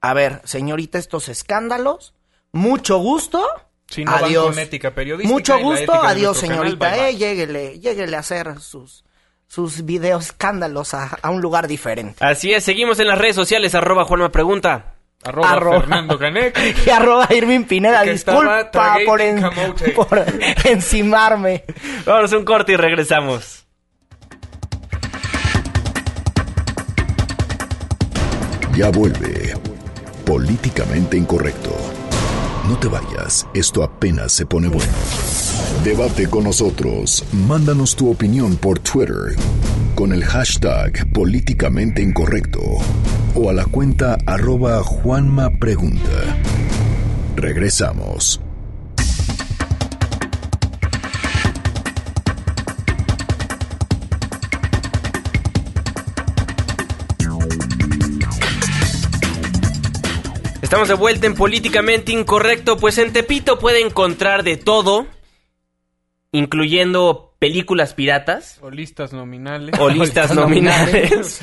a 0.00 0.12
ver, 0.12 0.40
señorita, 0.42 0.98
estos 0.98 1.28
escándalos, 1.28 2.14
mucho 2.50 2.98
gusto. 2.98 3.46
Si 3.86 4.04
no 4.04 4.10
adiós. 4.10 4.58
ética 4.58 4.92
periodística 4.92 5.32
mucho 5.32 5.58
gusto, 5.60 5.92
adiós, 5.92 6.36
señorita, 6.36 7.08
eh, 7.08 7.16
lléguele 7.16 8.16
a 8.16 8.18
hacer 8.18 8.58
sus 8.58 9.04
sus 9.46 9.84
videos 9.84 10.26
escándalos 10.26 10.94
a, 10.94 11.18
un 11.30 11.40
lugar 11.40 11.68
diferente. 11.68 12.24
Así 12.24 12.52
es, 12.52 12.64
seguimos 12.64 12.98
en 12.98 13.06
las 13.06 13.18
redes 13.18 13.36
sociales, 13.36 13.76
arroba 13.76 14.04
Juanma 14.04 14.32
Pregunta. 14.32 14.94
Arroba, 15.22 15.78
Fernando 15.78 16.18
Canek. 16.18 16.58
y 16.86 16.90
arroba 16.90 17.28
Irving 17.30 17.64
Pineda, 17.64 18.02
disculpa 18.02 18.68
por, 19.04 19.20
por 19.94 20.24
encimarme. 20.64 21.64
Vamos 22.04 22.32
a 22.32 22.38
un 22.38 22.44
corte 22.44 22.72
y 22.72 22.76
regresamos. 22.76 23.62
Ya 28.76 28.90
vuelve. 28.90 29.54
Políticamente 30.24 31.18
incorrecto. 31.18 31.76
No 32.68 32.78
te 32.78 32.88
vayas, 32.88 33.46
esto 33.52 33.82
apenas 33.82 34.32
se 34.32 34.46
pone 34.46 34.68
bueno. 34.68 34.92
Debate 35.84 36.28
con 36.28 36.44
nosotros. 36.44 37.24
Mándanos 37.46 37.94
tu 37.96 38.10
opinión 38.10 38.56
por 38.56 38.78
Twitter 38.78 39.36
con 39.94 40.12
el 40.12 40.24
hashtag 40.24 41.12
políticamente 41.12 42.00
incorrecto 42.00 42.60
o 43.34 43.50
a 43.50 43.52
la 43.52 43.66
cuenta 43.66 44.16
arroba 44.26 44.82
Juanma 44.82 45.50
Pregunta. 45.58 46.38
Regresamos. 47.36 48.40
Estamos 60.72 60.88
de 60.88 60.94
vuelta 60.94 61.26
en 61.26 61.34
Políticamente 61.34 62.12
Incorrecto, 62.12 62.78
pues 62.78 62.96
en 62.96 63.12
Tepito 63.12 63.58
puede 63.58 63.82
encontrar 63.82 64.42
de 64.42 64.56
todo, 64.56 65.06
incluyendo 66.30 67.34
películas 67.38 67.92
piratas. 67.92 68.58
O 68.62 68.70
listas 68.70 69.12
nominales. 69.12 69.78
O 69.78 69.90
listas 69.90 70.34
nominales. 70.34 71.42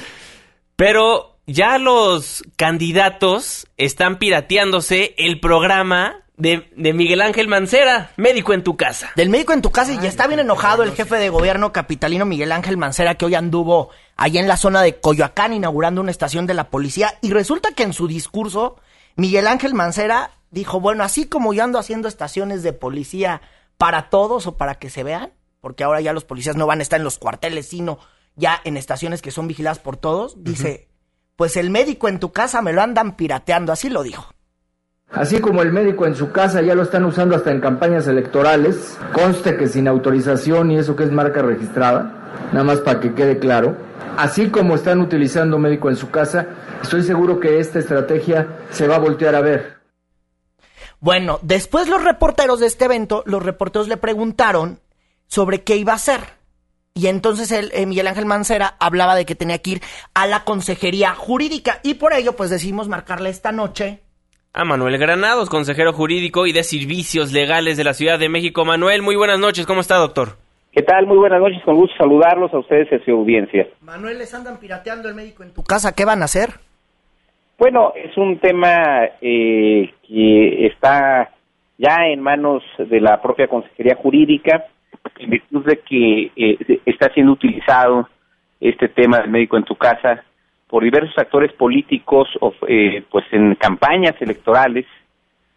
Pero 0.76 1.38
ya 1.46 1.78
los 1.78 2.44
candidatos 2.56 3.68
están 3.78 4.18
pirateándose 4.18 5.14
el 5.20 5.40
programa 5.40 6.24
de, 6.36 6.66
Miguel 6.76 7.22
Ángel 7.22 7.48
Mancera, 7.48 8.10
médico 8.18 8.54
en 8.54 8.64
tu 8.64 8.78
casa. 8.78 9.12
Del 9.16 9.30
médico 9.30 9.54
en 9.54 9.62
tu 9.62 9.70
casa, 9.70 9.94
y 9.94 10.00
ya 10.00 10.10
está 10.10 10.26
bien 10.26 10.40
enojado 10.40 10.82
el 10.82 10.94
jefe 10.94 11.18
de 11.18 11.30
gobierno 11.30 11.72
capitalino 11.72 12.26
Miguel 12.26 12.52
Ángel 12.52 12.78
Mancera, 12.78 13.14
que 13.14 13.26
hoy 13.26 13.36
anduvo 13.36 13.92
allá 14.16 14.42
en 14.42 14.48
la 14.48 14.58
zona 14.58 14.82
de 14.82 15.00
Coyoacán 15.00 15.54
inaugurando 15.54 16.02
una 16.02 16.10
estación 16.10 16.48
de 16.48 16.56
la 16.56 16.72
policía. 16.72 17.14
Y 17.22 17.30
resulta 17.30 17.74
que 17.76 17.84
en 17.84 17.94
su 17.94 18.08
discurso 18.08 18.78
Miguel 19.20 19.48
Ángel 19.48 19.74
Mancera 19.74 20.32
dijo, 20.50 20.80
bueno, 20.80 21.04
así 21.04 21.26
como 21.26 21.54
yo 21.54 21.64
ando 21.64 21.78
haciendo 21.78 22.08
estaciones 22.08 22.64
de 22.64 22.74
policía 22.74 23.42
para 23.78 24.10
todos 24.10 24.48
o 24.48 24.58
para 24.58 24.76
que 24.76 24.90
se 24.90 25.04
vean, 25.04 25.34
porque 25.60 25.84
ahora 25.84 26.02
ya 26.02 26.14
los 26.14 26.24
policías 26.24 26.56
no 26.56 26.68
van 26.68 26.80
a 26.80 26.84
estar 26.84 27.00
en 27.00 27.04
los 27.04 27.20
cuarteles, 27.20 27.68
sino 27.68 28.00
ya 28.36 28.60
en 28.64 28.78
estaciones 28.78 29.22
que 29.22 29.32
son 29.32 29.48
vigiladas 29.48 29.80
por 29.80 29.98
todos, 29.98 30.44
dice, 30.44 30.88
pues 31.36 31.58
el 31.58 31.70
médico 31.70 32.08
en 32.08 32.20
tu 32.20 32.32
casa 32.32 32.62
me 32.62 32.72
lo 32.72 32.82
andan 32.82 33.18
pirateando, 33.18 33.74
así 33.74 33.90
lo 33.90 34.04
dijo. 34.04 34.34
Así 35.12 35.40
como 35.40 35.64
el 35.64 35.74
médico 35.74 36.06
en 36.06 36.16
su 36.16 36.32
casa 36.32 36.62
ya 36.62 36.76
lo 36.76 36.84
están 36.84 37.04
usando 37.04 37.36
hasta 37.36 37.52
en 37.52 37.60
campañas 37.60 38.08
electorales, 38.08 38.98
conste 39.12 39.58
que 39.58 39.68
sin 39.68 39.88
autorización 39.88 40.72
y 40.72 40.78
eso 40.78 40.96
que 40.96 41.04
es 41.04 41.12
marca 41.12 41.42
registrada, 41.42 42.30
nada 42.54 42.64
más 42.64 42.80
para 42.80 43.00
que 43.00 43.14
quede 43.14 43.40
claro, 43.40 43.76
así 44.20 44.50
como 44.50 44.76
están 44.76 45.02
utilizando 45.02 45.58
médico 45.58 45.90
en 45.90 45.96
su 45.96 46.10
casa, 46.12 46.48
Estoy 46.82 47.04
seguro 47.04 47.40
que 47.40 47.60
esta 47.60 47.80
estrategia 47.80 48.48
se 48.72 48.88
va 48.88 48.96
a 48.96 49.00
voltear 49.00 49.36
a 49.36 49.42
ver. 49.42 49.80
Bueno, 51.00 51.40
después 51.42 51.88
los 51.88 52.04
reporteros 52.04 52.60
de 52.60 52.68
este 52.68 52.86
evento, 52.86 53.24
los 53.26 53.44
reporteros 53.44 53.88
le 53.88 53.98
preguntaron 53.98 54.80
sobre 55.28 55.64
qué 55.64 55.76
iba 55.76 55.94
a 55.94 55.98
hacer. 55.98 56.22
Y 56.94 57.08
entonces 57.08 57.52
el, 57.52 57.72
eh, 57.74 57.86
Miguel 57.86 58.08
Ángel 58.08 58.26
Mancera 58.26 58.76
hablaba 58.80 59.16
de 59.16 59.26
que 59.26 59.36
tenía 59.36 59.60
que 59.60 59.72
ir 59.72 59.82
a 60.14 60.26
la 60.28 60.44
consejería 60.44 61.14
jurídica. 61.14 61.80
Y 61.84 61.96
por 61.96 62.14
ello, 62.14 62.36
pues 62.36 62.50
decidimos 62.50 62.88
marcarle 62.88 63.30
esta 63.30 63.52
noche. 63.52 64.02
A 64.52 64.66
Manuel 64.66 64.98
Granados, 64.98 65.50
consejero 65.50 65.94
jurídico 65.94 66.48
y 66.48 66.54
de 66.54 66.64
servicios 66.64 67.32
legales 67.32 67.78
de 67.78 67.84
la 67.84 67.94
Ciudad 67.94 68.20
de 68.20 68.30
México. 68.30 68.66
Manuel, 68.66 69.02
muy 69.02 69.16
buenas 69.16 69.40
noches. 69.40 69.66
¿Cómo 69.66 69.82
está, 69.82 69.96
doctor? 69.96 70.38
¿Qué 70.72 70.84
tal? 70.84 71.08
Muy 71.08 71.18
buenas 71.18 71.40
noches. 71.40 71.64
Con 71.64 71.76
gusto 71.76 71.96
saludarlos 71.98 72.54
a 72.54 72.60
ustedes 72.60 72.92
y 72.92 72.96
a 72.96 73.04
su 73.04 73.12
audiencia. 73.12 73.68
Manuel, 73.82 74.20
les 74.20 74.34
andan 74.34 74.60
pirateando 74.60 75.10
el 75.10 75.16
médico 75.16 75.44
en 75.44 75.54
tu 75.54 75.64
casa. 75.64 75.96
¿Qué 75.96 76.06
van 76.06 76.22
a 76.22 76.26
hacer? 76.26 76.50
Bueno, 77.58 77.92
es 77.96 78.16
un 78.18 78.38
tema 78.40 79.04
eh, 79.20 79.94
que 80.08 80.68
está 80.68 81.32
ya 81.78 82.08
en 82.08 82.22
manos 82.22 82.64
de 82.78 83.02
la 83.02 83.20
propia 83.22 83.48
Consejería 83.48 83.96
Jurídica, 83.96 84.66
en 85.18 85.30
virtud 85.32 85.66
de 85.66 85.80
que 85.80 86.32
eh, 86.36 86.82
está 86.86 87.12
siendo 87.14 87.34
utilizado 87.34 88.08
este 88.62 88.90
tema 88.90 89.20
del 89.20 89.30
médico 89.30 89.58
en 89.58 89.64
tu 89.64 89.76
casa 89.76 90.24
por 90.68 90.84
diversos 90.84 91.18
actores 91.18 91.52
políticos, 91.54 92.30
eh, 92.68 93.04
pues 93.10 93.26
en 93.32 93.56
campañas 93.56 94.16
electorales, 94.22 94.86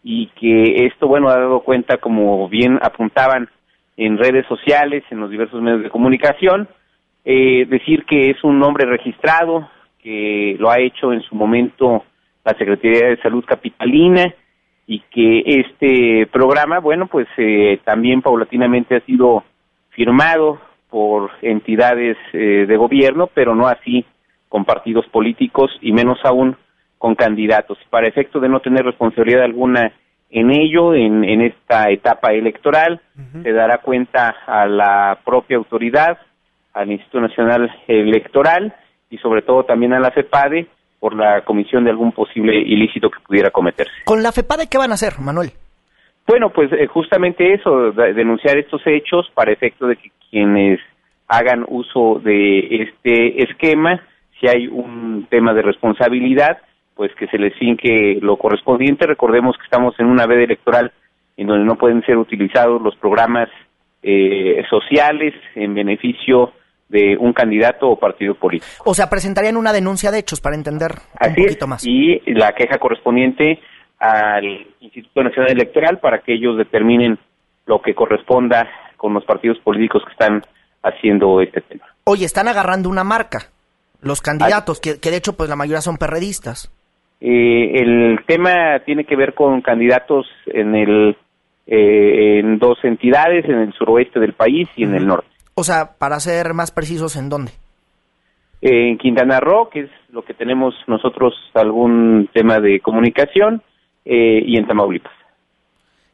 y 0.02 0.28
que 0.28 0.86
esto, 0.86 1.06
bueno, 1.06 1.28
ha 1.28 1.36
dado 1.36 1.60
cuenta, 1.60 1.98
como 1.98 2.48
bien 2.48 2.78
apuntaban 2.82 3.48
en 3.96 4.18
redes 4.18 4.46
sociales, 4.46 5.04
en 5.10 5.20
los 5.20 5.30
diversos 5.30 5.60
medios 5.60 5.82
de 5.82 5.90
comunicación, 5.90 6.68
decir 7.24 8.04
que 8.04 8.30
es 8.30 8.42
un 8.42 8.58
nombre 8.58 8.84
registrado, 8.86 9.68
que 10.02 10.56
lo 10.58 10.70
ha 10.70 10.80
hecho 10.80 11.12
en 11.12 11.22
su 11.22 11.34
momento 11.34 12.04
la 12.44 12.54
Secretaría 12.54 13.08
de 13.08 13.22
Salud 13.22 13.44
Capitalina 13.44 14.34
y 14.86 15.00
que 15.10 15.42
este 15.46 16.26
programa, 16.26 16.80
bueno, 16.80 17.06
pues 17.06 17.28
eh, 17.36 17.80
también 17.84 18.20
paulatinamente 18.20 18.96
ha 18.96 19.00
sido 19.00 19.44
firmado 19.90 20.60
por 20.90 21.30
entidades 21.40 22.16
eh, 22.32 22.66
de 22.66 22.76
gobierno, 22.76 23.28
pero 23.32 23.54
no 23.54 23.68
así 23.68 24.04
con 24.48 24.64
partidos 24.64 25.06
políticos 25.06 25.70
y 25.80 25.92
menos 25.92 26.18
aún 26.24 26.56
con 26.98 27.14
candidatos. 27.14 27.78
Para 27.88 28.08
efecto 28.08 28.40
de 28.40 28.48
no 28.48 28.60
tener 28.60 28.84
responsabilidad 28.84 29.44
alguna 29.44 29.92
en 30.32 30.50
ello, 30.50 30.94
en, 30.94 31.22
en 31.24 31.42
esta 31.42 31.90
etapa 31.90 32.32
electoral, 32.32 33.00
se 33.42 33.52
dará 33.52 33.78
cuenta 33.78 34.34
a 34.46 34.66
la 34.66 35.18
propia 35.24 35.58
autoridad, 35.58 36.18
al 36.72 36.90
Instituto 36.90 37.20
Nacional 37.20 37.70
Electoral, 37.86 38.74
y 39.10 39.18
sobre 39.18 39.42
todo 39.42 39.64
también 39.64 39.92
a 39.92 40.00
la 40.00 40.10
FEPADE 40.10 40.66
por 40.98 41.14
la 41.14 41.42
comisión 41.42 41.84
de 41.84 41.90
algún 41.90 42.12
posible 42.12 42.56
ilícito 42.58 43.10
que 43.10 43.20
pudiera 43.20 43.50
cometerse. 43.50 43.92
¿Con 44.04 44.22
la 44.22 44.32
FEPADE 44.32 44.68
qué 44.70 44.78
van 44.78 44.90
a 44.90 44.94
hacer, 44.94 45.20
Manuel? 45.20 45.50
Bueno, 46.26 46.50
pues 46.50 46.72
eh, 46.72 46.86
justamente 46.86 47.52
eso, 47.52 47.92
denunciar 47.92 48.56
estos 48.56 48.80
hechos 48.86 49.30
para 49.34 49.52
efecto 49.52 49.86
de 49.86 49.96
que 49.96 50.10
quienes 50.30 50.80
hagan 51.28 51.64
uso 51.68 52.20
de 52.24 52.82
este 52.82 53.42
esquema 53.42 54.00
si 54.42 54.48
hay 54.48 54.66
un 54.66 55.26
tema 55.30 55.54
de 55.54 55.62
responsabilidad, 55.62 56.58
pues 57.02 57.16
que 57.16 57.26
se 57.26 57.36
les 57.36 57.52
finque 57.58 58.20
lo 58.22 58.36
correspondiente. 58.36 59.08
Recordemos 59.08 59.56
que 59.56 59.64
estamos 59.64 59.92
en 59.98 60.06
una 60.06 60.24
veda 60.24 60.44
electoral 60.44 60.92
en 61.36 61.48
donde 61.48 61.64
no 61.64 61.74
pueden 61.74 62.00
ser 62.04 62.16
utilizados 62.16 62.80
los 62.80 62.94
programas 62.94 63.48
eh, 64.04 64.62
sociales 64.70 65.34
en 65.56 65.74
beneficio 65.74 66.52
de 66.88 67.16
un 67.18 67.32
candidato 67.32 67.90
o 67.90 67.98
partido 67.98 68.36
político. 68.36 68.84
O 68.84 68.94
sea, 68.94 69.10
presentarían 69.10 69.56
una 69.56 69.72
denuncia 69.72 70.12
de 70.12 70.20
hechos 70.20 70.40
para 70.40 70.54
entender 70.54 70.92
un 71.20 71.34
poquito 71.34 71.66
más. 71.66 71.84
Y 71.84 72.20
la 72.34 72.52
queja 72.52 72.78
correspondiente 72.78 73.58
al 73.98 74.64
Instituto 74.78 75.24
Nacional 75.24 75.50
Electoral 75.50 75.98
para 75.98 76.20
que 76.20 76.34
ellos 76.34 76.56
determinen 76.56 77.18
lo 77.66 77.82
que 77.82 77.96
corresponda 77.96 78.68
con 78.96 79.12
los 79.12 79.24
partidos 79.24 79.58
políticos 79.64 80.04
que 80.06 80.12
están 80.12 80.42
haciendo 80.84 81.40
este 81.40 81.62
tema. 81.62 81.84
Oye, 82.04 82.26
están 82.26 82.46
agarrando 82.46 82.88
una 82.88 83.02
marca 83.02 83.48
los 84.02 84.20
candidatos, 84.20 84.80
que, 84.80 84.94
de 84.96 85.16
hecho 85.16 85.32
pues 85.34 85.48
la 85.48 85.56
mayoría 85.56 85.80
son 85.80 85.96
perredistas. 85.96 86.70
Eh, 87.24 87.80
el 87.80 88.18
tema 88.26 88.80
tiene 88.84 89.04
que 89.04 89.14
ver 89.14 89.32
con 89.34 89.60
candidatos 89.60 90.26
en 90.46 90.74
el 90.74 91.16
eh, 91.66 92.40
en 92.40 92.58
dos 92.58 92.78
entidades, 92.82 93.44
en 93.44 93.60
el 93.60 93.72
suroeste 93.74 94.18
del 94.18 94.32
país 94.32 94.68
y 94.74 94.82
en 94.82 94.96
el 94.96 95.06
norte. 95.06 95.28
O 95.54 95.62
sea, 95.62 95.96
para 95.98 96.18
ser 96.18 96.52
más 96.52 96.72
precisos, 96.72 97.16
¿en 97.16 97.28
dónde? 97.28 97.52
en 98.62 98.96
Quintana 98.96 99.40
Roo, 99.40 99.68
que 99.68 99.80
es 99.80 99.90
lo 100.10 100.22
que 100.22 100.34
tenemos 100.34 100.72
nosotros 100.86 101.34
algún 101.52 102.28
tema 102.32 102.60
de 102.60 102.78
comunicación, 102.78 103.60
eh, 104.04 104.42
y 104.44 104.56
en 104.56 104.66
Tamaulipas. 104.66 105.12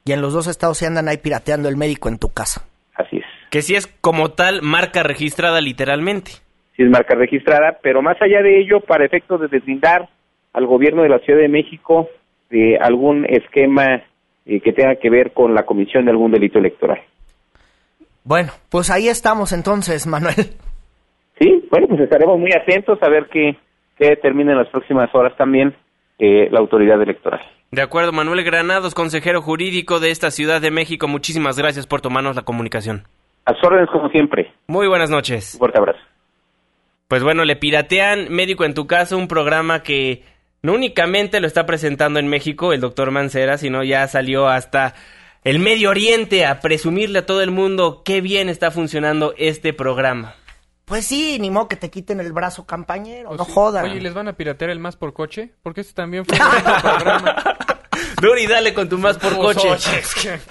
Y 0.05 0.13
en 0.13 0.23
los 0.23 0.33
dos 0.33 0.47
estados 0.47 0.79
se 0.79 0.87
andan 0.87 1.09
ahí 1.09 1.19
pirateando 1.19 1.69
el 1.69 1.77
médico 1.77 2.09
en 2.09 2.19
tu 2.19 2.33
casa. 2.33 2.67
Así 2.95 3.19
es. 3.19 3.25
Que 3.51 3.61
si 3.61 3.75
es 3.75 3.87
como 3.87 4.31
tal 4.31 4.63
marca 4.63 5.03
registrada 5.03 5.61
literalmente. 5.61 6.33
Sí 6.77 6.83
es 6.83 6.91
marca 6.91 7.15
registrada, 7.15 7.79
pero 7.83 8.01
más 8.01 8.17
allá 8.23 8.43
de 8.43 8.61
ello, 8.61 8.81
para 8.81 9.05
efectos 9.05 9.41
de 9.43 9.49
deslindar 9.49 10.09
al 10.59 10.67
gobierno 10.67 11.03
de 11.03 11.09
la 11.09 11.21
Ciudad 11.21 11.41
de 11.41 11.49
México 11.49 12.09
de 12.51 12.77
algún 12.79 13.25
esquema 13.27 14.03
eh, 14.45 14.61
que 14.61 14.73
tenga 14.73 14.97
que 14.97 15.09
ver 15.09 15.33
con 15.33 15.55
la 15.55 15.65
comisión 15.65 16.05
de 16.05 16.11
algún 16.11 16.33
delito 16.33 16.59
electoral. 16.59 17.01
Bueno, 18.25 18.51
pues 18.69 18.91
ahí 18.91 19.09
estamos 19.09 19.53
entonces, 19.53 20.07
Manuel. 20.07 20.35
Sí, 21.39 21.65
bueno, 21.71 21.87
pues 21.87 22.01
estaremos 22.01 22.37
muy 22.37 22.51
atentos 22.53 22.99
a 23.01 23.09
ver 23.09 23.29
qué, 23.31 23.57
qué 23.97 24.09
determina 24.09 24.51
en 24.51 24.59
las 24.59 24.69
próximas 24.71 25.09
horas 25.15 25.37
también 25.37 25.73
eh, 26.19 26.49
la 26.51 26.59
autoridad 26.59 27.01
electoral. 27.01 27.41
De 27.71 27.81
acuerdo, 27.81 28.11
Manuel 28.11 28.43
Granados, 28.43 28.93
consejero 28.93 29.41
jurídico 29.41 30.01
de 30.01 30.11
esta 30.11 30.33
Ciudad 30.33 30.61
de 30.61 30.73
México, 30.73 31.07
muchísimas 31.07 31.57
gracias 31.57 31.87
por 31.87 32.01
tomarnos 32.01 32.35
la 32.35 32.43
comunicación. 32.43 33.05
A 33.45 33.55
sus 33.55 33.63
órdenes 33.63 33.89
como 33.91 34.09
siempre. 34.09 34.53
Muy 34.67 34.89
buenas 34.89 35.11
noches. 35.11 35.55
Un 35.55 35.61
fuerte 35.61 35.79
abrazo. 35.79 36.01
Pues 37.07 37.23
bueno, 37.23 37.45
le 37.45 37.55
piratean 37.55 38.27
Médico 38.31 38.65
en 38.65 38.75
tu 38.75 38.89
casa, 38.89 39.15
un 39.17 39.29
programa 39.29 39.85
que 39.85 40.25
no 40.63 40.75
únicamente 40.75 41.41
lo 41.41 41.47
está 41.47 41.67
presentando 41.67 42.19
en 42.19 42.29
México 42.29 42.73
el 42.73 42.81
doctor 42.81 43.11
Mancera, 43.11 43.59
sino 43.59 43.85
ya 43.85 44.07
salió 44.09 44.49
hasta 44.49 44.95
el 45.45 45.59
Medio 45.59 45.91
Oriente 45.91 46.47
a 46.47 46.61
presumirle 46.61 47.21
a 47.21 47.27
todo 47.27 47.43
el 47.43 47.51
mundo 47.51 48.03
qué 48.05 48.21
bien 48.21 48.49
está 48.49 48.71
funcionando 48.71 49.35
este 49.39 49.73
programa. 49.73 50.35
Pues 50.85 51.05
sí, 51.05 51.39
ni 51.39 51.51
modo 51.51 51.69
que 51.69 51.77
te 51.77 51.91
quiten 51.91 52.19
el 52.19 52.33
brazo 52.33 52.65
campañero, 52.65 53.35
no 53.35 53.45
jodan. 53.45 53.85
Oye, 53.85 54.01
¿les 54.01 54.15
van 54.15 54.27
a 54.29 54.33
piratear 54.33 54.71
el 54.71 54.79
más 54.79 54.97
por 54.97 55.13
coche? 55.13 55.53
Porque 55.63 55.83
este 55.83 55.93
también 55.93 56.25
fue 56.25 56.39
un 56.75 56.81
programa. 56.81 57.37
Duri, 58.21 58.47
dale 58.47 58.73
con 58.73 58.89
tu 58.89 58.99
más 58.99 59.19
por 59.19 59.37
coche. 59.37 59.69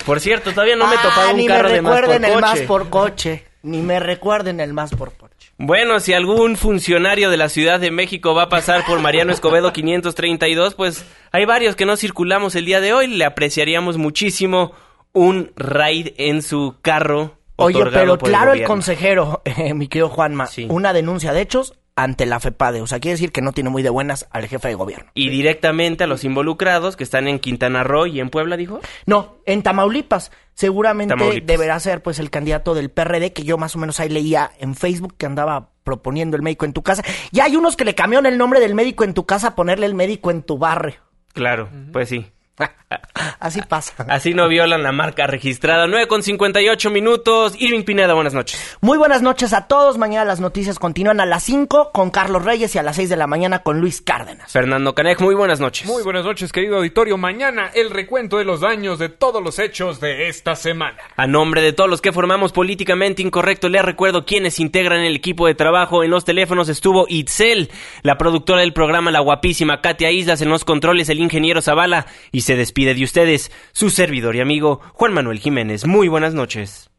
Por 0.05 0.20
cierto, 0.20 0.51
todavía 0.51 0.76
no 0.76 0.88
me 0.88 0.95
he 0.95 0.99
topado 0.99 1.30
ah, 1.30 1.34
un 1.34 1.45
carro 1.47 1.70
de 1.70 1.82
más 1.82 2.01
por 2.01 2.10
coche. 2.10 2.14
Ni 2.14 2.22
me 2.22 2.30
recuerden 2.30 2.30
el 2.30 2.41
más 2.41 2.60
por 2.62 2.89
coche. 2.89 3.47
Ni 3.64 3.82
me 3.82 3.99
recuerden 3.99 4.60
el 4.60 4.74
más 4.74 4.91
por 4.91 5.14
coche. 5.14 5.26
Bueno, 5.60 5.99
si 5.99 6.14
algún 6.14 6.55
funcionario 6.55 7.32
de 7.32 7.38
la 7.38 7.49
Ciudad 7.49 7.80
de 7.80 7.89
México 7.89 8.36
va 8.36 8.43
a 8.43 8.49
pasar 8.49 8.86
por 8.86 8.99
Mariano 8.99 9.32
Escobedo 9.32 9.74
532, 9.74 10.76
pues 10.76 11.03
hay 11.32 11.45
varios 11.45 11.76
que 11.76 11.88
no 11.88 11.97
circulamos 11.97 12.55
el 12.55 12.66
día 12.66 12.80
de 12.80 12.93
hoy. 12.93 13.08
Le 13.08 13.26
apreciaríamos 13.26 13.97
muchísimo 13.97 14.74
un 15.14 15.51
raid 15.55 16.10
en 16.18 16.43
su 16.43 16.76
carro. 16.84 17.39
Oye, 17.55 17.84
pero 17.91 18.20
claro 18.20 18.53
el, 18.53 18.66
consejero, 18.66 19.41
eh, 19.45 19.74
mi 19.74 19.88
querido 19.88 20.10
Juanma, 20.10 20.47
una 20.70 20.93
denuncia 20.93 21.34
de 21.34 21.41
hechos 21.41 21.74
ante 21.97 22.27
la 22.27 22.39
FEPADE. 22.39 22.81
O 22.81 22.87
sea, 22.87 22.99
quiere 22.99 23.15
decir 23.15 23.31
que 23.31 23.41
no 23.41 23.51
tiene 23.51 23.71
muy 23.71 23.83
de 23.83 23.89
buenas 23.89 24.27
al 24.31 24.47
jefe 24.47 24.69
de 24.69 24.75
gobierno. 24.75 25.09
Y 25.15 25.29
directamente 25.29 26.05
a 26.05 26.07
los 26.07 26.23
involucrados 26.23 26.95
que 26.95 27.03
están 27.03 27.27
en 27.27 27.39
Quintana 27.39 27.83
Roo 27.83 28.05
y 28.05 28.21
en 28.21 28.29
Puebla, 28.29 28.55
dijo. 28.55 28.79
No, 29.05 29.37
en 29.45 29.63
Tamaulipas. 29.63 30.31
Seguramente 30.53 31.15
deberá 31.43 31.79
ser 31.79 32.01
pues 32.01 32.19
el 32.19 32.29
candidato 32.29 32.73
del 32.73 32.89
PRD 32.89 33.33
que 33.33 33.43
yo 33.43 33.57
más 33.57 33.75
o 33.75 33.79
menos 33.79 33.99
ahí 33.99 34.09
leía 34.09 34.51
en 34.59 34.75
Facebook 34.75 35.15
que 35.17 35.25
andaba 35.25 35.69
proponiendo 35.83 36.35
el 36.35 36.43
médico 36.43 36.65
en 36.65 36.73
tu 36.73 36.83
casa. 36.83 37.03
Y 37.31 37.41
hay 37.41 37.55
unos 37.55 37.75
que 37.75 37.85
le 37.85 37.95
cambiaron 37.95 38.25
el 38.25 38.37
nombre 38.37 38.59
del 38.59 38.73
médico 38.73 39.03
en 39.03 39.13
tu 39.13 39.25
casa 39.25 39.49
a 39.49 39.55
ponerle 39.55 39.85
el 39.85 39.93
médico 39.93 40.31
en 40.31 40.43
tu 40.43 40.57
barrio. 40.57 40.95
Claro, 41.33 41.69
pues 41.91 42.09
sí. 42.09 42.25
Así 43.39 43.62
pasa. 43.62 44.05
Así 44.08 44.34
no 44.34 44.47
violan 44.47 44.84
la 44.84 44.91
marca 44.91 45.28
registrada. 45.28 45.88
9 45.88 46.08
con 46.08 46.24
58 46.24 46.89
minutos. 46.89 47.55
Irving 47.60 47.84
Pineda, 47.84 48.14
buenas 48.14 48.34
noches. 48.34 48.78
Muy 48.82 48.97
buenas 48.97 49.22
noches 49.22 49.53
a 49.53 49.68
todos. 49.68 49.97
Mañana 49.97 50.26
las 50.26 50.39
noticias 50.39 50.80
continúan 50.80 51.20
a 51.20 51.26
las 51.26 51.43
5 51.43 51.91
con 51.91 52.10
Carlos 52.10 52.43
Reyes 52.45 52.74
y 52.76 52.80
a 52.80 52.84
las 52.84 52.95
6 52.95 53.10
de 53.10 53.16
la 53.16 53.28
mañana 53.28 53.60
con 53.60 53.80
Luis 53.80 54.01
Cárdenas. 54.01 54.51
Fernando 54.51 54.95
Canej, 54.95 55.20
muy 55.20 55.36
buenas 55.36 55.60
noches. 55.60 55.88
Muy 55.88 56.03
buenas 56.03 56.26
noches, 56.26 56.51
querido 56.51 56.78
auditorio. 56.78 57.18
Mañana 57.18 57.70
el 57.74 57.89
recuento 57.89 58.38
de 58.38 58.45
los 58.45 58.62
daños 58.62 58.99
de 58.99 59.10
todos 59.10 59.43
los 59.43 59.60
hechos 59.60 59.99
de 59.99 60.30
esta 60.30 60.55
semana. 60.55 60.97
A 61.16 61.28
nombre 61.28 61.62
de 61.62 61.74
todos 61.74 61.89
los 61.89 62.01
que 62.01 62.12
formamos 62.12 62.53
Políticamente 62.53 63.22
Incorrecto, 63.22 63.70
les 63.70 63.84
recuerdo 63.84 64.26
quienes 64.26 64.60
integran 64.60 65.01
el 65.01 65.16
equipo 65.16 65.47
de 65.47 65.55
trabajo. 65.55 66.03
En 66.03 66.12
los 66.12 66.26
teléfonos 66.26 66.70
estuvo 66.70 67.05
Itzel, 67.08 67.70
la 68.01 68.18
productora 68.18 68.62
del 68.62 68.74
programa 68.74 69.12
La 69.12 69.20
Guapísima, 69.20 69.82
Katia 69.82 70.12
Islas, 70.12 70.41
en 70.41 70.49
los 70.49 70.66
controles 70.66 71.10
el 71.10 71.20
ingeniero 71.20 71.62
Zavala 71.62 72.08
y 72.32 72.41
se 72.47 72.55
despide 72.55 72.95
de 72.95 73.03
ustedes 73.03 73.51
su 73.73 73.89
servidor 73.89 74.37
y 74.37 74.39
amigo 74.39 74.79
Juan 74.93 75.13
Manuel 75.13 75.39
Jiménez. 75.39 75.85
Muy 75.85 76.07
buenas 76.07 76.33
noches. 76.33 76.89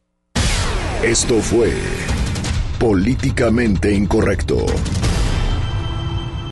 Esto 1.01 1.41
fue 1.41 1.73
Políticamente 2.77 3.91
Incorrecto. 3.91 4.67